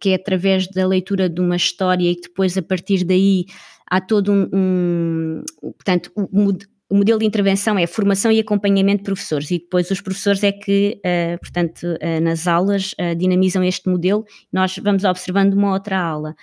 que 0.00 0.10
é 0.10 0.14
através 0.14 0.68
da 0.68 0.86
leitura 0.86 1.28
de 1.28 1.40
uma 1.40 1.56
história 1.56 2.10
e 2.10 2.14
que 2.14 2.28
depois 2.28 2.56
a 2.56 2.62
partir 2.62 3.04
daí 3.04 3.46
há 3.90 4.00
todo 4.00 4.32
um, 4.32 4.48
um 4.54 5.42
portanto, 5.72 6.12
o, 6.14 6.96
modelo 6.96 7.18
de 7.18 7.26
intervenção 7.26 7.76
é 7.76 7.86
formação 7.88 8.30
e 8.30 8.38
acompanhamento 8.38 8.98
de 8.98 9.04
professores 9.04 9.50
e 9.50 9.58
depois 9.58 9.90
os 9.90 10.00
professores 10.00 10.44
é 10.44 10.52
que, 10.52 11.00
uh, 11.04 11.38
portanto, 11.40 11.82
uh, 11.84 12.20
nas 12.22 12.46
aulas 12.46 12.92
uh, 12.92 13.16
dinamizam 13.16 13.64
este 13.64 13.88
modelo, 13.88 14.24
nós 14.52 14.78
vamos 14.78 15.02
observando 15.02 15.54
uma 15.54 15.72
outra 15.72 15.98
aula. 15.98 16.36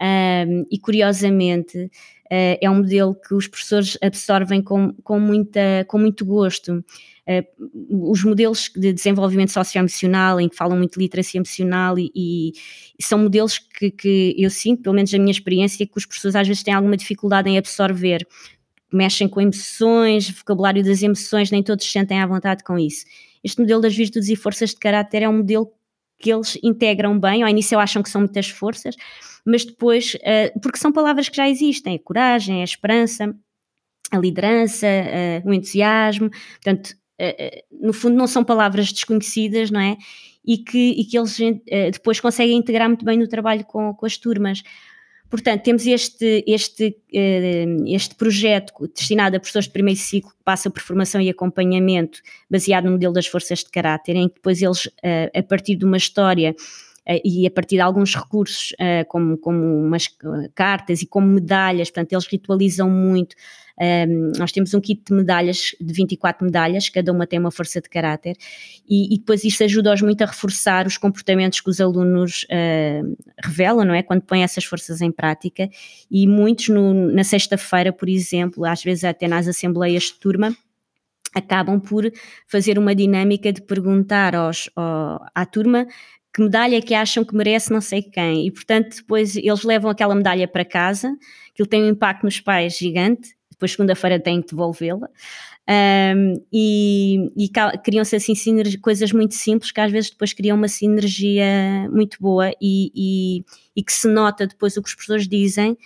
Um, 0.00 0.66
e 0.68 0.80
curiosamente 0.80 1.88
é 2.34 2.70
um 2.70 2.76
modelo 2.76 3.14
que 3.14 3.34
os 3.34 3.46
professores 3.46 3.98
absorvem 4.00 4.62
com, 4.62 4.94
com, 5.04 5.20
muita, 5.20 5.84
com 5.86 5.98
muito 5.98 6.24
gosto. 6.24 6.82
Uh, 7.28 8.10
os 8.10 8.24
modelos 8.24 8.70
de 8.74 8.92
desenvolvimento 8.92 9.52
socioemocional, 9.52 10.40
em 10.40 10.48
que 10.48 10.56
falam 10.56 10.78
muito 10.78 10.94
de 10.94 11.04
literacia 11.04 11.38
emocional, 11.38 11.98
e, 11.98 12.10
e 12.98 13.02
são 13.02 13.18
modelos 13.18 13.58
que, 13.58 13.90
que, 13.90 14.34
eu 14.38 14.48
sinto, 14.48 14.82
pelo 14.82 14.94
menos 14.94 15.12
na 15.12 15.18
minha 15.18 15.30
experiência, 15.30 15.86
que 15.86 15.92
os 15.94 16.06
professores 16.06 16.34
às 16.34 16.48
vezes 16.48 16.62
têm 16.62 16.72
alguma 16.72 16.96
dificuldade 16.96 17.50
em 17.50 17.58
absorver. 17.58 18.26
Mexem 18.90 19.28
com 19.28 19.40
emoções, 19.40 20.30
vocabulário 20.30 20.82
das 20.82 21.02
emoções, 21.02 21.50
nem 21.50 21.62
todos 21.62 21.84
se 21.84 21.92
sentem 21.92 22.18
à 22.18 22.26
vontade 22.26 22.64
com 22.64 22.78
isso. 22.78 23.04
Este 23.44 23.60
modelo 23.60 23.82
das 23.82 23.94
virtudes 23.94 24.30
e 24.30 24.36
forças 24.36 24.70
de 24.70 24.76
caráter 24.76 25.22
é 25.22 25.28
um 25.28 25.38
modelo 25.38 25.70
que 26.18 26.32
eles 26.32 26.58
integram 26.62 27.18
bem, 27.18 27.42
ao 27.42 27.48
início 27.48 27.78
acham 27.78 28.02
que 28.02 28.08
são 28.08 28.22
muitas 28.22 28.48
forças, 28.48 28.94
mas 29.44 29.64
depois, 29.64 30.14
uh, 30.14 30.60
porque 30.60 30.78
são 30.78 30.92
palavras 30.92 31.28
que 31.28 31.36
já 31.36 31.48
existem, 31.48 31.96
a 31.96 31.98
coragem, 31.98 32.60
a 32.60 32.64
esperança, 32.64 33.34
a 34.10 34.18
liderança, 34.18 34.86
uh, 34.86 35.48
o 35.48 35.52
entusiasmo, 35.52 36.30
portanto, 36.30 36.94
uh, 37.20 37.86
no 37.86 37.92
fundo 37.92 38.16
não 38.16 38.26
são 38.26 38.44
palavras 38.44 38.92
desconhecidas, 38.92 39.70
não 39.70 39.80
é? 39.80 39.96
E 40.44 40.58
que, 40.58 40.90
e 40.90 41.04
que 41.04 41.16
eles 41.16 41.38
depois 41.92 42.18
conseguem 42.18 42.56
integrar 42.56 42.88
muito 42.88 43.04
bem 43.04 43.16
no 43.16 43.28
trabalho 43.28 43.64
com, 43.64 43.94
com 43.94 44.04
as 44.04 44.16
turmas. 44.16 44.64
Portanto, 45.30 45.62
temos 45.62 45.86
este, 45.86 46.44
este, 46.48 46.96
este 47.86 48.14
projeto 48.16 48.72
destinado 48.92 49.36
a 49.36 49.38
professores 49.38 49.66
de 49.66 49.72
primeiro 49.72 50.00
ciclo 50.00 50.32
que 50.32 50.42
passa 50.44 50.68
por 50.68 50.82
formação 50.82 51.20
e 51.20 51.30
acompanhamento 51.30 52.20
baseado 52.50 52.86
no 52.86 52.90
modelo 52.90 53.12
das 53.12 53.28
forças 53.28 53.60
de 53.60 53.70
caráter, 53.70 54.16
em 54.16 54.28
que 54.28 54.34
depois 54.34 54.60
eles, 54.60 54.90
a 55.32 55.42
partir 55.44 55.76
de 55.76 55.84
uma 55.84 55.96
história, 55.96 56.56
eh, 56.56 56.56
e 57.24 57.46
a 57.46 57.50
partir 57.50 57.76
de 57.76 57.80
alguns 57.80 58.14
recursos, 58.14 58.74
eh, 58.78 59.04
como, 59.04 59.36
como 59.36 59.58
umas 59.58 60.04
eh, 60.04 60.50
cartas 60.54 61.02
e 61.02 61.06
como 61.06 61.26
medalhas, 61.26 61.90
portanto, 61.90 62.12
eles 62.12 62.26
ritualizam 62.26 62.88
muito. 62.88 63.34
Um, 63.80 63.84
ehm, 63.84 64.32
nós 64.38 64.52
temos 64.52 64.72
um 64.74 64.80
kit 64.80 65.02
de 65.04 65.12
medalhas, 65.12 65.74
de 65.80 65.92
24 65.92 66.44
medalhas, 66.44 66.88
cada 66.88 67.10
uma 67.10 67.26
tem 67.26 67.38
uma 67.40 67.50
força 67.50 67.80
de 67.80 67.88
caráter, 67.88 68.36
e, 68.88 69.14
e 69.14 69.18
depois 69.18 69.42
isso 69.42 69.64
ajuda-os 69.64 70.02
muito 70.02 70.22
a 70.22 70.26
reforçar 70.26 70.86
os 70.86 70.96
comportamentos 70.96 71.60
que 71.60 71.70
os 71.70 71.80
alunos 71.80 72.44
uh, 72.44 73.16
revelam, 73.42 73.84
não 73.84 73.94
é? 73.94 74.02
Quando 74.02 74.22
põem 74.22 74.44
essas 74.44 74.64
forças 74.64 75.00
em 75.00 75.10
prática, 75.10 75.68
e 76.10 76.26
muitos 76.28 76.68
no, 76.68 76.92
na 77.12 77.24
sexta-feira, 77.24 77.92
por 77.92 78.08
exemplo, 78.08 78.64
às 78.64 78.82
vezes 78.82 79.04
até 79.04 79.26
nas 79.26 79.48
assembleias 79.48 80.04
de 80.04 80.14
turma, 80.14 80.54
acabam 81.34 81.80
por 81.80 82.04
fazer 82.46 82.78
uma 82.78 82.94
dinâmica 82.94 83.52
de 83.52 83.62
perguntar 83.62 84.34
aos, 84.34 84.68
ao, 84.76 85.24
à 85.34 85.46
turma 85.46 85.86
que 86.34 86.42
medalha 86.42 86.80
que 86.80 86.94
acham 86.94 87.24
que 87.24 87.34
merece 87.34 87.70
não 87.70 87.80
sei 87.80 88.02
quem. 88.02 88.46
E, 88.46 88.50
portanto, 88.50 88.96
depois 88.96 89.36
eles 89.36 89.62
levam 89.62 89.90
aquela 89.90 90.14
medalha 90.14 90.48
para 90.48 90.64
casa, 90.64 91.16
aquilo 91.52 91.68
tem 91.68 91.82
um 91.82 91.88
impacto 91.88 92.24
nos 92.24 92.40
pais 92.40 92.78
gigante, 92.78 93.34
depois 93.50 93.72
segunda-feira 93.72 94.18
têm 94.18 94.40
que 94.40 94.48
devolvê-la. 94.48 95.08
Um, 95.68 96.44
e, 96.52 97.30
e 97.36 97.48
criam-se 97.84 98.16
assim 98.16 98.34
coisas 98.80 99.12
muito 99.12 99.34
simples 99.34 99.70
que 99.70 99.80
às 99.80 99.92
vezes 99.92 100.10
depois 100.10 100.32
criam 100.32 100.56
uma 100.56 100.66
sinergia 100.66 101.88
muito 101.88 102.16
boa 102.20 102.50
e, 102.60 102.90
e, 102.92 103.44
e 103.76 103.82
que 103.82 103.92
se 103.92 104.08
nota 104.08 104.44
depois 104.44 104.76
o 104.76 104.82
que 104.82 104.88
os 104.88 104.94
professores 104.94 105.28
dizem 105.28 105.76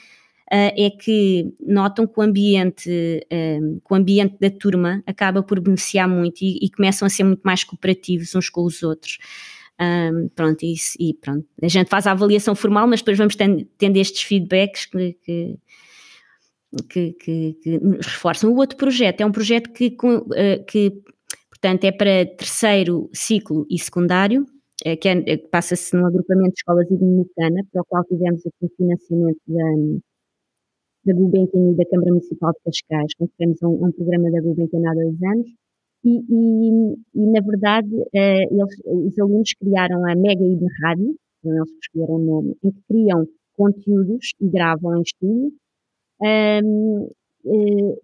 Uh, 0.47 0.71
é 0.79 0.91
que 0.91 1.53
notam 1.61 2.07
que 2.07 2.21
o 2.21 2.23
ambiente, 2.23 2.89
uh, 2.89 3.81
que 3.81 3.93
o 3.93 3.95
ambiente 3.97 4.37
da 4.41 4.49
turma 4.49 5.03
acaba 5.05 5.43
por 5.43 5.59
beneficiar 5.59 6.09
muito 6.09 6.41
e, 6.41 6.65
e, 6.65 6.71
começam 6.71 7.05
a 7.05 7.09
ser 7.09 7.25
muito 7.25 7.41
mais 7.43 7.65
cooperativos 7.65 8.33
uns 8.33 8.49
com 8.49 8.63
os 8.63 8.81
outros. 8.85 9.19
Um, 9.79 10.29
pronto, 10.31 10.65
isso, 10.65 10.97
e 10.99 11.13
pronto, 11.13 11.47
a 11.63 11.69
gente 11.69 11.89
faz 11.89 12.07
a 12.07 12.13
avaliação 12.13 12.55
formal, 12.55 12.87
mas 12.87 13.01
depois 13.01 13.19
vamos 13.19 13.37
tendo, 13.37 13.63
tendo 13.77 13.99
estes 13.99 14.23
feedbacks 14.23 14.87
que, 14.87 15.13
que, 15.23 15.59
que, 16.89 17.13
que, 17.13 17.53
que 17.63 17.79
reforçam. 18.01 18.51
O 18.53 18.57
outro 18.57 18.79
projeto 18.79 19.21
é 19.21 19.27
um 19.27 19.33
projeto 19.33 19.71
que, 19.73 19.95
uh, 20.03 20.65
que 20.67 21.03
portanto, 21.51 21.85
é 21.85 21.93
para 21.93 22.25
terceiro 22.25 23.11
ciclo 23.13 23.67
e 23.71 23.79
secundário, 23.79 24.45
uh, 24.87 24.97
que, 24.99 25.09
é, 25.09 25.37
passa-se 25.37 25.95
num 25.95 26.07
agrupamento 26.07 26.55
de 26.55 26.59
escolas 26.59 26.91
idominicana, 26.91 27.63
para 27.71 27.83
o 27.83 27.85
qual 27.85 28.05
tivemos 28.05 28.47
aqui 28.47 28.65
o 28.65 28.71
financiamento 28.79 29.41
da, 29.47 30.01
da 31.05 31.13
Gulbenkian 31.13 31.73
e 31.73 31.77
da 31.77 31.85
Câmara 31.85 32.13
Municipal 32.13 32.53
de 32.53 32.61
Cascais, 32.65 33.15
concorremos 33.19 33.63
a 33.63 33.69
um, 33.69 33.85
um 33.85 33.93
programa 33.93 34.31
da 34.31 34.41
Gulbenkian 34.41 34.91
há 34.91 34.95
dois 34.95 35.23
anos, 35.23 35.51
e, 36.07 36.23
e, 36.29 36.95
e 37.15 37.27
na 37.33 37.41
verdade, 37.41 37.93
uh, 37.93 38.07
eles, 38.15 38.81
os 38.85 39.19
alunos 39.19 39.53
criaram 39.59 40.05
a 40.07 40.15
Mega 40.15 40.45
ID 40.45 40.63
Rádio, 40.83 41.17
eles 41.45 41.71
escolheram 41.83 42.15
o 42.15 42.25
nome, 42.25 42.57
em 42.63 42.71
que 42.71 42.81
criam 42.89 43.27
conteúdos 43.57 44.35
e 44.41 44.49
gravam 44.49 44.99
em 44.99 45.03
estúdio 45.03 45.53
um, 46.23 47.03
uh, 47.03 47.93
eh, 47.93 47.99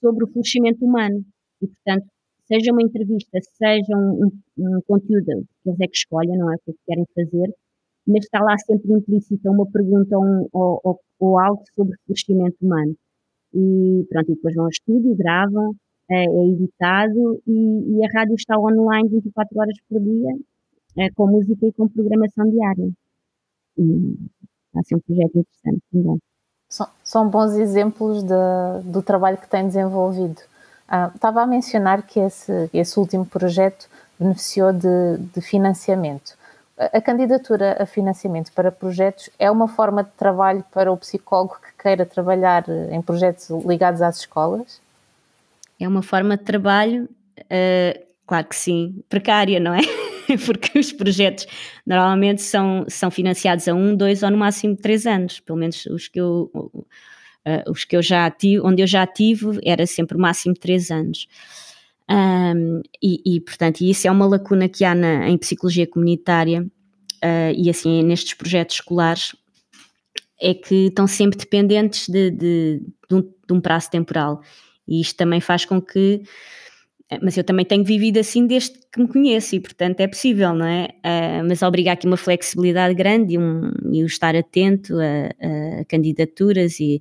sobre 0.00 0.24
o 0.24 0.28
florescimento 0.28 0.84
humano. 0.84 1.24
E, 1.62 1.66
portanto, 1.68 2.06
seja 2.46 2.72
uma 2.72 2.82
entrevista, 2.82 3.38
seja 3.56 3.96
um, 3.96 4.30
um, 4.58 4.80
conteúdo 4.86 5.46
que 5.62 5.70
eles 5.70 5.80
é 5.80 5.86
que 5.86 5.96
escolhem, 5.96 6.36
não 6.36 6.52
é 6.52 6.56
o 6.56 6.58
que 6.58 6.78
querem 6.86 7.06
fazer, 7.14 7.54
mas 8.06 8.24
está 8.24 8.40
lá 8.40 8.56
sempre 8.58 8.92
implícita 8.92 9.50
uma 9.50 9.70
pergunta 9.70 10.16
ou, 10.18 10.80
ou, 10.82 11.00
ou 11.20 11.38
algo 11.38 11.62
sobre 11.74 11.94
o 11.94 11.98
crescimento 12.06 12.56
humano. 12.62 12.94
E 13.54 14.04
pronto, 14.10 14.32
e 14.32 14.34
depois 14.34 14.54
vão 14.54 14.64
ao 14.64 14.70
estúdio, 14.70 15.16
gravam, 15.16 15.74
é, 16.10 16.24
é 16.24 16.46
editado 16.48 17.40
e, 17.46 17.98
e, 17.98 18.04
a 18.04 18.18
rádio 18.18 18.34
está 18.34 18.58
online 18.58 19.08
24 19.08 19.58
horas 19.58 19.76
por 19.88 20.00
dia, 20.00 20.36
é, 20.98 21.10
com 21.10 21.26
música 21.26 21.66
e 21.66 21.72
com 21.72 21.88
programação 21.88 22.50
diária. 22.50 22.90
E 23.78 24.16
está 24.66 24.80
a 24.80 24.82
ser 24.82 24.96
um 24.96 25.00
projeto 25.00 25.38
interessante 25.38 25.82
também. 25.92 26.18
São, 26.68 26.88
são 27.02 27.28
bons 27.28 27.54
exemplos 27.54 28.22
de, 28.22 28.34
do 28.84 29.02
trabalho 29.02 29.38
que 29.38 29.48
tem 29.48 29.66
desenvolvido. 29.66 30.40
Ah, 30.88 31.10
estava 31.14 31.42
a 31.42 31.46
mencionar 31.46 32.06
que 32.06 32.20
esse, 32.20 32.68
esse 32.72 32.98
último 32.98 33.24
projeto 33.24 33.88
beneficiou 34.18 34.72
de, 34.72 35.18
de 35.32 35.40
financiamento. 35.40 36.36
A 36.76 37.00
candidatura 37.00 37.76
a 37.80 37.86
financiamento 37.86 38.52
para 38.52 38.72
projetos 38.72 39.30
é 39.38 39.48
uma 39.48 39.68
forma 39.68 40.02
de 40.02 40.10
trabalho 40.10 40.64
para 40.72 40.90
o 40.90 40.96
psicólogo 40.96 41.56
que 41.60 41.82
queira 41.82 42.04
trabalhar 42.04 42.64
em 42.90 43.00
projetos 43.00 43.48
ligados 43.64 44.02
às 44.02 44.18
escolas? 44.18 44.80
É 45.78 45.88
uma 45.88 46.02
forma 46.02 46.36
de 46.36 46.44
trabalho, 46.44 47.08
uh, 47.40 48.06
claro 48.26 48.46
que 48.48 48.56
sim, 48.56 49.02
precária, 49.08 49.58
não 49.58 49.74
é? 49.74 49.80
Porque 50.46 50.78
os 50.78 50.92
projetos 50.92 51.46
normalmente 51.86 52.42
são, 52.42 52.84
são 52.88 53.10
financiados 53.10 53.68
a 53.68 53.74
um, 53.74 53.94
dois 53.94 54.22
ou 54.22 54.30
no 54.30 54.38
máximo 54.38 54.76
três 54.76 55.06
anos, 55.06 55.40
pelo 55.40 55.58
menos 55.58 55.84
os 55.86 56.08
que 56.08 56.20
eu, 56.20 56.50
uh, 56.54 57.70
os 57.70 57.84
que 57.84 57.96
eu 57.96 58.02
já 58.02 58.30
tive, 58.30 58.60
onde 58.64 58.82
eu 58.82 58.86
já 58.86 59.06
tive, 59.06 59.58
era 59.64 59.86
sempre 59.86 60.16
o 60.16 60.20
máximo 60.20 60.54
três 60.54 60.90
anos. 60.90 61.26
Um, 62.10 62.82
e, 63.02 63.36
e, 63.36 63.40
portanto, 63.40 63.80
isso 63.80 64.06
é 64.06 64.10
uma 64.10 64.26
lacuna 64.26 64.68
que 64.68 64.84
há 64.84 64.94
na, 64.94 65.28
em 65.28 65.38
psicologia 65.38 65.86
comunitária 65.86 66.62
uh, 66.62 67.52
e 67.56 67.70
assim 67.70 68.02
nestes 68.02 68.34
projetos 68.34 68.76
escolares 68.76 69.34
é 70.40 70.52
que 70.52 70.86
estão 70.86 71.06
sempre 71.06 71.38
dependentes 71.38 72.08
de, 72.08 72.30
de, 72.30 72.82
de, 73.08 73.14
um, 73.14 73.20
de, 73.22 73.52
um, 73.52 73.60
prazo 73.60 73.90
temporal 73.90 74.42
e 74.86 75.00
isto 75.00 75.16
também 75.16 75.40
faz 75.40 75.64
com 75.64 75.80
que 75.80 76.22
eh, 77.10 77.18
mas 77.22 77.36
eu 77.36 77.44
também 77.44 77.64
tenho 77.64 77.84
vivido 77.84 78.18
assim 78.18 78.46
desde 78.46 78.74
que 78.92 79.00
me 79.00 79.08
conheço 79.08 79.54
e 79.56 79.60
portanto 79.60 80.00
é 80.00 80.06
possível, 80.06 80.54
não 80.54 80.66
é? 80.66 80.88
Uh, 81.04 81.48
mas 81.48 81.62
obriga 81.62 81.92
aqui 81.92 82.06
uma 82.06 82.16
flexibilidade 82.16 82.94
grande 82.94 83.34
e, 83.34 83.38
um, 83.38 83.70
e 83.92 84.02
o 84.02 84.06
estar 84.06 84.36
atento 84.36 84.94
a, 84.98 85.80
a 85.80 85.84
candidaturas 85.86 86.78
e 86.80 87.00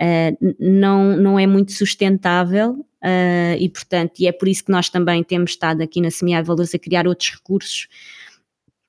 uh, 0.00 0.54
não, 0.58 1.16
não 1.16 1.38
é 1.38 1.46
muito 1.46 1.72
sustentável 1.72 2.84
Uh, 3.02 3.58
e, 3.58 3.68
portanto, 3.68 4.20
e 4.20 4.28
é 4.28 4.32
por 4.32 4.46
isso 4.46 4.64
que 4.64 4.70
nós 4.70 4.88
também 4.88 5.24
temos 5.24 5.50
estado 5.50 5.82
aqui 5.82 6.00
na 6.00 6.08
Semear 6.08 6.44
Valores 6.44 6.72
a 6.72 6.78
criar 6.78 7.08
outros 7.08 7.32
recursos 7.32 7.88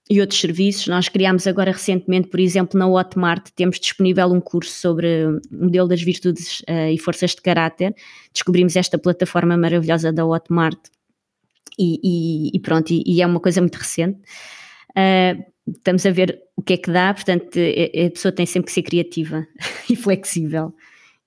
e 0.09 0.19
outros 0.19 0.39
serviços. 0.39 0.87
Nós 0.87 1.07
criámos 1.07 1.47
agora 1.47 1.71
recentemente, 1.71 2.27
por 2.27 2.39
exemplo, 2.39 2.77
na 2.77 2.87
Hotmart, 2.87 3.49
temos 3.55 3.79
disponível 3.79 4.27
um 4.27 4.41
curso 4.41 4.71
sobre 4.71 5.25
o 5.25 5.41
modelo 5.51 5.87
das 5.87 6.01
virtudes 6.01 6.59
uh, 6.61 6.89
e 6.91 6.97
forças 6.97 7.31
de 7.31 7.41
caráter. 7.41 7.95
Descobrimos 8.33 8.75
esta 8.75 8.97
plataforma 8.97 9.55
maravilhosa 9.55 10.11
da 10.11 10.25
Hotmart 10.25 10.79
e, 11.79 11.99
e, 12.03 12.57
e 12.57 12.59
pronto, 12.59 12.91
e, 12.91 13.03
e, 13.05 13.21
é 13.21 13.25
uma 13.25 13.39
coisa 13.39 13.61
muito 13.61 13.75
recente. 13.75 14.19
Uh, 14.91 15.43
estamos 15.67 16.05
a 16.05 16.11
ver 16.11 16.41
o 16.55 16.61
que 16.61 16.73
é 16.73 16.77
que 16.77 16.91
dá, 16.91 17.13
portanto, 17.13 17.57
a 17.57 18.09
pessoa 18.11 18.31
tem 18.31 18.45
sempre 18.45 18.67
que 18.67 18.73
ser 18.73 18.83
criativa 18.83 19.47
e 19.89 19.95
flexível 19.95 20.73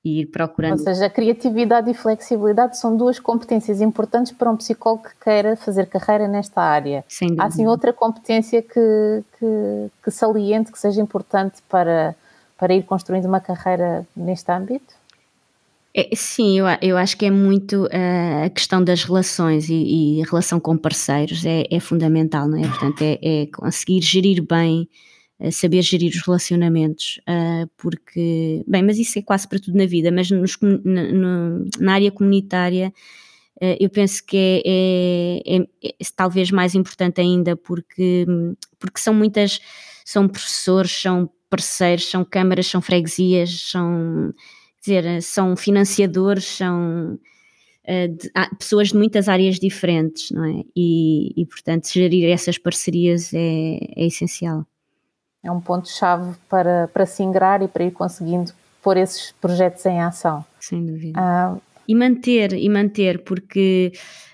e 0.07 0.21
ir 0.21 0.27
procurando. 0.27 0.79
Ou 0.79 0.79
seja, 0.79 1.07
a 1.07 1.11
criatividade 1.11 1.91
e 1.91 1.95
flexibilidade 1.95 2.79
são 2.79 2.97
duas 2.97 3.19
competências 3.19 3.81
importantes 3.81 4.31
para 4.31 4.49
um 4.49 4.57
psicólogo 4.57 5.03
que 5.03 5.25
queira 5.25 5.57
fazer 5.57 5.87
carreira 5.87 6.29
nesta 6.29 6.63
área. 6.63 7.05
Sem 7.09 7.29
dúvida. 7.29 7.45
Há 7.45 7.51
sim 7.51 7.67
outra 7.67 7.93
competência 7.93 8.63
que, 8.63 9.25
que, 9.37 9.91
que 10.05 10.11
saliente, 10.13 10.71
que 10.71 10.79
seja 10.79 11.03
importante 11.03 11.57
para, 11.69 12.15
para 12.57 12.73
ir 12.73 12.85
construindo 12.85 13.25
uma 13.25 13.41
carreira 13.41 14.07
neste 14.17 14.51
âmbito? 14.53 14.95
É, 15.93 16.11
sim, 16.15 16.57
eu, 16.61 16.67
eu 16.81 16.97
acho 16.97 17.17
que 17.17 17.27
é 17.27 17.31
muito 17.31 17.87
uh, 17.87 18.45
a 18.45 18.51
questão 18.51 18.85
das 18.85 19.03
relações 19.03 19.69
e, 19.69 20.21
e 20.21 20.23
relação 20.23 20.61
com 20.61 20.77
parceiros 20.77 21.45
é, 21.45 21.65
é, 21.69 21.81
fundamental, 21.81 22.47
não 22.47 22.59
é? 22.59 22.69
Portanto, 22.69 23.03
é, 23.03 23.19
é 23.23 23.47
conseguir 23.47 24.01
gerir 24.03 24.41
bem 24.41 24.89
saber 25.51 25.83
gerir 25.83 26.11
os 26.11 26.23
relacionamentos, 26.27 27.21
uh, 27.29 27.69
porque, 27.77 28.65
bem, 28.67 28.83
mas 28.83 28.99
isso 28.99 29.19
é 29.19 29.23
quase 29.23 29.47
para 29.47 29.59
tudo 29.59 29.77
na 29.77 29.85
vida, 29.85 30.11
mas 30.11 30.31
nos, 30.31 30.57
na, 30.63 31.13
na, 31.79 31.93
área 31.93 32.11
comunitária 32.11 32.93
uh, 33.63 33.77
eu 33.79 33.91
penso 33.91 34.25
que 34.25 34.37
é, 34.37 34.63
é, 34.67 35.57
é, 35.57 35.89
é, 35.89 36.05
talvez 36.17 36.51
mais 36.51 36.75
importante 36.75 37.21
ainda, 37.21 37.55
porque, 37.55 38.27
porque 38.79 38.99
são 38.99 39.13
muitas, 39.13 39.61
são 40.05 40.27
professores, 40.27 40.93
são 40.93 41.31
parceiros, 41.51 42.11
são 42.11 42.25
câmaras, 42.25 42.67
são 42.67 42.81
freguesias, 42.81 43.69
são, 43.71 44.33
dizer, 44.81 45.23
são 45.23 45.57
financiadores, 45.57 46.45
são. 46.45 47.19
Uh, 47.89 48.09
de, 48.09 48.33
pessoas 48.59 48.89
de 48.89 48.97
muitas 48.97 49.29
áreas 49.29 49.61
diferentes, 49.61 50.33
não 50.33 50.45
é? 50.45 50.65
E, 50.75 51.33
e 51.41 51.47
portanto, 51.47 51.89
gerir 51.89 52.29
essas 52.29 52.59
parcerias 52.59 53.33
é, 53.33 53.79
é 53.95 54.07
essencial 54.07 54.67
é 55.43 55.51
um 55.51 55.61
ponto-chave 55.61 56.37
para, 56.49 56.89
para 56.89 57.07
se 57.07 57.23
ingrar 57.23 57.63
e 57.63 57.69
para 57.69 57.85
ir 57.85 57.93
conseguindo 57.93 58.53
pôr 58.83 58.97
esses 58.97 59.33
projetos 59.33 59.85
em 59.87 60.01
ação. 60.01 60.45
Sem 60.61 60.85
dúvida. 60.85 61.19
Ah, 61.21 61.57
e 61.89 61.95
manter, 61.95 62.53
e 62.53 62.69
manter, 62.69 63.23
porque 63.23 63.93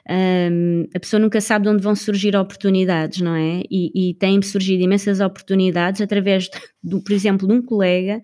um, 0.09 0.87
a 0.95 0.99
pessoa 0.99 1.21
nunca 1.21 1.41
sabe 1.41 1.65
de 1.65 1.71
onde 1.71 1.83
vão 1.83 1.95
surgir 1.95 2.35
oportunidades, 2.35 3.21
não 3.21 3.35
é? 3.35 3.63
E, 3.71 4.11
e 4.11 4.15
têm 4.15 4.41
surgido 4.41 4.83
imensas 4.83 5.21
oportunidades 5.21 6.01
através, 6.01 6.49
de, 6.83 7.01
por 7.01 7.13
exemplo, 7.13 7.47
de 7.47 7.55
um 7.55 7.63
colega 7.63 8.23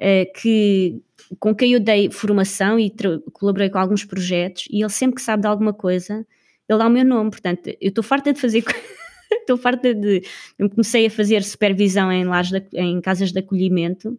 uh, 0.00 0.40
que, 0.40 1.02
com 1.38 1.54
quem 1.54 1.72
eu 1.72 1.80
dei 1.80 2.10
formação 2.10 2.78
e 2.78 2.92
colaborei 3.32 3.68
com 3.68 3.78
alguns 3.78 4.04
projetos, 4.04 4.64
e 4.70 4.82
ele 4.82 4.90
sempre 4.90 5.16
que 5.16 5.22
sabe 5.22 5.42
de 5.42 5.48
alguma 5.48 5.72
coisa, 5.72 6.26
ele 6.68 6.78
dá 6.78 6.86
o 6.86 6.90
meu 6.90 7.04
nome, 7.04 7.30
portanto, 7.30 7.68
eu 7.68 7.88
estou 7.88 8.02
farta 8.02 8.32
de 8.32 8.40
fazer 8.40 8.64
Estou 9.40 9.56
farta 9.56 9.94
de. 9.94 10.22
Eu 10.58 10.68
comecei 10.70 11.06
a 11.06 11.10
fazer 11.10 11.42
supervisão 11.42 12.10
em, 12.12 12.24
lares 12.24 12.50
de, 12.50 12.62
em 12.74 13.00
casas 13.00 13.32
de 13.32 13.38
acolhimento, 13.38 14.18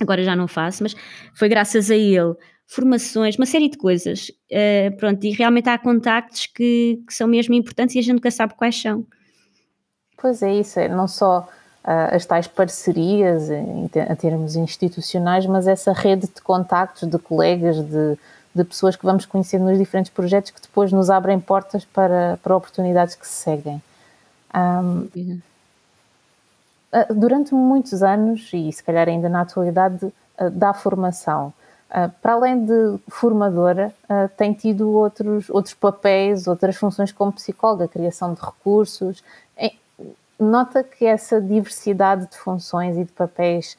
agora 0.00 0.22
já 0.22 0.34
não 0.34 0.48
faço, 0.48 0.82
mas 0.82 0.94
foi 1.34 1.48
graças 1.48 1.90
a 1.90 1.96
ele. 1.96 2.34
Formações, 2.66 3.36
uma 3.36 3.46
série 3.46 3.70
de 3.70 3.78
coisas. 3.78 4.30
Uh, 4.52 4.94
pronto, 4.98 5.24
e 5.24 5.30
realmente 5.30 5.70
há 5.70 5.78
contactos 5.78 6.46
que, 6.46 7.02
que, 7.06 7.14
são 7.14 7.26
mesmo 7.26 7.54
importantes 7.54 7.96
e 7.96 7.98
a 7.98 8.02
gente 8.02 8.14
nunca 8.14 8.30
sabe 8.30 8.54
quais 8.54 8.80
são. 8.80 9.06
Pois 10.20 10.42
é, 10.42 10.52
isso, 10.54 10.78
é 10.78 10.86
não 10.86 11.08
só 11.08 11.48
uh, 11.84 12.14
as 12.14 12.26
tais 12.26 12.46
parcerias 12.46 13.48
em, 13.48 13.84
em 13.84 14.16
termos 14.16 14.54
institucionais, 14.54 15.46
mas 15.46 15.66
essa 15.66 15.94
rede 15.94 16.26
de 16.26 16.42
contactos, 16.42 17.08
de 17.08 17.18
colegas, 17.18 17.76
de, 17.76 18.18
de 18.54 18.64
pessoas 18.64 18.96
que 18.96 19.04
vamos 19.04 19.24
conhecendo 19.24 19.64
nos 19.64 19.78
diferentes 19.78 20.12
projetos 20.12 20.50
que 20.50 20.60
depois 20.60 20.92
nos 20.92 21.08
abrem 21.08 21.40
portas 21.40 21.86
para, 21.86 22.38
para 22.42 22.54
oportunidades 22.54 23.14
que 23.14 23.26
se 23.26 23.44
seguem. 23.44 23.80
Um, 24.54 25.40
durante 27.14 27.54
muitos 27.54 28.02
anos, 28.02 28.50
e 28.52 28.72
se 28.72 28.82
calhar 28.82 29.08
ainda 29.08 29.28
na 29.28 29.42
atualidade, 29.42 30.12
da 30.52 30.72
formação. 30.72 31.52
Para 32.22 32.34
além 32.34 32.64
de 32.64 32.98
formadora, 33.08 33.92
tem 34.36 34.52
tido 34.52 34.90
outros, 34.92 35.48
outros 35.50 35.74
papéis, 35.74 36.46
outras 36.46 36.76
funções 36.76 37.10
como 37.10 37.32
psicóloga, 37.32 37.88
criação 37.88 38.34
de 38.34 38.40
recursos. 38.40 39.24
Nota 40.38 40.84
que 40.84 41.04
essa 41.04 41.40
diversidade 41.40 42.26
de 42.30 42.36
funções 42.36 42.96
e 42.96 43.04
de 43.04 43.12
papéis 43.12 43.76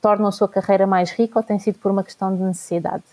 torna 0.00 0.28
a 0.28 0.32
sua 0.32 0.48
carreira 0.48 0.86
mais 0.86 1.10
rica 1.10 1.38
ou 1.38 1.42
tem 1.42 1.58
sido 1.58 1.78
por 1.78 1.90
uma 1.90 2.04
questão 2.04 2.34
de 2.34 2.42
necessidade? 2.42 3.04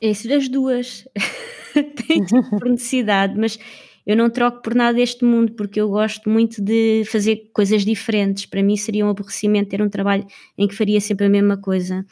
Isso 0.00 0.26
das 0.28 0.48
duas. 0.48 1.06
tem 2.08 2.26
sido 2.26 2.58
por 2.58 2.68
necessidade, 2.68 3.38
mas 3.38 3.58
eu 4.06 4.16
não 4.16 4.28
troco 4.28 4.62
por 4.62 4.74
nada 4.74 5.00
este 5.00 5.24
mundo, 5.24 5.52
porque 5.52 5.80
eu 5.80 5.88
gosto 5.88 6.28
muito 6.28 6.60
de 6.60 7.04
fazer 7.06 7.50
coisas 7.52 7.84
diferentes. 7.84 8.46
Para 8.46 8.62
mim 8.62 8.76
seria 8.76 9.06
um 9.06 9.10
aborrecimento 9.10 9.70
ter 9.70 9.80
um 9.80 9.88
trabalho 9.88 10.26
em 10.58 10.66
que 10.66 10.74
faria 10.74 11.00
sempre 11.00 11.26
a 11.26 11.28
mesma 11.28 11.56
coisa. 11.56 12.04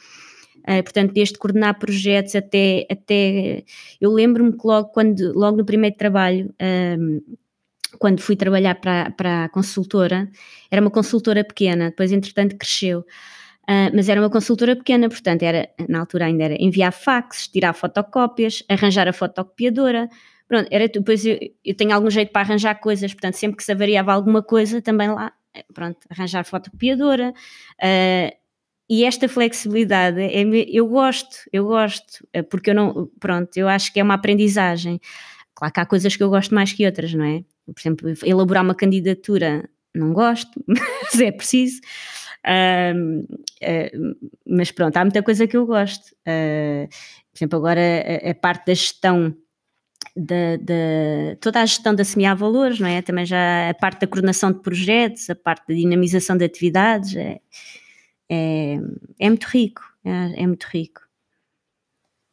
Uh, 0.59 0.83
portanto, 0.83 1.11
desde 1.11 1.37
coordenar 1.37 1.77
projetos 1.79 2.35
até. 2.35 2.85
até 2.89 3.63
eu 3.99 4.11
lembro-me 4.11 4.53
que 4.53 4.65
logo, 4.65 4.89
quando, 4.89 5.33
logo 5.33 5.57
no 5.57 5.65
primeiro 5.65 5.95
trabalho, 5.95 6.53
um, 6.97 7.21
quando 7.99 8.21
fui 8.21 8.35
trabalhar 8.35 8.75
para, 8.75 9.11
para 9.11 9.45
a 9.45 9.49
consultora, 9.49 10.29
era 10.69 10.81
uma 10.81 10.91
consultora 10.91 11.43
pequena, 11.43 11.89
depois, 11.89 12.11
entretanto, 12.11 12.55
cresceu. 12.55 12.99
Uh, 13.63 13.91
mas 13.93 14.09
era 14.09 14.21
uma 14.21 14.29
consultora 14.29 14.75
pequena, 14.75 15.09
portanto, 15.09 15.43
era, 15.43 15.69
na 15.89 15.99
altura 15.99 16.25
ainda 16.25 16.43
era 16.45 16.55
enviar 16.59 16.91
faxes, 16.93 17.47
tirar 17.47 17.73
fotocópias, 17.73 18.63
arranjar 18.69 19.07
a 19.07 19.13
fotocopiadora, 19.13 20.09
Pronto, 20.51 20.67
era 20.69 20.85
depois 20.89 21.25
eu, 21.25 21.39
eu 21.63 21.73
tenho 21.73 21.93
algum 21.93 22.09
jeito 22.09 22.29
para 22.33 22.41
arranjar 22.41 22.75
coisas, 22.75 23.13
portanto, 23.13 23.35
sempre 23.35 23.55
que 23.55 23.63
se 23.63 23.71
avariava 23.71 24.11
alguma 24.11 24.43
coisa, 24.43 24.81
também 24.81 25.07
lá, 25.07 25.31
eh, 25.53 25.63
pronto, 25.73 25.99
arranjar 26.09 26.43
fotocopiadora. 26.43 27.33
Uh, 27.81 28.35
e 28.89 29.05
esta 29.05 29.29
flexibilidade, 29.29 30.19
é, 30.19 30.43
eu 30.69 30.85
gosto, 30.89 31.37
eu 31.53 31.67
gosto, 31.67 32.27
eh, 32.33 32.41
porque 32.41 32.71
eu 32.71 32.75
não, 32.75 33.09
pronto, 33.17 33.55
eu 33.55 33.69
acho 33.69 33.93
que 33.93 34.01
é 34.01 34.03
uma 34.03 34.15
aprendizagem. 34.15 34.99
Claro 35.55 35.73
que 35.73 35.79
há 35.79 35.85
coisas 35.85 36.17
que 36.17 36.23
eu 36.23 36.29
gosto 36.29 36.53
mais 36.53 36.73
que 36.73 36.85
outras, 36.85 37.13
não 37.13 37.23
é? 37.23 37.45
Por 37.65 37.79
exemplo, 37.79 38.13
elaborar 38.25 38.61
uma 38.61 38.75
candidatura 38.75 39.69
não 39.95 40.11
gosto, 40.11 40.61
mas 40.67 41.17
é 41.21 41.31
preciso. 41.31 41.79
Uh, 42.45 43.21
uh, 43.21 44.29
mas 44.45 44.69
pronto, 44.69 44.97
há 44.97 45.05
muita 45.05 45.23
coisa 45.23 45.47
que 45.47 45.55
eu 45.55 45.65
gosto. 45.65 46.11
Uh, 46.27 46.89
por 47.31 47.37
exemplo, 47.37 47.57
agora 47.57 47.81
a, 48.25 48.31
a 48.31 48.35
parte 48.35 48.65
da 48.65 48.73
gestão 48.73 49.33
da, 50.15 50.57
da, 50.57 51.35
toda 51.39 51.61
a 51.61 51.65
gestão 51.65 51.95
da 51.95 52.03
semear 52.03 52.35
valores, 52.35 52.79
não 52.79 52.87
é? 52.87 53.01
Também 53.01 53.25
já 53.25 53.69
a 53.69 53.73
parte 53.73 54.01
da 54.01 54.07
coordenação 54.07 54.51
de 54.51 54.59
projetos, 54.59 55.29
a 55.29 55.35
parte 55.35 55.67
da 55.67 55.73
dinamização 55.73 56.37
de 56.37 56.45
atividades, 56.45 57.15
é, 57.15 57.39
é, 58.29 58.79
é 59.19 59.29
muito 59.29 59.45
rico, 59.45 59.81
é, 60.03 60.43
é 60.43 60.47
muito 60.47 60.65
rico. 60.65 61.01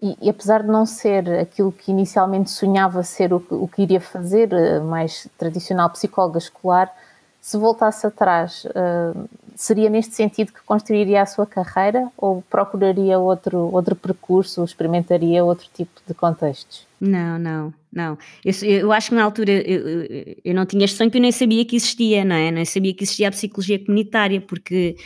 E, 0.00 0.16
e, 0.22 0.30
apesar 0.30 0.62
de 0.62 0.68
não 0.68 0.86
ser 0.86 1.28
aquilo 1.40 1.72
que 1.72 1.90
inicialmente 1.90 2.50
sonhava 2.50 3.02
ser 3.02 3.32
o, 3.32 3.44
o 3.50 3.66
que 3.66 3.82
iria 3.82 4.00
fazer, 4.00 4.52
eh, 4.52 4.78
mais 4.78 5.28
tradicional 5.36 5.90
psicóloga 5.90 6.38
escolar, 6.38 6.94
se 7.40 7.56
voltasse 7.56 8.06
atrás, 8.06 8.64
uh, 8.66 9.28
seria 9.58 9.90
neste 9.90 10.14
sentido 10.14 10.52
que 10.52 10.62
construiria 10.62 11.20
a 11.20 11.26
sua 11.26 11.44
carreira 11.44 12.08
ou 12.16 12.42
procuraria 12.42 13.18
outro, 13.18 13.58
outro 13.74 13.96
percurso, 13.96 14.62
experimentaria 14.62 15.44
outro 15.44 15.68
tipo 15.74 16.00
de 16.06 16.14
contextos? 16.14 16.86
Não, 17.00 17.36
não, 17.40 17.74
não. 17.92 18.16
Eu, 18.44 18.54
eu 18.62 18.92
acho 18.92 19.08
que 19.08 19.16
na 19.16 19.24
altura 19.24 19.50
eu, 19.50 20.36
eu, 20.44 20.54
não 20.54 20.64
tinha 20.64 20.84
este 20.84 20.96
sonho 20.96 21.10
porque 21.10 21.18
eu 21.18 21.22
nem 21.22 21.32
sabia 21.32 21.64
que 21.64 21.74
existia, 21.74 22.24
não 22.24 22.36
é? 22.36 22.52
Nem 22.52 22.64
sabia 22.64 22.94
que 22.94 23.02
existia 23.02 23.26
a 23.26 23.32
psicologia 23.32 23.84
comunitária, 23.84 24.40
porque 24.40 24.96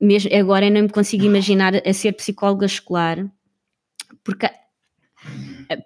mesmo 0.00 0.34
agora 0.34 0.66
eu 0.66 0.72
não 0.72 0.82
me 0.82 0.88
consigo 0.88 1.24
imaginar 1.24 1.74
a 1.86 1.92
ser 1.92 2.12
psicóloga 2.12 2.66
escolar, 2.66 3.24
porque 4.24 4.50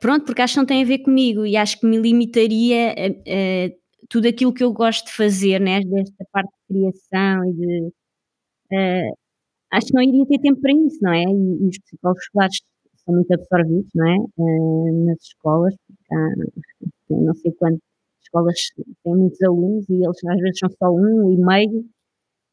pronto, 0.01 0.25
porque 0.25 0.41
acho 0.41 0.55
que 0.55 0.61
não 0.61 0.67
tem 0.67 0.83
a 0.83 0.87
ver 0.87 1.01
comigo 1.01 1.45
e 1.45 1.59
acho 1.59 1.79
que 1.79 1.87
me 1.87 1.99
limitaria 1.99 2.93
a, 2.93 3.07
a 3.07 3.85
tudo 4.09 4.29
aquilo 4.29 4.53
que 4.53 4.63
eu 4.63 4.73
gosto 4.73 5.07
de 5.07 5.13
fazer, 5.13 5.61
né, 5.61 5.81
desta 5.81 6.25
parte 6.33 6.53
criação 6.75 7.45
e 7.51 7.53
de. 7.55 7.93
Uh, 8.73 9.15
acho 9.73 9.87
que 9.87 9.95
não 9.95 10.03
iria 10.03 10.27
ter 10.27 10.39
tempo 10.41 10.61
para 10.61 10.73
isso, 10.73 10.99
não 11.03 11.13
é? 11.13 11.23
E, 11.23 11.65
e 11.65 11.69
os 11.69 11.79
psicólogos 11.79 12.23
escolares 12.25 12.57
são 13.05 13.15
muito 13.15 13.33
absorvidos, 13.33 13.91
não 13.95 14.09
é? 14.09 14.17
Uh, 14.39 15.07
nas 15.07 15.23
escolas, 15.23 15.75
porque 15.87 16.15
há 16.15 17.15
não 17.17 17.35
sei 17.35 17.53
quantas 17.53 17.81
escolas 18.23 18.59
têm 19.05 19.15
muitos 19.17 19.43
alunos 19.43 19.89
e 19.89 19.95
eles 19.95 20.25
às 20.25 20.41
vezes 20.41 20.59
são 20.59 20.71
só 20.71 20.91
um 20.91 21.33
e 21.33 21.37
meio 21.37 21.81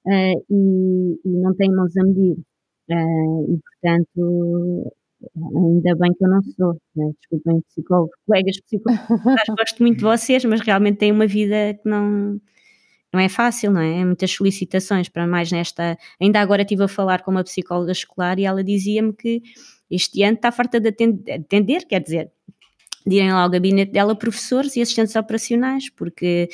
uh, 0.07 0.45
e, 0.49 1.19
e, 1.25 1.29
não 1.41 1.55
têm 1.55 1.71
mãos 1.71 1.95
a 1.97 2.03
medir. 2.03 2.37
e 2.89 3.59
portanto 3.59 4.93
ainda 5.35 5.95
bem 5.95 6.13
que 6.13 6.25
eu 6.25 6.29
não 6.29 6.41
sou, 6.41 6.73
né? 6.95 7.11
desculpem 7.19 7.61
psicólogos, 7.61 8.15
colegas 8.25 8.59
psicólogos, 8.61 9.07
gosto 9.57 9.83
muito 9.83 9.97
de 9.97 10.03
vocês, 10.03 10.43
mas 10.45 10.61
realmente 10.61 10.97
têm 10.97 11.11
uma 11.11 11.27
vida 11.27 11.73
que 11.75 11.87
não, 11.87 12.39
não 13.13 13.19
é 13.19 13.27
fácil, 13.29 13.71
não 13.71 13.81
é? 13.81 13.99
é? 13.99 14.05
Muitas 14.05 14.31
solicitações 14.31 15.09
para 15.09 15.27
mais 15.27 15.51
nesta. 15.51 15.97
Ainda 16.19 16.39
agora 16.39 16.61
estive 16.61 16.83
a 16.83 16.87
falar 16.87 17.21
com 17.21 17.31
uma 17.31 17.43
psicóloga 17.43 17.91
escolar 17.91 18.39
e 18.39 18.45
ela 18.45 18.63
dizia-me 18.63 19.13
que 19.13 19.41
este 19.89 20.23
ano 20.23 20.35
está 20.35 20.51
farta 20.51 20.79
de 20.79 20.89
atender, 20.89 21.85
quer 21.85 22.01
dizer, 22.01 22.31
de 23.05 23.15
irem 23.15 23.33
lá 23.33 23.41
ao 23.41 23.49
gabinete 23.49 23.91
dela 23.91 24.15
professores 24.15 24.75
e 24.75 24.81
assistentes 24.81 25.15
operacionais, 25.15 25.89
porque 25.89 26.49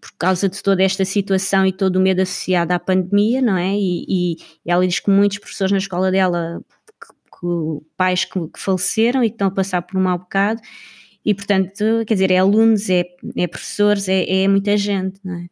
por 0.00 0.12
causa 0.18 0.48
de 0.48 0.62
toda 0.62 0.82
esta 0.82 1.04
situação 1.04 1.66
e 1.66 1.72
todo 1.72 1.96
o 1.96 2.00
medo 2.00 2.22
associado 2.22 2.72
à 2.72 2.78
pandemia, 2.78 3.42
não 3.42 3.56
é? 3.56 3.74
E, 3.74 4.04
e 4.08 4.36
ela 4.66 4.86
diz 4.86 4.98
que 4.98 5.10
muitos 5.10 5.38
professores 5.38 5.72
na 5.72 5.78
escola 5.78 6.10
dela 6.10 6.60
pais 7.96 8.24
que, 8.24 8.40
que, 8.48 8.58
faleceram 8.58 9.22
e 9.22 9.28
que 9.28 9.34
estão 9.34 9.48
a 9.48 9.50
passar 9.50 9.82
por 9.82 9.98
um 9.98 10.02
mau 10.02 10.18
bocado, 10.18 10.60
e 11.24 11.34
portanto, 11.34 11.84
quer 12.06 12.14
dizer, 12.14 12.30
é 12.30 12.38
alunos, 12.38 12.88
é, 12.90 13.04
é 13.36 13.46
professores, 13.46 14.08
é, 14.08 14.42
é, 14.42 14.48
muita 14.48 14.76
gente, 14.76 15.20
não 15.24 15.34
é? 15.34 15.46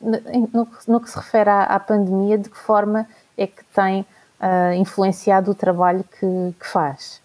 No, 0.00 0.68
no 0.88 1.00
que 1.00 1.10
se 1.10 1.16
refere 1.16 1.50
à, 1.50 1.64
à, 1.64 1.80
pandemia, 1.80 2.38
de 2.38 2.48
que 2.48 2.56
forma 2.56 3.06
é 3.36 3.46
que 3.46 3.64
tem 3.74 4.02
uh, 4.40 4.72
influenciado 4.74 5.50
o 5.50 5.54
trabalho 5.54 6.04
que, 6.04 6.54
que 6.58 6.66
faz? 6.66 7.20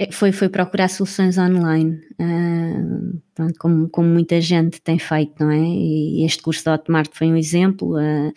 É, 0.00 0.12
foi, 0.12 0.30
foi 0.30 0.48
procurar 0.48 0.86
soluções 0.86 1.36
online, 1.38 2.00
uh, 2.20 3.20
pronto, 3.34 3.54
como, 3.58 3.88
como 3.88 4.08
muita 4.08 4.40
gente 4.40 4.80
tem 4.80 4.96
feito, 4.96 5.34
não 5.40 5.50
é? 5.50 5.58
E 5.58 6.24
este 6.24 6.40
curso 6.40 6.64
da 6.64 6.74
Hotmart 6.74 7.10
foi 7.12 7.26
um 7.26 7.36
exemplo. 7.36 7.96
Uh, 7.98 8.32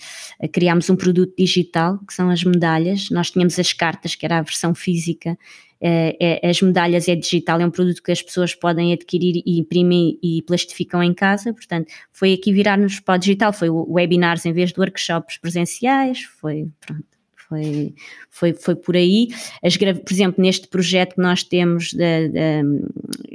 criámos 0.51 0.89
um 0.89 0.95
produto 0.95 1.35
digital, 1.37 1.99
que 1.99 2.15
são 2.15 2.31
as 2.31 2.43
medalhas. 2.43 3.11
Nós 3.11 3.29
tínhamos 3.29 3.59
as 3.59 3.73
cartas, 3.73 4.15
que 4.15 4.25
era 4.25 4.39
a 4.39 4.41
versão 4.41 4.73
física. 4.73 5.37
Uh, 5.79 6.17
é, 6.19 6.49
as 6.49 6.59
medalhas 6.63 7.07
é 7.07 7.15
digital, 7.15 7.61
é 7.61 7.65
um 7.65 7.71
produto 7.71 8.01
que 8.01 8.11
as 8.11 8.23
pessoas 8.23 8.55
podem 8.55 8.91
adquirir 8.91 9.43
e 9.45 9.59
imprimem 9.59 10.17
e 10.23 10.41
plastificam 10.41 11.03
em 11.03 11.13
casa. 11.13 11.53
Portanto, 11.53 11.91
foi 12.11 12.33
aqui 12.33 12.51
virar-nos 12.51 12.99
para 12.99 13.17
o 13.17 13.17
digital. 13.19 13.53
Foi 13.53 13.69
webinars 13.69 14.47
em 14.47 14.53
vez 14.53 14.73
de 14.73 14.79
workshops 14.79 15.37
presenciais. 15.37 16.23
Foi, 16.23 16.69
pronto 16.83 17.20
foi, 17.51 17.93
foi, 18.29 18.53
foi 18.53 18.75
por 18.77 18.95
aí. 18.95 19.27
As, 19.61 19.75
por 19.75 20.13
exemplo, 20.13 20.41
neste 20.41 20.69
projeto 20.69 21.15
que 21.15 21.21
nós 21.21 21.43
temos 21.43 21.93
da, 21.93 22.27
da, 22.27 22.61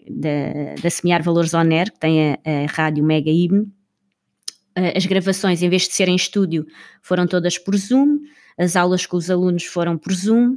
da, 0.09 0.83
da 0.83 0.90
Semear 0.90 1.22
Valores 1.22 1.52
Oner, 1.52 1.92
que 1.92 2.00
tem 2.00 2.33
a, 2.33 2.38
a 2.44 2.66
rádio 2.66 3.05
Mega 3.05 3.31
Ibn, 3.31 3.66
as 4.94 5.05
gravações, 5.05 5.62
em 5.62 5.68
vez 5.68 5.83
de 5.83 5.92
serem 5.94 6.14
em 6.14 6.16
estúdio, 6.16 6.66
foram 7.02 7.26
todas 7.26 7.59
por 7.59 7.76
Zoom, 7.76 8.20
as 8.59 8.74
aulas 8.74 9.05
com 9.05 9.16
os 9.18 9.31
alunos 9.31 9.64
foram 9.64 9.98
por 9.98 10.12
Zoom. 10.14 10.57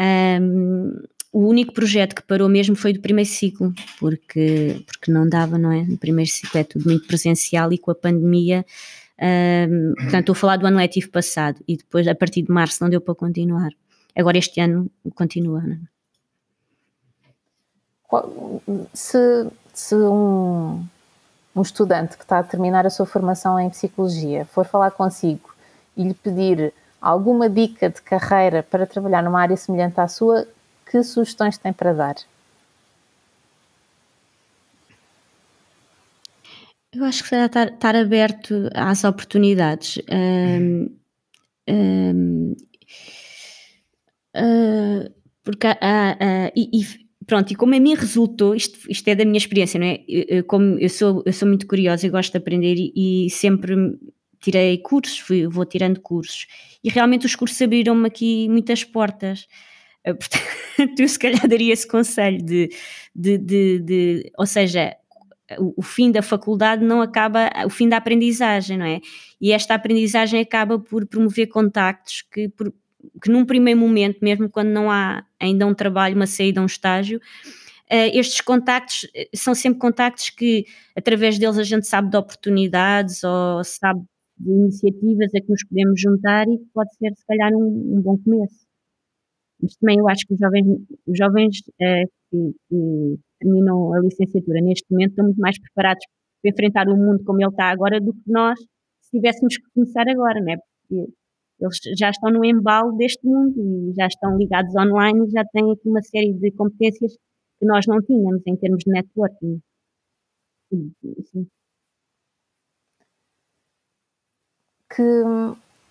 Um, 0.00 0.92
o 1.32 1.46
único 1.46 1.72
projeto 1.72 2.14
que 2.14 2.22
parou 2.22 2.48
mesmo 2.48 2.74
foi 2.74 2.92
do 2.92 3.00
primeiro 3.00 3.30
ciclo, 3.30 3.72
porque, 3.98 4.82
porque 4.86 5.10
não 5.10 5.28
dava, 5.28 5.56
não 5.56 5.72
é? 5.72 5.82
No 5.84 5.98
primeiro 5.98 6.30
ciclo 6.30 6.60
é 6.60 6.64
tudo 6.64 6.84
muito 6.84 7.06
presencial 7.06 7.72
e 7.72 7.78
com 7.78 7.90
a 7.90 7.94
pandemia 7.94 8.64
um, 9.22 9.94
portanto, 9.94 10.20
estou 10.20 10.32
a 10.32 10.36
falar 10.36 10.56
do 10.56 10.66
ano 10.66 10.78
letivo 10.78 11.10
passado 11.10 11.62
e 11.68 11.76
depois, 11.76 12.08
a 12.08 12.14
partir 12.14 12.42
de 12.42 12.50
março, 12.50 12.82
não 12.82 12.90
deu 12.90 13.00
para 13.00 13.14
continuar. 13.14 13.70
Agora, 14.16 14.36
este 14.36 14.60
ano, 14.60 14.90
continua. 15.14 15.60
Né? 15.60 15.80
Se, 18.92 19.46
se 19.72 19.94
um, 19.94 20.84
um 21.54 21.62
estudante 21.62 22.16
que 22.16 22.24
está 22.24 22.40
a 22.40 22.42
terminar 22.42 22.84
a 22.84 22.90
sua 22.90 23.06
formação 23.06 23.58
em 23.60 23.70
psicologia 23.70 24.44
for 24.46 24.66
falar 24.66 24.90
consigo 24.90 25.54
e 25.96 26.02
lhe 26.02 26.14
pedir 26.14 26.74
alguma 27.00 27.48
dica 27.48 27.88
de 27.88 28.02
carreira 28.02 28.62
para 28.62 28.86
trabalhar 28.86 29.22
numa 29.22 29.40
área 29.40 29.56
semelhante 29.56 30.00
à 30.00 30.08
sua, 30.08 30.46
que 30.84 31.02
sugestões 31.02 31.56
tem 31.56 31.72
para 31.72 31.92
dar? 31.92 32.16
Eu 36.94 37.04
acho 37.04 37.22
que 37.22 37.30
será 37.30 37.46
estar, 37.46 37.72
estar 37.72 37.96
aberto 37.96 38.68
às 38.74 39.02
oportunidades. 39.02 39.98
Um, 40.10 40.94
um, 41.68 42.54
uh, 44.36 45.14
porque 45.42 45.66
há, 45.68 46.52
e, 46.54 46.80
e, 46.80 46.86
pronto, 47.26 47.50
e 47.50 47.56
como 47.56 47.74
a 47.74 47.80
mim 47.80 47.94
resultou, 47.94 48.54
isto, 48.54 48.78
isto 48.90 49.08
é 49.08 49.14
da 49.14 49.24
minha 49.24 49.38
experiência, 49.38 49.80
não 49.80 49.86
é? 49.86 50.04
Eu, 50.06 50.44
como 50.44 50.78
eu 50.78 50.88
sou, 50.90 51.22
eu 51.24 51.32
sou 51.32 51.48
muito 51.48 51.66
curiosa 51.66 52.06
e 52.06 52.10
gosto 52.10 52.32
de 52.32 52.38
aprender 52.38 52.76
e, 52.76 53.26
e 53.26 53.30
sempre 53.30 53.74
tirei 54.38 54.76
cursos, 54.78 55.18
fui, 55.18 55.46
vou 55.46 55.64
tirando 55.64 56.00
cursos 56.00 56.46
e 56.84 56.90
realmente 56.90 57.24
os 57.24 57.34
cursos 57.34 57.60
abriram-me 57.62 58.06
aqui 58.06 58.48
muitas 58.50 58.84
portas. 58.84 59.46
Uh, 60.06 60.12
portanto, 60.18 61.00
eu 61.00 61.08
se 61.08 61.18
calhar 61.18 61.48
daria 61.48 61.72
esse 61.72 61.88
conselho 61.88 62.44
de, 62.44 62.68
de, 63.14 63.38
de, 63.38 63.78
de 63.80 64.32
ou 64.36 64.44
seja, 64.46 64.94
o, 65.58 65.82
fim 65.82 66.10
da 66.10 66.22
faculdade 66.22 66.84
não 66.84 67.00
acaba, 67.00 67.50
o 67.64 67.70
fim 67.70 67.88
da 67.88 67.96
aprendizagem, 67.96 68.78
não 68.78 68.86
é? 68.86 69.00
E 69.40 69.52
esta 69.52 69.74
aprendizagem 69.74 70.40
acaba 70.40 70.78
por 70.78 71.06
promover 71.06 71.48
contactos 71.48 72.22
que, 72.22 72.48
por, 72.48 72.72
que 73.22 73.30
num 73.30 73.44
primeiro 73.44 73.80
momento, 73.80 74.18
mesmo 74.22 74.48
quando 74.48 74.68
não 74.68 74.90
há 74.90 75.24
ainda 75.40 75.66
um 75.66 75.74
trabalho, 75.74 76.16
uma 76.16 76.26
saída, 76.26 76.60
um 76.60 76.66
estágio, 76.66 77.18
uh, 77.18 78.10
estes 78.14 78.40
contactos 78.40 79.08
eh, 79.14 79.28
são 79.34 79.54
sempre 79.54 79.78
contactos 79.80 80.30
que, 80.30 80.64
através 80.96 81.38
deles, 81.38 81.58
a 81.58 81.64
gente 81.64 81.86
sabe 81.86 82.10
de 82.10 82.16
oportunidades 82.16 83.22
ou 83.24 83.64
sabe 83.64 84.02
de 84.38 84.50
iniciativas 84.50 85.34
a 85.34 85.40
que 85.40 85.50
nos 85.50 85.64
podemos 85.64 86.00
juntar 86.00 86.48
e 86.48 86.58
que 86.58 86.66
pode 86.72 86.94
ser, 86.96 87.12
se 87.14 87.26
calhar, 87.26 87.52
um, 87.52 87.96
um 87.96 88.00
bom 88.02 88.18
começo. 88.18 88.66
Mas 89.60 89.76
também 89.76 89.98
eu 89.98 90.08
acho 90.08 90.26
que 90.26 90.34
os 90.34 90.40
jovens, 90.40 90.66
os 91.06 91.18
jovens 91.18 91.58
uh, 91.60 92.10
que, 92.30 92.54
que 92.68 93.18
terminam 93.42 93.92
a 93.92 94.00
licenciatura 94.00 94.60
neste 94.62 94.86
momento 94.90 95.10
estão 95.10 95.24
muito 95.24 95.40
mais 95.40 95.58
preparados 95.58 96.04
para 96.40 96.50
enfrentar 96.50 96.88
o 96.88 96.96
mundo 96.96 97.22
como 97.24 97.40
ele 97.40 97.50
está 97.50 97.70
agora 97.70 98.00
do 98.00 98.12
que 98.12 98.30
nós 98.30 98.58
se 99.02 99.10
tivéssemos 99.10 99.56
que 99.56 99.64
começar 99.74 100.08
agora, 100.08 100.40
não 100.40 100.52
é? 100.52 100.56
Porque 100.56 101.12
eles 101.60 101.78
já 101.98 102.10
estão 102.10 102.30
no 102.30 102.44
embalo 102.44 102.96
deste 102.96 103.24
mundo 103.26 103.54
e 103.60 103.92
já 103.94 104.06
estão 104.06 104.36
ligados 104.36 104.74
online 104.74 105.26
e 105.26 105.30
já 105.30 105.44
têm 105.52 105.70
aqui 105.70 105.88
uma 105.88 106.02
série 106.02 106.32
de 106.32 106.50
competências 106.52 107.12
que 107.58 107.66
nós 107.66 107.86
não 107.86 108.00
tínhamos 108.02 108.42
em 108.46 108.56
termos 108.56 108.82
de 108.84 108.90
networking. 108.90 109.60
Que, 114.90 115.02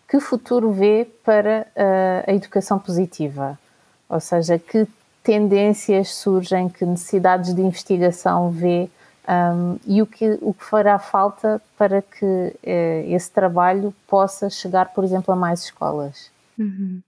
que 0.10 0.20
futuro 0.20 0.72
vê 0.72 1.08
para 1.24 1.68
a, 1.76 2.30
a 2.30 2.34
educação 2.34 2.80
positiva? 2.80 3.58
Ou 4.10 4.20
seja, 4.20 4.60
que 4.60 4.86
tendências 5.24 6.16
surgem, 6.16 6.70
que 6.70 6.86
necessidades 6.86 7.54
de 7.54 7.62
investigação 7.62 8.50
vê 8.50 8.90
Um, 9.30 9.80
e 9.86 10.02
o 10.02 10.08
que, 10.08 10.38
o 10.42 10.54
que 10.54 10.66
fará 10.66 10.98
falta 10.98 11.62
para 11.78 12.02
que 12.02 12.26
uh, 12.26 13.14
esse 13.14 13.32
trabalho 13.32 13.94
possa 14.08 14.50
chegar, 14.50 14.94
por 14.94 15.04
exemplo, 15.04 15.32
a 15.34 15.38
mais 15.38 15.64
escolas? 15.64 16.32
Uhum. 16.58 17.02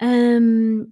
Um, 0.00 0.90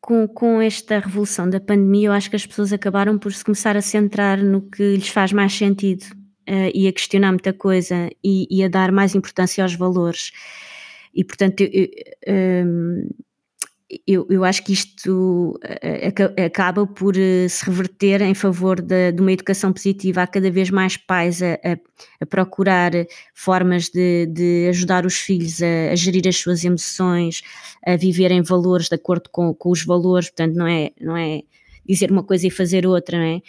com, 0.00 0.28
com 0.28 0.60
esta 0.60 0.98
revolução 0.98 1.48
da 1.48 1.60
pandemia, 1.60 2.08
eu 2.08 2.12
acho 2.12 2.30
que 2.30 2.36
as 2.36 2.46
pessoas 2.46 2.72
acabaram 2.72 3.18
por 3.18 3.32
se 3.32 3.44
começar 3.44 3.76
a 3.76 3.82
centrar 3.82 4.38
no 4.38 4.62
que 4.62 4.96
lhes 4.96 5.08
faz 5.08 5.32
mais 5.32 5.52
sentido 5.52 6.04
uh, 6.48 6.70
e 6.74 6.86
a 6.88 6.92
questionar 6.92 7.32
muita 7.32 7.52
coisa 7.52 8.10
e, 8.22 8.46
e, 8.50 8.62
a 8.62 8.68
dar 8.68 8.92
mais 8.92 9.14
importância 9.14 9.62
aos 9.62 9.74
valores. 9.74 10.32
E 11.14 11.24
portanto, 11.24 11.62
eu, 11.62 11.88
eu, 12.26 13.08
eu, 14.06 14.26
eu, 14.28 14.44
acho 14.44 14.62
que 14.64 14.72
isto 14.72 15.58
eh, 15.62 16.44
acaba 16.44 16.86
por 16.86 17.16
eh, 17.16 17.48
se 17.48 17.64
reverter 17.64 18.20
em 18.20 18.34
favor 18.34 18.82
de, 18.82 19.12
de 19.12 19.22
uma 19.22 19.32
educação 19.32 19.72
positiva. 19.72 20.22
Há 20.22 20.26
cada 20.26 20.50
vez 20.50 20.68
mais 20.68 20.98
pais 20.98 21.42
a, 21.42 21.54
a, 21.54 21.78
a 22.20 22.26
procurar 22.26 22.92
formas 23.34 23.88
de, 23.88 24.26
de, 24.26 24.66
ajudar 24.68 25.06
os 25.06 25.16
filhos 25.16 25.62
a, 25.62 25.92
a, 25.92 25.94
gerir 25.94 26.28
as 26.28 26.36
suas 26.36 26.64
emoções, 26.64 27.42
a 27.84 27.96
viverem 27.96 28.42
valores 28.42 28.88
de 28.88 28.94
acordo 28.94 29.30
com, 29.30 29.54
com, 29.54 29.70
os 29.70 29.82
valores, 29.82 30.28
portanto, 30.28 30.54
não 30.54 30.66
é, 30.66 30.90
não 31.00 31.16
é 31.16 31.42
dizer 31.88 32.10
uma 32.10 32.22
coisa 32.22 32.46
e 32.46 32.50
fazer 32.50 32.86
outra, 32.86 33.16
não 33.16 33.24
é? 33.24 33.40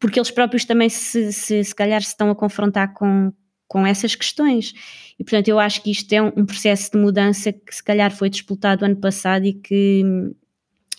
Porque 0.00 0.18
eles 0.18 0.30
próprios 0.30 0.64
também, 0.64 0.88
se, 0.88 1.32
se, 1.32 1.62
se 1.62 1.74
calhar, 1.74 2.02
se 2.02 2.08
estão 2.08 2.30
a 2.30 2.34
confrontar 2.34 2.94
com, 2.94 3.32
com 3.68 3.86
essas 3.86 4.14
questões. 4.14 4.72
E, 5.18 5.22
portanto, 5.22 5.48
eu 5.48 5.58
acho 5.58 5.82
que 5.82 5.90
isto 5.90 6.12
é 6.12 6.22
um, 6.22 6.46
processo 6.46 6.90
de 6.92 6.98
mudança 6.98 7.52
que 7.52 7.74
se 7.74 7.84
calhar 7.84 8.10
foi 8.10 8.30
disputado 8.30 8.84
ano 8.84 8.96
passado 8.96 9.44
e 9.44 9.52
que, 9.52 10.02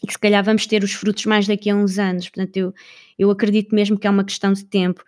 e 0.04 0.08
que 0.08 0.14
se 0.14 0.20
calhar 0.20 0.44
vamos 0.44 0.68
ter 0.68 0.84
os 0.84 0.94
frutos 0.94 1.26
mais 1.26 1.48
daqui 1.48 1.70
a 1.70 1.76
uns 1.76 1.98
anos. 1.98 2.30
Portanto, 2.30 2.56
eu, 2.56 2.74
eu 3.18 3.32
acredito 3.32 3.74
mesmo 3.74 3.98
que 3.98 4.06
é 4.06 4.10
uma 4.10 4.24
questão 4.24 4.54
de 4.54 4.64
tempo. 4.64 5.04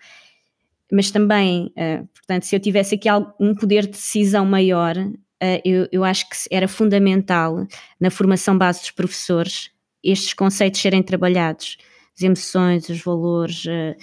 Mas 0.91 1.11
também, 1.11 1.67
uh, 1.77 2.05
portanto, 2.13 2.43
se 2.43 2.55
eu 2.55 2.59
tivesse 2.59 2.95
aqui 2.95 3.07
um 3.39 3.55
poder 3.55 3.83
de 3.83 3.91
decisão 3.91 4.45
maior, 4.45 4.97
uh, 4.97 5.61
eu, 5.63 5.87
eu 5.91 6.03
acho 6.03 6.27
que 6.27 6.35
era 6.49 6.67
fundamental 6.67 7.65
na 7.99 8.09
formação 8.09 8.57
base 8.57 8.81
dos 8.81 8.91
professores 8.91 9.69
estes 10.03 10.33
conceitos 10.33 10.81
serem 10.81 11.03
trabalhados, 11.03 11.77
as 12.21 12.23
emoções, 12.23 12.89
os 12.89 13.01
valores, 13.01 13.65
uh, 13.65 13.95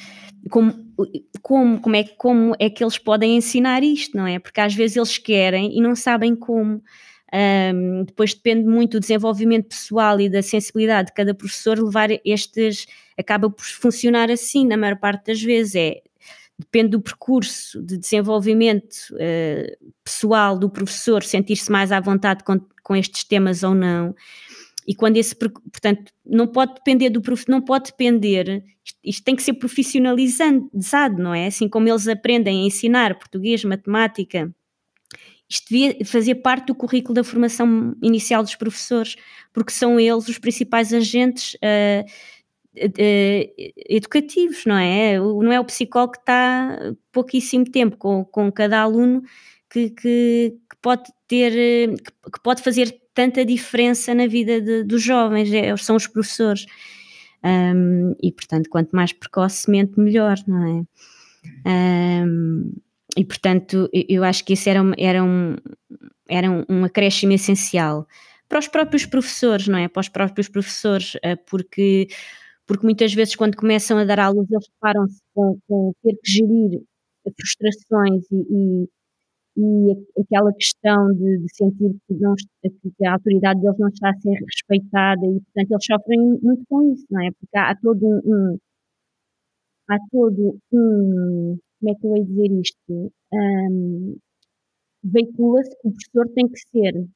como, 0.51 0.75
como, 1.41 1.81
como, 1.81 1.97
é, 1.97 2.05
como 2.05 2.57
é 2.59 2.69
que 2.69 2.83
eles 2.83 2.99
podem 2.99 3.37
ensinar 3.37 3.83
isto, 3.83 4.17
não 4.17 4.27
é? 4.27 4.39
Porque 4.39 4.61
às 4.61 4.75
vezes 4.75 4.97
eles 4.97 5.19
querem 5.19 5.77
e 5.77 5.81
não 5.81 5.95
sabem 5.95 6.35
como. 6.35 6.83
Um, 7.75 8.05
depois 8.05 8.33
depende 8.33 8.67
muito 8.67 8.93
do 8.93 9.01
desenvolvimento 9.01 9.69
pessoal 9.69 10.19
e 10.19 10.31
da 10.31 10.43
sensibilidade 10.43 11.09
de 11.09 11.15
cada 11.15 11.35
professor 11.35 11.79
levar 11.79 12.09
estes, 12.25 12.87
acaba 13.19 13.51
por 13.51 13.65
funcionar 13.65 14.31
assim 14.31 14.67
na 14.67 14.79
maior 14.79 14.97
parte 14.97 15.27
das 15.27 15.43
vezes, 15.43 15.75
é 15.75 16.01
depende 16.59 16.89
do 16.89 17.01
percurso 17.01 17.81
de 17.83 17.97
desenvolvimento 17.97 18.97
uh, 19.13 19.93
pessoal 20.03 20.59
do 20.59 20.69
professor, 20.69 21.23
sentir-se 21.23 21.71
mais 21.71 21.93
à 21.93 22.01
vontade 22.01 22.43
com, 22.43 22.59
com 22.83 22.97
estes 22.97 23.23
temas 23.23 23.63
ou 23.63 23.75
não. 23.75 24.15
E 24.89 24.95
quando 24.95 25.19
esse, 25.19 25.37
portanto, 25.37 26.11
não 26.25 26.47
pode 26.47 26.73
depender 26.77 27.11
do 27.11 27.23
não 27.47 27.61
pode 27.61 27.91
depender, 27.91 28.65
isto, 28.83 28.99
isto 29.05 29.23
tem 29.23 29.37
que 29.37 29.43
ser 29.43 29.53
profissionalizado, 29.53 31.23
não 31.23 31.35
é? 31.35 31.47
Assim 31.47 31.69
como 31.69 31.87
eles 31.87 32.09
aprendem 32.09 32.63
a 32.63 32.67
ensinar 32.67 33.19
português, 33.19 33.63
matemática, 33.65 34.51
isto 35.47 35.69
devia 35.69 36.05
fazer 36.07 36.37
parte 36.37 36.69
do 36.69 36.75
currículo 36.75 37.13
da 37.13 37.23
formação 37.23 37.95
inicial 38.03 38.43
dos 38.43 38.55
professores, 38.55 39.17
porque 39.53 39.73
são 39.73 40.01
eles 40.01 40.27
os 40.27 40.39
principais 40.39 40.95
agentes 40.95 41.53
uh, 41.57 42.07
uh, 42.79 43.73
educativos, 43.91 44.65
não 44.65 44.79
é? 44.79 45.19
Não 45.19 45.53
é 45.53 45.61
o 45.61 45.67
psicólogo 45.67 46.13
que 46.13 46.21
está 46.21 46.95
pouquíssimo 47.13 47.67
tempo 47.67 47.99
com, 47.99 48.25
com 48.25 48.51
cada 48.51 48.81
aluno 48.81 49.23
que, 49.69 49.91
que, 49.91 50.57
que 50.71 50.77
pode 50.81 51.13
ter, 51.27 51.53
que, 51.99 52.31
que 52.33 52.43
pode 52.43 52.63
fazer 52.63 52.99
tanta 53.19 53.45
diferença 53.45 54.15
na 54.15 54.29
vida 54.29 54.61
de, 54.61 54.85
dos 54.85 55.03
jovens, 55.03 55.53
é, 55.53 55.77
são 55.77 55.97
os 55.97 56.07
professores. 56.07 56.67
Um, 57.45 58.15
e 58.23 58.31
portanto, 58.31 58.69
quanto 58.71 58.95
mais 58.95 59.13
precocemente, 59.13 59.99
melhor, 59.99 60.37
não 60.47 60.87
é? 61.67 62.25
Um, 62.25 62.73
e 63.17 63.25
portanto, 63.25 63.89
eu 63.93 64.23
acho 64.23 64.45
que 64.45 64.53
isso 64.53 64.69
era, 64.69 64.81
um, 64.81 64.93
era, 64.97 65.25
um, 65.25 65.57
era 66.29 66.49
um 66.69 66.85
acréscimo 66.85 67.33
essencial 67.33 68.07
para 68.49 68.61
os 68.61 68.69
próprios 68.69 69.05
professores, 69.05 69.67
não 69.67 69.79
é? 69.79 69.89
Para 69.89 70.01
os 70.01 70.09
próprios 70.09 70.49
professores, 70.49 71.17
eh, 71.23 71.35
porque, 71.35 72.07
porque 72.67 72.87
muitas 72.87 73.13
vezes, 73.13 73.35
quando 73.35 73.57
começam 73.57 73.99
a 73.99 74.05
dar 74.05 74.21
aulas, 74.21 74.47
eles 74.49 74.69
deparam-se 74.69 75.21
com, 75.35 75.59
com 75.67 75.93
ter 76.05 76.15
que 76.23 76.31
gerir 76.31 76.83
frustrações 77.37 78.25
e, 78.31 78.85
e 78.85 78.89
e 79.59 80.21
aquela 80.21 80.53
questão 80.53 81.13
de, 81.15 81.39
de 81.39 81.57
sentir 81.57 81.91
que, 82.07 82.15
não, 82.15 82.35
que, 82.63 83.07
a 83.07 83.15
autoridade 83.15 83.61
deles 83.61 83.79
não 83.79 83.89
está 83.89 84.11
a 84.11 84.21
ser 84.21 84.39
respeitada 84.39 85.27
e, 85.27 85.41
portanto, 85.41 85.71
eles 85.73 85.85
sofrem 85.85 86.21
muito 86.41 86.65
com 86.69 86.93
isso, 86.93 87.05
não 87.11 87.21
é? 87.23 87.31
Porque 87.33 87.59
há, 87.59 87.71
há 87.71 87.77
todo 87.83 88.07
um, 88.07 88.21
um, 88.25 88.59
há 89.91 89.97
todo 90.13 90.59
um, 90.73 91.59
como 91.81 91.91
é 91.91 91.95
que 91.95 92.07
eu 92.07 92.17
ia 92.17 92.25
dizer 92.25 92.61
isto? 92.61 93.13
Um, 93.33 94.17
Veicula-se 95.05 95.71
que 95.81 95.89
o 95.89 95.93
professor 95.93 96.35
tem 96.35 96.49
que 96.49 96.59
ser 96.71 97.09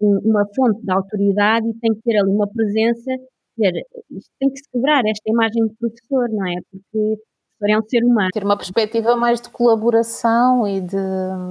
uma 0.00 0.44
fonte 0.54 0.82
de 0.82 0.92
autoridade 0.92 1.68
e 1.68 1.78
tem 1.80 1.94
que 1.94 2.02
ter 2.02 2.18
ali 2.18 2.30
uma 2.30 2.48
presença, 2.48 3.10
dizer, 3.56 3.72
isto 4.10 4.30
tem 4.38 4.50
que 4.50 4.58
se 4.58 4.70
quebrar 4.70 5.02
esta 5.06 5.30
imagem 5.30 5.66
de 5.66 5.74
professor, 5.76 6.28
não 6.30 6.46
é? 6.46 6.56
Porque 6.70 7.22
é 7.62 7.78
um 7.78 7.82
ser 7.82 8.04
humano. 8.04 8.30
Ter 8.32 8.44
uma 8.44 8.56
perspectiva 8.56 9.16
mais 9.16 9.40
de 9.40 9.48
colaboração 9.48 10.66
e 10.66 10.80
de, 10.80 10.96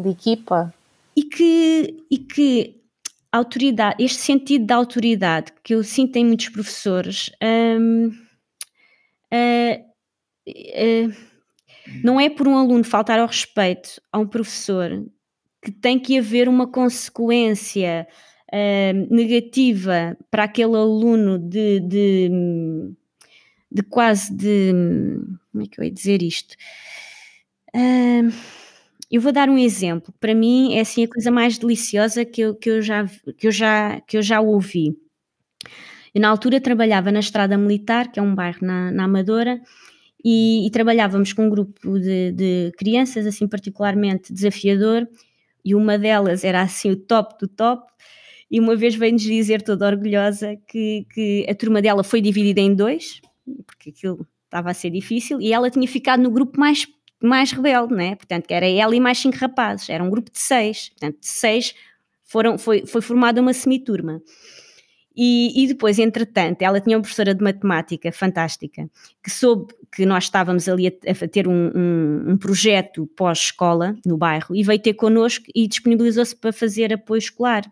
de 0.04 0.10
equipa. 0.10 0.74
E 1.16 1.24
que, 1.24 2.06
e 2.10 2.18
que 2.18 2.84
autoridade, 3.32 4.04
este 4.04 4.22
sentido 4.22 4.66
de 4.66 4.74
autoridade 4.74 5.52
que 5.64 5.74
eu 5.74 5.84
sinto 5.84 6.16
em 6.18 6.26
muitos 6.26 6.50
professores, 6.50 7.32
hum, 7.42 8.12
uh, 9.34 9.80
uh, 10.50 11.14
não 12.04 12.20
é 12.20 12.30
por 12.30 12.48
um 12.48 12.58
aluno 12.58 12.84
faltar 12.84 13.20
ao 13.20 13.28
respeito 13.28 14.02
a 14.12 14.20
um 14.20 14.28
professor 14.28 15.06
que 15.64 15.72
tem 15.72 16.00
que 16.00 16.18
haver 16.18 16.48
uma 16.48 16.68
consequência 16.68 18.08
uh, 18.52 19.16
negativa 19.16 20.16
para 20.30 20.44
aquele 20.44 20.76
aluno 20.76 21.40
de, 21.40 21.80
de, 21.80 22.30
de 23.74 23.82
quase 23.82 24.32
de 24.32 24.72
como 25.52 25.64
é 25.64 25.68
que 25.68 25.80
eu 25.80 25.84
ia 25.84 25.92
dizer 25.92 26.22
isto? 26.22 26.56
Uh, 27.76 28.32
eu 29.12 29.20
vou 29.20 29.32
dar 29.32 29.50
um 29.50 29.58
exemplo. 29.58 30.14
Para 30.20 30.36
mim 30.36 30.76
é 30.76 30.82
assim 30.82 31.04
a 31.04 31.08
coisa 31.08 31.32
mais 31.32 31.58
deliciosa 31.58 32.24
que 32.24 32.42
eu, 32.42 32.56
que 32.56 32.70
eu, 32.70 32.82
já, 32.82 33.06
que 33.38 33.48
eu, 33.48 33.52
já, 33.52 34.02
que 34.02 34.18
eu 34.18 34.22
já 34.22 34.40
ouvi. 34.40 34.96
Eu 36.14 36.22
na 36.22 36.30
altura 36.30 36.62
trabalhava 36.62 37.12
na 37.12 37.20
Estrada 37.20 37.58
Militar, 37.58 38.12
que 38.12 38.20
é 38.20 38.24
um 38.24 38.36
bairro 38.36 38.60
na, 38.62 38.92
na 38.92 39.06
Amadora, 39.06 39.60
e, 40.24 40.66
e, 40.66 40.72
trabalhávamos 40.72 41.34
com 41.34 41.48
um 41.48 41.50
grupo 41.50 42.00
de, 42.00 42.32
de, 42.32 42.72
crianças, 42.78 43.26
assim 43.26 43.48
particularmente 43.48 44.32
desafiador, 44.32 45.08
e 45.66 45.76
uma 45.76 45.98
delas 45.98 46.44
era 46.44 46.62
assim 46.62 46.92
o 46.92 46.96
top 46.96 47.36
do 47.40 47.48
top, 47.48 47.84
e 48.50 48.60
uma 48.60 48.76
vez 48.76 48.96
veio-nos 48.96 49.24
dizer 49.24 49.62
toda 49.64 49.88
orgulhosa 49.88 50.56
que, 50.68 51.06
que 51.14 51.46
a 51.50 51.56
turma 51.56 51.82
dela 51.82 52.04
foi 52.04 52.22
dividida 52.22 52.62
em 52.62 52.74
dois, 52.74 53.20
porque 53.66 53.90
aquilo 53.90 54.28
estava 54.46 54.72
a 54.72 54.74
ser 54.74 54.92
difícil, 54.92 55.42
e 55.42 55.52
ela 55.52 55.70
tinha 55.70 55.88
ficado 55.88 56.22
no 56.22 56.30
grupo 56.30 56.60
mais, 56.60 56.88
mais 57.22 57.52
rebelde, 57.52 57.96
né? 57.96 58.16
Portanto, 58.16 58.48
que 58.48 58.54
era 58.54 58.68
ela 58.68 58.96
e 58.96 59.00
mais 59.00 59.18
cinco 59.18 59.38
rapazes, 59.38 59.90
era 59.90 60.04
um 60.04 60.10
grupo 60.10 60.32
de 60.32 60.40
seis, 60.40 60.90
portanto, 60.90 61.20
de 61.20 61.28
seis 61.28 61.74
foram, 62.24 62.58
foi, 62.58 62.86
foi 62.86 63.02
formada 63.02 63.42
uma 63.42 63.54
semiturma. 63.54 64.22
E, 65.16 65.64
e 65.64 65.68
depois, 65.68 66.00
entretanto, 66.00 66.64
ela 66.64 66.82
tinha 66.82 66.98
uma 66.98 67.04
professora 67.04 67.36
de 67.36 67.44
matemática 67.44 68.12
fantástica, 68.12 68.90
que 69.24 69.30
soube 69.30 69.72
que 69.96 70.06
nós 70.06 70.24
estávamos 70.24 70.68
ali 70.68 70.88
a, 70.88 70.92
a 71.12 71.28
ter 71.28 71.48
um, 71.48 71.72
um, 71.76 72.32
um 72.32 72.38
projeto 72.38 73.06
pós-escola 73.16 73.96
no 74.04 74.18
bairro 74.18 74.56
e 74.56 74.64
veio 74.64 74.82
ter 74.82 74.96
connosco 74.96 75.46
e 75.54 75.68
disponibilizou-se 75.68 76.36
para 76.36 76.52
fazer 76.52 76.92
apoio 76.92 77.20
escolar. 77.20 77.64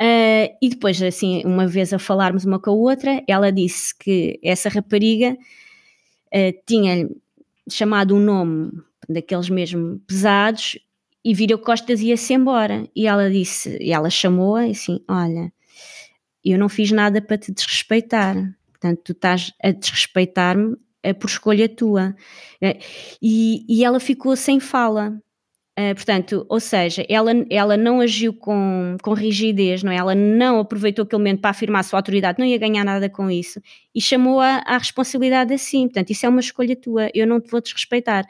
Uh, 0.00 0.56
e 0.62 0.70
depois, 0.70 1.02
assim, 1.02 1.42
uma 1.44 1.66
vez 1.66 1.92
a 1.92 1.98
falarmos 1.98 2.44
uma 2.46 2.58
com 2.58 2.70
a 2.70 2.72
outra, 2.72 3.22
ela 3.28 3.52
disse 3.52 3.94
que 3.98 4.40
essa 4.42 4.70
rapariga 4.70 5.32
uh, 5.34 6.62
tinha 6.66 7.08
chamado 7.68 8.16
um 8.16 8.20
nome 8.20 8.72
daqueles 9.08 9.50
mesmo 9.50 10.00
pesados 10.06 10.78
e 11.22 11.34
virou 11.34 11.58
costas 11.58 12.00
e 12.00 12.06
ia-se 12.06 12.32
embora. 12.32 12.88
E 12.96 13.06
ela 13.06 13.30
disse, 13.30 13.76
e 13.78 13.92
ela 13.92 14.08
chamou-a 14.08 14.64
assim: 14.64 15.04
Olha, 15.06 15.52
eu 16.42 16.58
não 16.58 16.68
fiz 16.68 16.90
nada 16.90 17.20
para 17.20 17.36
te 17.36 17.52
desrespeitar, 17.52 18.36
portanto, 18.70 19.00
tu 19.04 19.12
estás 19.12 19.52
a 19.62 19.70
desrespeitar-me 19.70 20.76
é 21.02 21.12
por 21.12 21.28
escolha 21.28 21.68
tua. 21.68 22.14
E, 23.22 23.64
e 23.68 23.84
ela 23.84 24.00
ficou 24.00 24.36
sem 24.36 24.60
fala. 24.60 25.20
Uh, 25.80 25.94
portanto, 25.94 26.44
ou 26.48 26.58
seja, 26.58 27.06
ela, 27.08 27.30
ela 27.48 27.76
não 27.76 28.00
agiu 28.00 28.34
com, 28.34 28.96
com 29.00 29.14
rigidez, 29.14 29.84
não 29.84 29.92
é? 29.92 29.96
ela 29.96 30.16
não 30.16 30.58
aproveitou 30.58 31.04
aquele 31.04 31.20
momento 31.20 31.40
para 31.40 31.50
afirmar 31.50 31.78
a 31.78 31.82
sua 31.84 32.00
autoridade, 32.00 32.40
não 32.40 32.44
ia 32.44 32.58
ganhar 32.58 32.84
nada 32.84 33.08
com 33.08 33.30
isso 33.30 33.62
e 33.94 34.00
chamou-a 34.00 34.62
à 34.66 34.76
responsabilidade 34.76 35.54
assim. 35.54 35.86
Portanto, 35.86 36.10
isso 36.10 36.26
é 36.26 36.28
uma 36.28 36.40
escolha 36.40 36.74
tua, 36.74 37.08
eu 37.14 37.24
não 37.24 37.40
te 37.40 37.48
vou 37.48 37.60
desrespeitar. 37.60 38.26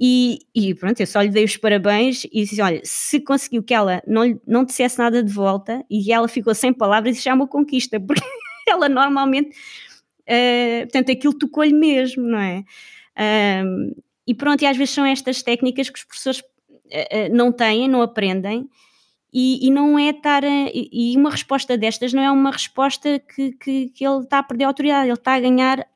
E, 0.00 0.38
e 0.54 0.72
pronto, 0.74 1.00
eu 1.00 1.06
só 1.06 1.20
lhe 1.20 1.30
dei 1.30 1.44
os 1.44 1.56
parabéns 1.56 2.24
e 2.24 2.44
disse: 2.44 2.62
olha, 2.62 2.80
se 2.84 3.20
conseguiu 3.20 3.62
que 3.62 3.74
ela 3.74 4.00
não, 4.06 4.40
não 4.46 4.64
dissesse 4.64 4.98
nada 4.98 5.22
de 5.22 5.32
volta 5.32 5.84
e 5.90 6.12
ela 6.12 6.28
ficou 6.28 6.54
sem 6.54 6.72
palavras, 6.72 7.16
isso 7.16 7.24
já 7.24 7.32
é 7.32 7.34
uma 7.34 7.48
conquista, 7.48 7.98
porque 8.06 8.22
ela 8.68 8.88
normalmente, 8.88 9.50
uh, 9.50 10.82
portanto, 10.82 11.10
aquilo 11.10 11.34
tocou-lhe 11.34 11.74
mesmo, 11.74 12.22
não 12.22 12.38
é? 12.38 12.64
Um, 13.64 13.92
e 14.26 14.34
pronto, 14.34 14.62
e 14.62 14.66
às 14.66 14.76
vezes 14.76 14.94
são 14.94 15.04
estas 15.04 15.42
técnicas 15.42 15.90
que 15.90 15.98
os 15.98 16.04
professores 16.04 16.40
uh, 16.40 16.44
não 17.30 17.52
têm, 17.52 17.88
não 17.88 18.02
aprendem, 18.02 18.68
e, 19.32 19.66
e 19.66 19.70
não 19.70 19.98
é 19.98 20.10
estar. 20.10 20.44
A, 20.44 20.70
e 20.72 21.14
uma 21.16 21.30
resposta 21.30 21.76
destas 21.76 22.12
não 22.12 22.22
é 22.22 22.30
uma 22.30 22.50
resposta 22.50 23.18
que, 23.18 23.52
que, 23.52 23.88
que, 23.88 24.06
ele 24.06 24.22
está 24.22 24.38
a 24.38 24.42
perder 24.42 24.64
a 24.64 24.68
autoridade, 24.68 25.06
ele 25.08 25.14
está 25.14 25.34
a 25.34 25.40
ganhar 25.40 25.86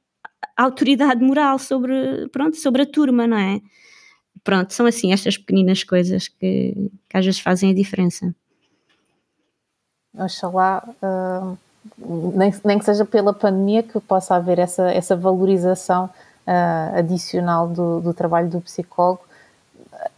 autoridade 0.56 1.22
moral 1.22 1.58
sobre, 1.58 2.28
pronto, 2.32 2.56
sobre 2.56 2.82
a 2.82 2.86
turma, 2.86 3.26
não 3.26 3.36
é? 3.36 3.60
Pronto, 4.42 4.72
são 4.72 4.86
assim 4.86 5.12
estas 5.12 5.36
pequeninas 5.36 5.84
coisas 5.84 6.28
que, 6.28 6.90
que 7.08 7.16
às 7.16 7.24
vezes 7.24 7.40
fazem 7.40 7.70
a 7.70 7.74
diferença. 7.74 8.34
Oxalá, 10.14 10.82
uh, 11.02 11.58
nem, 12.34 12.54
nem 12.64 12.78
que 12.78 12.84
seja 12.84 13.04
pela 13.04 13.34
pandemia, 13.34 13.82
que 13.82 14.00
possa 14.00 14.34
haver 14.34 14.58
essa, 14.58 14.90
essa 14.90 15.14
valorização 15.14 16.06
uh, 16.06 16.98
adicional 16.98 17.68
do, 17.68 18.00
do, 18.00 18.14
trabalho 18.14 18.48
do 18.48 18.60
psicólogo 18.60 19.25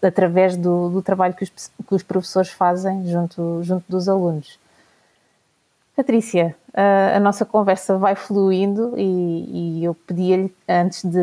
através 0.03 0.57
do, 0.57 0.89
do 0.91 1.03
trabalho 1.03 1.35
que 1.35 1.45
os, 1.45 1.51
que 1.51 1.95
os, 1.95 2.03
professores 2.03 2.51
fazem 2.51 3.07
junto, 3.09 3.63
junto 3.63 3.85
dos 3.89 4.09
alunos. 4.09 4.59
Patrícia, 5.97 6.55
uh, 6.69 7.17
a 7.17 7.19
nossa 7.19 7.45
conversa 7.45 7.99
vai 7.99 8.15
fluindo 8.15 8.95
e, 8.97 9.81
e 9.81 9.85
eu 9.85 9.95
pedia-lhe, 9.95 10.55
antes 10.69 11.03
de, 11.03 11.19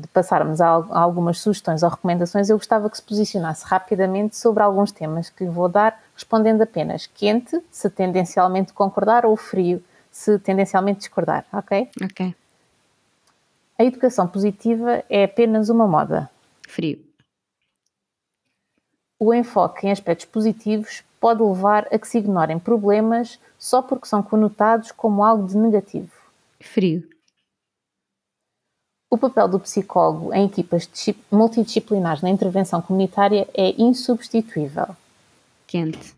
de 0.00 0.08
passarmos 0.08 0.60
a, 0.60 0.66
a, 0.66 0.98
algumas 0.98 1.38
sugestões 1.38 1.84
ou 1.84 1.88
recomendações, 1.88 2.50
eu 2.50 2.56
gostava 2.56 2.90
que 2.90 2.96
se 2.96 3.02
posicionasse 3.02 3.64
rapidamente 3.64 4.36
sobre 4.36 4.64
alguns 4.64 4.90
temas 4.90 5.30
que 5.30 5.44
lhe 5.44 5.50
vou 5.50 5.68
dar, 5.68 6.02
respondendo 6.12 6.62
apenas 6.62 7.06
quente, 7.06 7.62
se 7.70 7.88
tendencialmente 7.88 8.72
concordar, 8.72 9.24
ou 9.24 9.36
frio, 9.36 9.80
se 10.10 10.36
tendencialmente 10.40 10.98
discordar, 10.98 11.44
ok? 11.52 11.88
Ok. 12.02 12.34
A 13.78 13.84
educação 13.84 14.26
positiva 14.26 15.04
é 15.08 15.24
apenas 15.24 15.68
uma 15.68 15.86
moda. 15.86 16.28
Frio. 16.68 17.09
O 19.22 19.34
enfoque 19.34 19.86
em 19.86 19.90
aspectos 19.90 20.24
positivos 20.24 21.04
pode 21.20 21.42
levar 21.42 21.86
a 21.92 21.98
que 21.98 22.08
se 22.08 22.16
ignorem 22.16 22.58
problemas 22.58 23.38
só 23.58 23.82
porque 23.82 24.08
são 24.08 24.22
conotados 24.22 24.90
como 24.92 25.22
algo 25.22 25.46
de 25.46 25.58
negativo. 25.58 26.10
Frio. 26.58 27.06
O 29.10 29.18
papel 29.18 29.46
do 29.46 29.60
psicólogo 29.60 30.32
em 30.32 30.46
equipas 30.46 30.88
multidisciplinares 31.30 32.22
na 32.22 32.30
intervenção 32.30 32.80
comunitária 32.80 33.46
é 33.52 33.74
insubstituível. 33.76 34.96
Quente. 35.66 36.14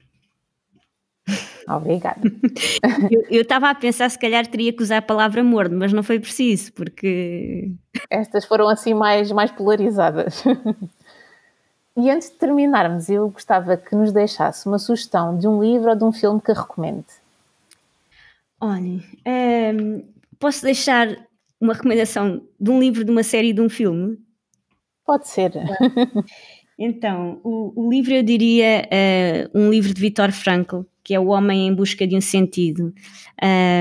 Obrigada. 1.68 2.20
eu 3.30 3.42
estava 3.42 3.70
a 3.70 3.74
pensar 3.74 4.08
se 4.10 4.18
calhar 4.18 4.46
teria 4.46 4.72
que 4.72 4.82
usar 4.82 4.98
a 4.98 5.02
palavra 5.02 5.42
morno, 5.42 5.76
mas 5.78 5.92
não 5.92 6.02
foi 6.02 6.20
preciso, 6.20 6.72
porque. 6.72 7.72
Estas 8.10 8.44
foram 8.44 8.68
assim 8.68 8.94
mais, 8.94 9.32
mais 9.32 9.50
polarizadas. 9.50 10.44
e 11.96 12.10
antes 12.10 12.30
de 12.30 12.36
terminarmos, 12.36 13.08
eu 13.08 13.28
gostava 13.30 13.76
que 13.76 13.94
nos 13.94 14.12
deixasse 14.12 14.66
uma 14.66 14.78
sugestão 14.78 15.36
de 15.36 15.46
um 15.46 15.62
livro 15.62 15.90
ou 15.90 15.96
de 15.96 16.04
um 16.04 16.12
filme 16.12 16.40
que 16.40 16.52
recomende. 16.52 17.04
Olha, 18.60 19.02
hum, 19.74 20.04
posso 20.38 20.62
deixar 20.62 21.08
uma 21.60 21.74
recomendação 21.74 22.42
de 22.58 22.70
um 22.70 22.80
livro, 22.80 23.04
de 23.04 23.10
uma 23.10 23.22
série 23.22 23.50
e 23.50 23.52
de 23.52 23.60
um 23.60 23.68
filme? 23.68 24.18
Pode 25.04 25.28
ser. 25.28 25.52
Então, 26.78 27.38
o, 27.44 27.72
o 27.76 27.90
livro 27.90 28.12
eu 28.12 28.22
diria 28.24 28.88
uh, 29.54 29.58
um 29.58 29.70
livro 29.70 29.92
de 29.94 30.00
Viktor 30.00 30.32
Frankl, 30.32 30.80
que 31.04 31.14
é 31.14 31.20
O 31.20 31.26
Homem 31.26 31.68
em 31.68 31.74
Busca 31.74 32.04
de 32.06 32.16
um 32.16 32.20
Sentido, 32.20 32.92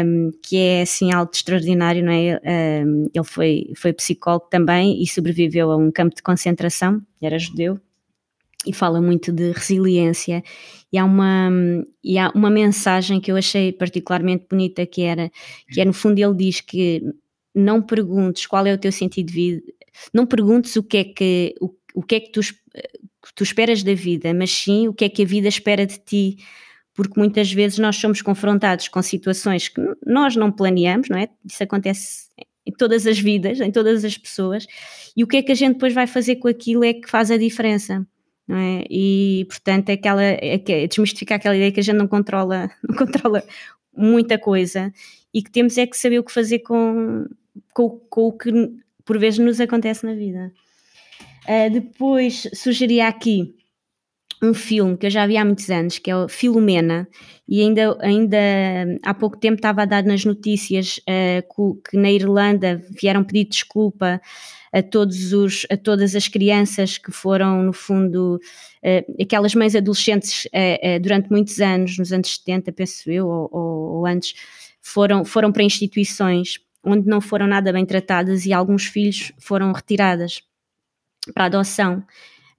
um, 0.05 0.32
que 0.43 0.57
é 0.57 0.82
assim 0.82 1.12
algo 1.12 1.32
extraordinário, 1.34 2.03
não 2.03 2.12
é? 2.12 2.39
Um, 2.86 3.07
ele 3.14 3.24
foi, 3.24 3.74
foi 3.76 3.93
psicólogo 3.93 4.47
também 4.51 5.01
e 5.01 5.07
sobreviveu 5.07 5.72
a 5.72 5.78
um 5.78 5.91
campo 5.91 6.16
de 6.16 6.22
concentração, 6.22 7.01
era 7.22 7.39
judeu, 7.39 7.80
e 8.66 8.74
fala 8.74 9.01
muito 9.01 9.32
de 9.32 9.51
resiliência. 9.51 10.43
E 10.91 10.97
há 10.97 11.05
uma, 11.05 11.49
e 12.03 12.18
há 12.18 12.32
uma 12.36 12.49
mensagem 12.49 13.20
que 13.20 13.32
eu 13.32 13.38
achei 13.38 13.72
particularmente 13.72 14.45
bonita, 14.49 14.86
que 14.86 15.01
era, 15.01 15.32
que 15.70 15.82
é 15.82 15.86
no 15.86 15.93
fundo 15.93 16.20
ele 16.20 16.36
diz 16.36 16.62
que 16.62 17.01
não 17.53 17.82
perguntes 17.82 18.45
qual 18.45 18.66
é 18.66 18.74
o 18.74 18.78
teu 18.78 18.91
sentido 18.91 19.28
de 19.28 19.34
vida, 19.34 19.62
não 20.14 20.26
perguntes 20.26 20.76
o 20.76 20.84
que 20.84 20.97
é 20.97 21.03
que, 21.03 21.55
o, 21.59 21.70
o 21.95 22.03
que, 22.03 22.16
é 22.16 22.20
que 22.20 22.32
tu, 22.32 22.41
que 22.41 23.34
tu 23.36 23.43
esperas 23.43 23.84
da 23.84 23.93
vida, 23.93 24.34
mas 24.34 24.51
sim 24.51 24.88
o 24.88 24.93
que 24.93 25.05
é 25.05 25.09
que 25.09 25.24
a 25.24 25.26
vida 25.26 25.47
espera 25.47 25.86
de 25.86 25.97
ti 25.97 26.38
porque 26.93 27.20
muitas 27.20 27.51
vezes 27.51 27.80
nós 27.80 27.95
somos 27.95 28.22
confrontados 28.22 28.88
com 28.88 29.01
situações 29.01 29.70
que 29.70 29.82
nós 30.05 30.36
não 30.36 30.51
planeamos, 30.51 31.09
não 31.09 31.18
é? 31.18 31.30
Isso 31.45 31.64
acontece 31.64 32.28
em 32.66 32.72
todas 32.72 33.07
as 33.07 33.18
vidas, 33.18 33.59
em 33.59 33.72
todas 33.72 34.03
as 34.05 34.18
pessoas, 34.18 34.68
e 35.16 35.24
o 35.24 35.28
que 35.28 35.38
é 35.38 35.41
que 35.41 35.51
a 35.51 35.55
gente 35.55 35.74
depois 35.74 35.93
vai 35.93 36.05
fazer 36.05 36.36
com 36.36 36.47
aquilo 36.47 36.84
é 36.84 36.93
que 36.93 37.09
faz 37.09 37.32
a 37.32 37.38
diferença. 37.38 38.05
É? 38.54 38.86
E 38.89 39.45
portanto 39.47 39.89
é 39.89 39.93
aquela 39.93 40.24
é, 40.24 40.56
é 40.56 40.88
desmistificar 40.88 41.38
aquela 41.38 41.56
ideia 41.56 41.72
que 41.72 41.80
a 41.80 41.84
gente 41.84 41.95
não 41.95 42.08
controla, 42.08 42.70
não 42.88 42.95
controla 42.95 43.43
muita 43.95 44.38
coisa 44.38 44.91
e 45.34 45.41
que 45.41 45.52
temos 45.52 45.78
é 45.78 45.86
que 45.86 45.97
saber 45.97 46.20
o 46.20 46.24
que 46.24 46.32
fazer 46.32 46.60
com, 46.60 47.26
com, 47.74 47.89
com 48.10 48.22
o 48.28 48.32
que 48.34 48.52
por 49.06 49.18
vezes 49.18 49.39
nos 49.39 49.60
acontece 49.60 50.06
na 50.06 50.14
vida. 50.14 50.52
Uh, 51.47 51.72
depois 51.72 52.47
sugeria 52.54 53.08
aqui 53.08 53.56
um 54.43 54.54
filme 54.54 54.97
que 54.97 55.06
eu 55.06 55.10
já 55.10 55.26
vi 55.28 55.38
há 55.38 55.45
muitos 55.45 55.70
anos, 55.70 55.99
que 55.99 56.10
é 56.10 56.16
o 56.16 56.28
Filomena, 56.28 57.08
e 57.47 57.62
ainda, 57.62 57.97
ainda 58.02 58.38
há 59.04 59.14
pouco 59.14 59.38
tempo 59.38 59.56
estava 59.56 59.84
a 59.84 59.86
dar 59.86 60.04
nas 60.04 60.26
notícias 60.26 60.99
uh, 60.99 61.82
que, 61.89 61.97
na 61.97 62.12
Irlanda 62.12 62.82
vieram 62.89 63.24
pedir 63.24 63.45
desculpa 63.45 64.20
a, 64.74 64.82
todos 64.82 65.34
os, 65.34 65.65
a 65.69 65.78
todas 65.78 66.15
as 66.15 66.28
crianças 66.28 66.97
que 66.97 67.11
foram, 67.11 67.61
no 67.63 67.74
fundo, 67.74 68.39
uh, 68.84 69.22
aquelas 69.22 69.53
mães 69.53 69.76
adolescentes 69.76 70.45
uh, 70.45 70.99
durante 71.01 71.30
muitos 71.30 71.59
anos, 71.59 71.97
nos 71.97 72.13
anos 72.13 72.36
70, 72.36 72.72
penso 72.72 73.11
eu, 73.11 73.28
ou, 73.28 73.49
ou, 73.51 73.97
ou 73.97 74.05
antes, 74.05 74.34
foram, 74.82 75.26
foram 75.26 75.51
para 75.51 75.63
instituições 75.63 76.59
onde 76.84 77.07
não 77.07 77.22
foram 77.22 77.47
nada 77.47 77.72
bem 77.72 77.86
tratadas 77.86 78.45
e 78.45 78.53
alguns 78.53 78.86
filhos 78.86 79.32
foram 79.38 79.72
retiradas 79.72 80.41
para 81.34 81.45
adoção. 81.45 82.03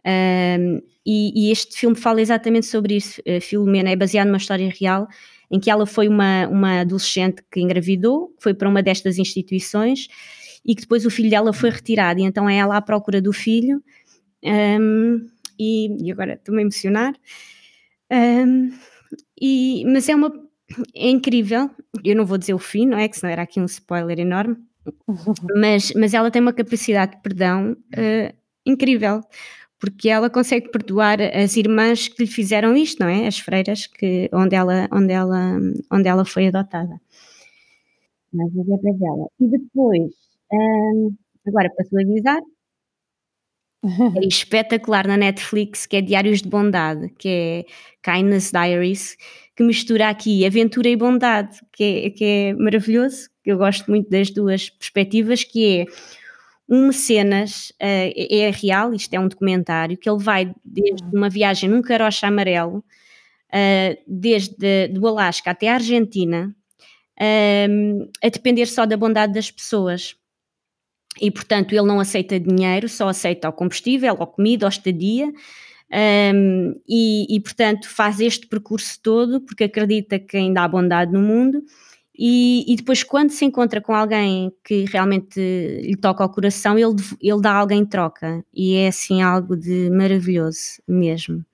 Um, 0.06 0.80
e, 1.04 1.48
e, 1.48 1.50
este 1.50 1.76
filme 1.76 1.96
fala 1.96 2.20
exatamente 2.20 2.66
sobre 2.66 2.96
isso. 2.96 3.20
A 3.26 3.40
Filomena 3.40 3.90
é 3.90 3.96
baseado 3.96 4.28
numa 4.28 4.36
história 4.36 4.72
real 4.80 5.08
em 5.50 5.58
que 5.58 5.70
ela 5.70 5.84
foi 5.84 6.08
uma, 6.08 6.46
uma 6.46 6.80
adolescente 6.80 7.42
que 7.50 7.60
engravidou, 7.60 8.34
foi 8.38 8.54
para 8.54 8.68
uma 8.68 8.82
destas 8.82 9.18
instituições 9.18 10.08
e 10.64 10.74
que 10.74 10.82
depois 10.82 11.04
o 11.04 11.10
filho 11.10 11.30
dela 11.30 11.52
foi 11.52 11.70
retirado. 11.70 12.20
E 12.20 12.22
então 12.22 12.48
é 12.48 12.56
ela 12.56 12.76
à 12.76 12.82
procura 12.82 13.20
do 13.20 13.32
filho. 13.32 13.82
Um, 14.44 15.26
e, 15.58 16.06
e, 16.06 16.12
agora 16.12 16.34
estou-me 16.34 16.60
a 16.60 16.62
emocionar. 16.62 17.14
Um, 18.10 18.72
e, 19.40 19.84
mas 19.86 20.08
é 20.08 20.14
uma. 20.14 20.32
É 20.94 21.10
incrível. 21.10 21.70
Eu 22.04 22.16
não 22.16 22.24
vou 22.24 22.38
dizer 22.38 22.54
o 22.54 22.58
fim, 22.58 22.86
não 22.86 22.98
é? 22.98 23.08
Que 23.08 23.18
senão 23.18 23.32
era 23.32 23.42
aqui 23.42 23.60
um 23.60 23.66
spoiler 23.66 24.18
enorme. 24.18 24.56
mas, 25.56 25.92
mas 25.94 26.14
ela 26.14 26.30
tem 26.30 26.42
uma 26.42 26.52
capacidade 26.52 27.16
de 27.16 27.22
perdão 27.22 27.72
uh, 27.72 28.36
incrível 28.66 29.22
porque 29.82 30.08
ela 30.08 30.30
consegue 30.30 30.70
perdoar 30.70 31.20
as 31.20 31.56
irmãs 31.56 32.06
que 32.06 32.22
lhe 32.22 32.30
fizeram 32.30 32.76
isto, 32.76 33.00
não 33.00 33.08
é? 33.08 33.26
As 33.26 33.40
freiras 33.40 33.88
que, 33.88 34.30
onde, 34.32 34.54
ela, 34.54 34.88
onde, 34.92 35.12
ela, 35.12 35.58
onde 35.90 36.08
ela 36.08 36.24
foi 36.24 36.46
adotada. 36.46 37.00
Mas 38.32 38.48
é 38.56 38.78
para 38.78 38.92
dela. 38.92 39.26
E 39.40 39.48
depois, 39.48 40.12
hum, 40.52 41.16
agora 41.46 41.70
para 41.74 41.84
suavizar, 41.86 42.40
é 44.22 44.26
espetacular 44.26 45.06
na 45.06 45.16
Netflix, 45.16 45.86
que 45.86 45.96
é 45.96 46.00
Diários 46.00 46.40
de 46.40 46.48
Bondade, 46.48 47.08
que 47.18 47.28
é 47.28 47.64
Kindness 48.02 48.52
Diaries, 48.52 49.16
que 49.56 49.62
mistura 49.62 50.08
aqui 50.08 50.46
aventura 50.46 50.88
e 50.88 50.96
bondade, 50.96 51.58
que 51.72 51.84
é, 51.84 52.10
que 52.10 52.24
é 52.24 52.54
maravilhoso. 52.54 53.28
Eu 53.44 53.58
gosto 53.58 53.90
muito 53.90 54.08
das 54.08 54.30
duas 54.30 54.70
perspectivas, 54.70 55.42
que 55.42 55.80
é 55.80 55.84
um 56.68 56.86
mecenas 56.86 57.70
uh, 57.82 58.12
é 58.30 58.50
real, 58.50 58.94
isto 58.94 59.12
é 59.12 59.20
um 59.20 59.28
documentário, 59.28 59.98
que 59.98 60.08
ele 60.08 60.22
vai 60.22 60.54
desde 60.64 61.04
uma 61.12 61.28
viagem 61.28 61.68
num 61.68 61.82
carocha 61.82 62.28
amarelo, 62.28 62.78
uh, 62.78 64.02
desde 64.06 64.88
do 64.88 65.06
Alasca 65.08 65.50
até 65.50 65.68
a 65.68 65.74
Argentina, 65.74 66.54
a 68.22 68.28
depender 68.28 68.66
só 68.66 68.86
da 68.86 68.96
bondade 68.96 69.34
das 69.34 69.50
pessoas. 69.50 70.16
E, 71.20 71.30
portanto, 71.30 71.72
ele 71.72 71.86
não 71.86 72.00
aceita 72.00 72.40
dinheiro, 72.40 72.88
só 72.88 73.08
aceita 73.08 73.48
o 73.48 73.52
combustível, 73.52 74.14
a 74.20 74.26
comida, 74.26 74.66
a 74.66 74.68
estadia, 74.68 75.32
Um, 75.94 76.80
e, 76.88 77.26
e, 77.36 77.38
portanto, 77.38 77.86
faz 77.86 78.18
este 78.18 78.46
percurso 78.46 78.98
todo 79.02 79.42
porque 79.42 79.64
acredita 79.64 80.18
que 80.18 80.38
ainda 80.38 80.62
há 80.62 80.68
bondade 80.68 81.12
no 81.12 81.20
mundo. 81.20 81.62
E, 82.16 82.64
e, 82.66 82.76
depois, 82.76 83.02
quando 83.04 83.30
se 83.30 83.44
encontra 83.44 83.78
com 83.78 83.94
alguém 83.94 84.50
que 84.64 84.86
realmente 84.86 85.38
lhe 85.38 85.96
toca 85.96 86.22
ao 86.22 86.30
coração, 86.30 86.78
ele, 86.78 86.96
ele 87.20 87.40
dá 87.42 87.52
algo 87.52 87.74
em 87.74 87.84
troca. 87.84 88.42
E 88.54 88.74
é 88.76 88.88
assim 88.88 89.20
algo 89.20 89.54
de 89.54 89.90
maravilhoso 89.90 90.80
mesmo. 90.88 91.44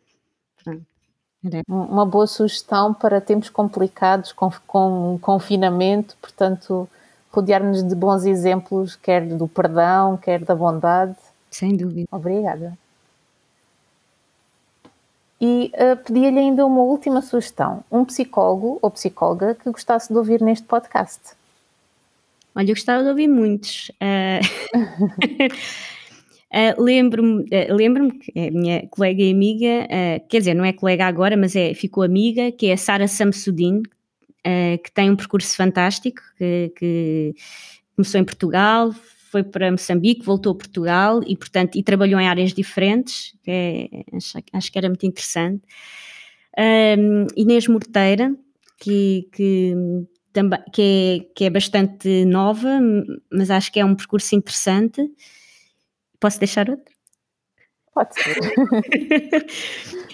Uma 1.66 2.06
boa 2.06 2.26
sugestão 2.26 2.94
para 2.94 3.20
tempos 3.20 3.50
complicados, 3.50 4.32
com, 4.32 4.50
com 4.66 5.18
confinamento, 5.20 6.16
portanto, 6.20 6.88
rodear-nos 7.30 7.82
de 7.82 7.94
bons 7.94 8.24
exemplos, 8.24 8.96
quer 8.96 9.26
do 9.26 9.46
perdão, 9.48 10.16
quer 10.16 10.44
da 10.44 10.54
bondade. 10.54 11.16
Sem 11.50 11.76
dúvida. 11.76 12.08
Obrigada. 12.10 12.76
E 15.40 15.72
uh, 15.74 15.96
pedi-lhe 16.04 16.38
ainda 16.38 16.66
uma 16.66 16.82
última 16.82 17.22
sugestão: 17.22 17.84
um 17.90 18.04
psicólogo 18.04 18.78
ou 18.82 18.90
psicóloga 18.90 19.54
que 19.54 19.70
gostasse 19.70 20.12
de 20.12 20.18
ouvir 20.18 20.40
neste 20.42 20.66
podcast. 20.66 21.20
Olha, 22.54 22.70
eu 22.70 22.74
gostava 22.74 23.02
de 23.02 23.08
ouvir 23.08 23.28
muitos. 23.28 23.90
Uh... 24.02 24.42
Uh, 26.48 26.72
lembro-me 26.82 27.42
uh, 27.42 27.74
lembro 27.74 28.10
que 28.10 28.32
é 28.34 28.48
a 28.48 28.50
minha 28.50 28.86
colega 28.88 29.22
e 29.22 29.30
amiga, 29.30 29.84
uh, 29.84 30.28
quer 30.28 30.38
dizer, 30.38 30.54
não 30.54 30.64
é 30.64 30.72
colega 30.72 31.06
agora, 31.06 31.36
mas 31.36 31.54
é, 31.54 31.74
ficou 31.74 32.02
amiga, 32.02 32.50
que 32.50 32.68
é 32.68 32.72
a 32.72 32.76
Sara 32.76 33.06
Samsudin, 33.06 33.82
que 33.82 33.90
tem 34.94 35.10
um 35.10 35.16
percurso 35.16 35.54
fantástico, 35.56 36.22
que, 36.36 36.72
que, 36.76 37.34
começou 37.96 38.20
em 38.20 38.24
Portugal, 38.24 38.92
foi 39.30 39.42
para 39.42 39.70
Moçambique, 39.70 40.24
voltou 40.24 40.52
a 40.52 40.56
Portugal 40.56 41.20
e, 41.26 41.36
portanto, 41.36 41.76
e 41.76 41.82
trabalhou 41.82 42.20
em 42.20 42.28
áreas 42.28 42.52
diferentes, 42.52 43.34
que 43.42 43.50
é, 43.50 44.16
acho, 44.16 44.38
acho, 44.52 44.72
que 44.72 44.78
era 44.78 44.88
muito 44.88 45.04
interessante. 45.04 45.62
Um, 46.58 47.26
Inês 47.36 47.66
Morteira, 47.68 48.34
que, 48.78 49.28
que, 49.32 49.74
também, 50.32 50.60
que, 50.72 50.82
é, 50.82 51.32
que 51.34 51.44
é 51.44 51.50
bastante 51.50 52.24
nova, 52.24 52.80
mas 53.30 53.50
acho 53.50 53.72
que 53.72 53.80
é 53.80 53.84
um 53.84 53.94
percurso 53.94 54.34
interessante. 54.34 55.02
Posso 56.18 56.38
deixar 56.38 56.70
outro? 56.70 56.94
Pode 57.94 58.14
ser. 58.14 58.38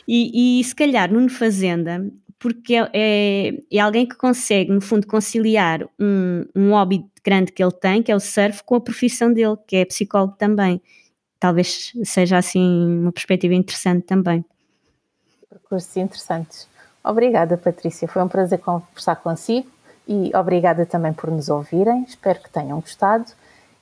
e, 0.08 0.60
e 0.60 0.64
se 0.64 0.74
calhar 0.74 1.12
Nuno 1.12 1.28
Fazenda, 1.28 2.10
porque 2.44 2.74
é, 2.74 2.90
é, 2.92 3.54
é, 3.72 3.80
alguém 3.80 4.06
que 4.06 4.16
consegue, 4.16 4.70
no 4.70 4.82
fundo, 4.82 5.06
conciliar 5.06 5.82
um, 5.98 6.44
um 6.54 6.72
hobby 6.72 7.02
grande 7.24 7.50
que 7.50 7.64
ele 7.64 7.72
tem, 7.72 8.02
que 8.02 8.12
é 8.12 8.14
o 8.14 8.20
surf, 8.20 8.62
com 8.64 8.74
a 8.74 8.80
profissão 8.82 9.32
dele, 9.32 9.56
que 9.66 9.76
é 9.76 9.84
psicólogo 9.86 10.34
também. 10.36 10.78
Talvez 11.40 11.94
seja 12.04 12.36
assim 12.36 13.00
uma 13.00 13.10
perspectiva 13.12 13.54
interessante 13.54 14.04
também. 14.04 14.44
Percursos 15.48 15.96
interessantes. 15.96 16.68
Obrigada, 17.02 17.56
Patrícia. 17.56 18.06
Foi 18.06 18.20
um 18.20 18.28
prazer 18.28 18.58
conversar 18.58 19.16
consigo 19.16 19.66
e 20.06 20.30
obrigada 20.36 20.84
também 20.84 21.14
por 21.14 21.30
nos 21.30 21.48
ouvirem. 21.48 22.04
Espero 22.06 22.40
que 22.40 22.50
tenham 22.50 22.78
gostado 22.78 23.24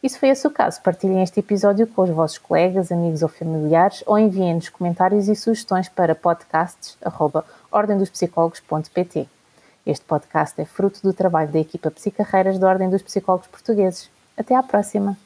e 0.02 0.08
se 0.08 0.18
foi 0.18 0.28
esse 0.28 0.44
o 0.46 0.50
caso, 0.50 0.80
partilhem 0.82 1.22
este 1.22 1.38
episódio 1.38 1.86
com 1.86 2.02
os 2.02 2.10
vossos 2.10 2.38
colegas, 2.38 2.90
amigos 2.90 3.22
ou 3.22 3.28
familiares 3.28 4.04
ou 4.04 4.16
enviem-nos 4.16 4.68
comentários 4.68 5.28
e 5.28 5.34
sugestões 5.34 5.88
para 5.88 6.14
podcasts.ordendospsicólogos.pt. 7.72 9.26
Este 9.84 10.04
podcast 10.04 10.60
é 10.60 10.64
fruto 10.64 11.00
do 11.02 11.12
trabalho 11.12 11.50
da 11.50 11.58
equipa 11.58 11.90
Psicarreiras 11.90 12.58
da 12.58 12.68
Ordem 12.68 12.90
dos 12.90 13.02
Psicólogos 13.02 13.48
Portugueses. 13.48 14.10
Até 14.36 14.54
à 14.54 14.62
próxima! 14.62 15.16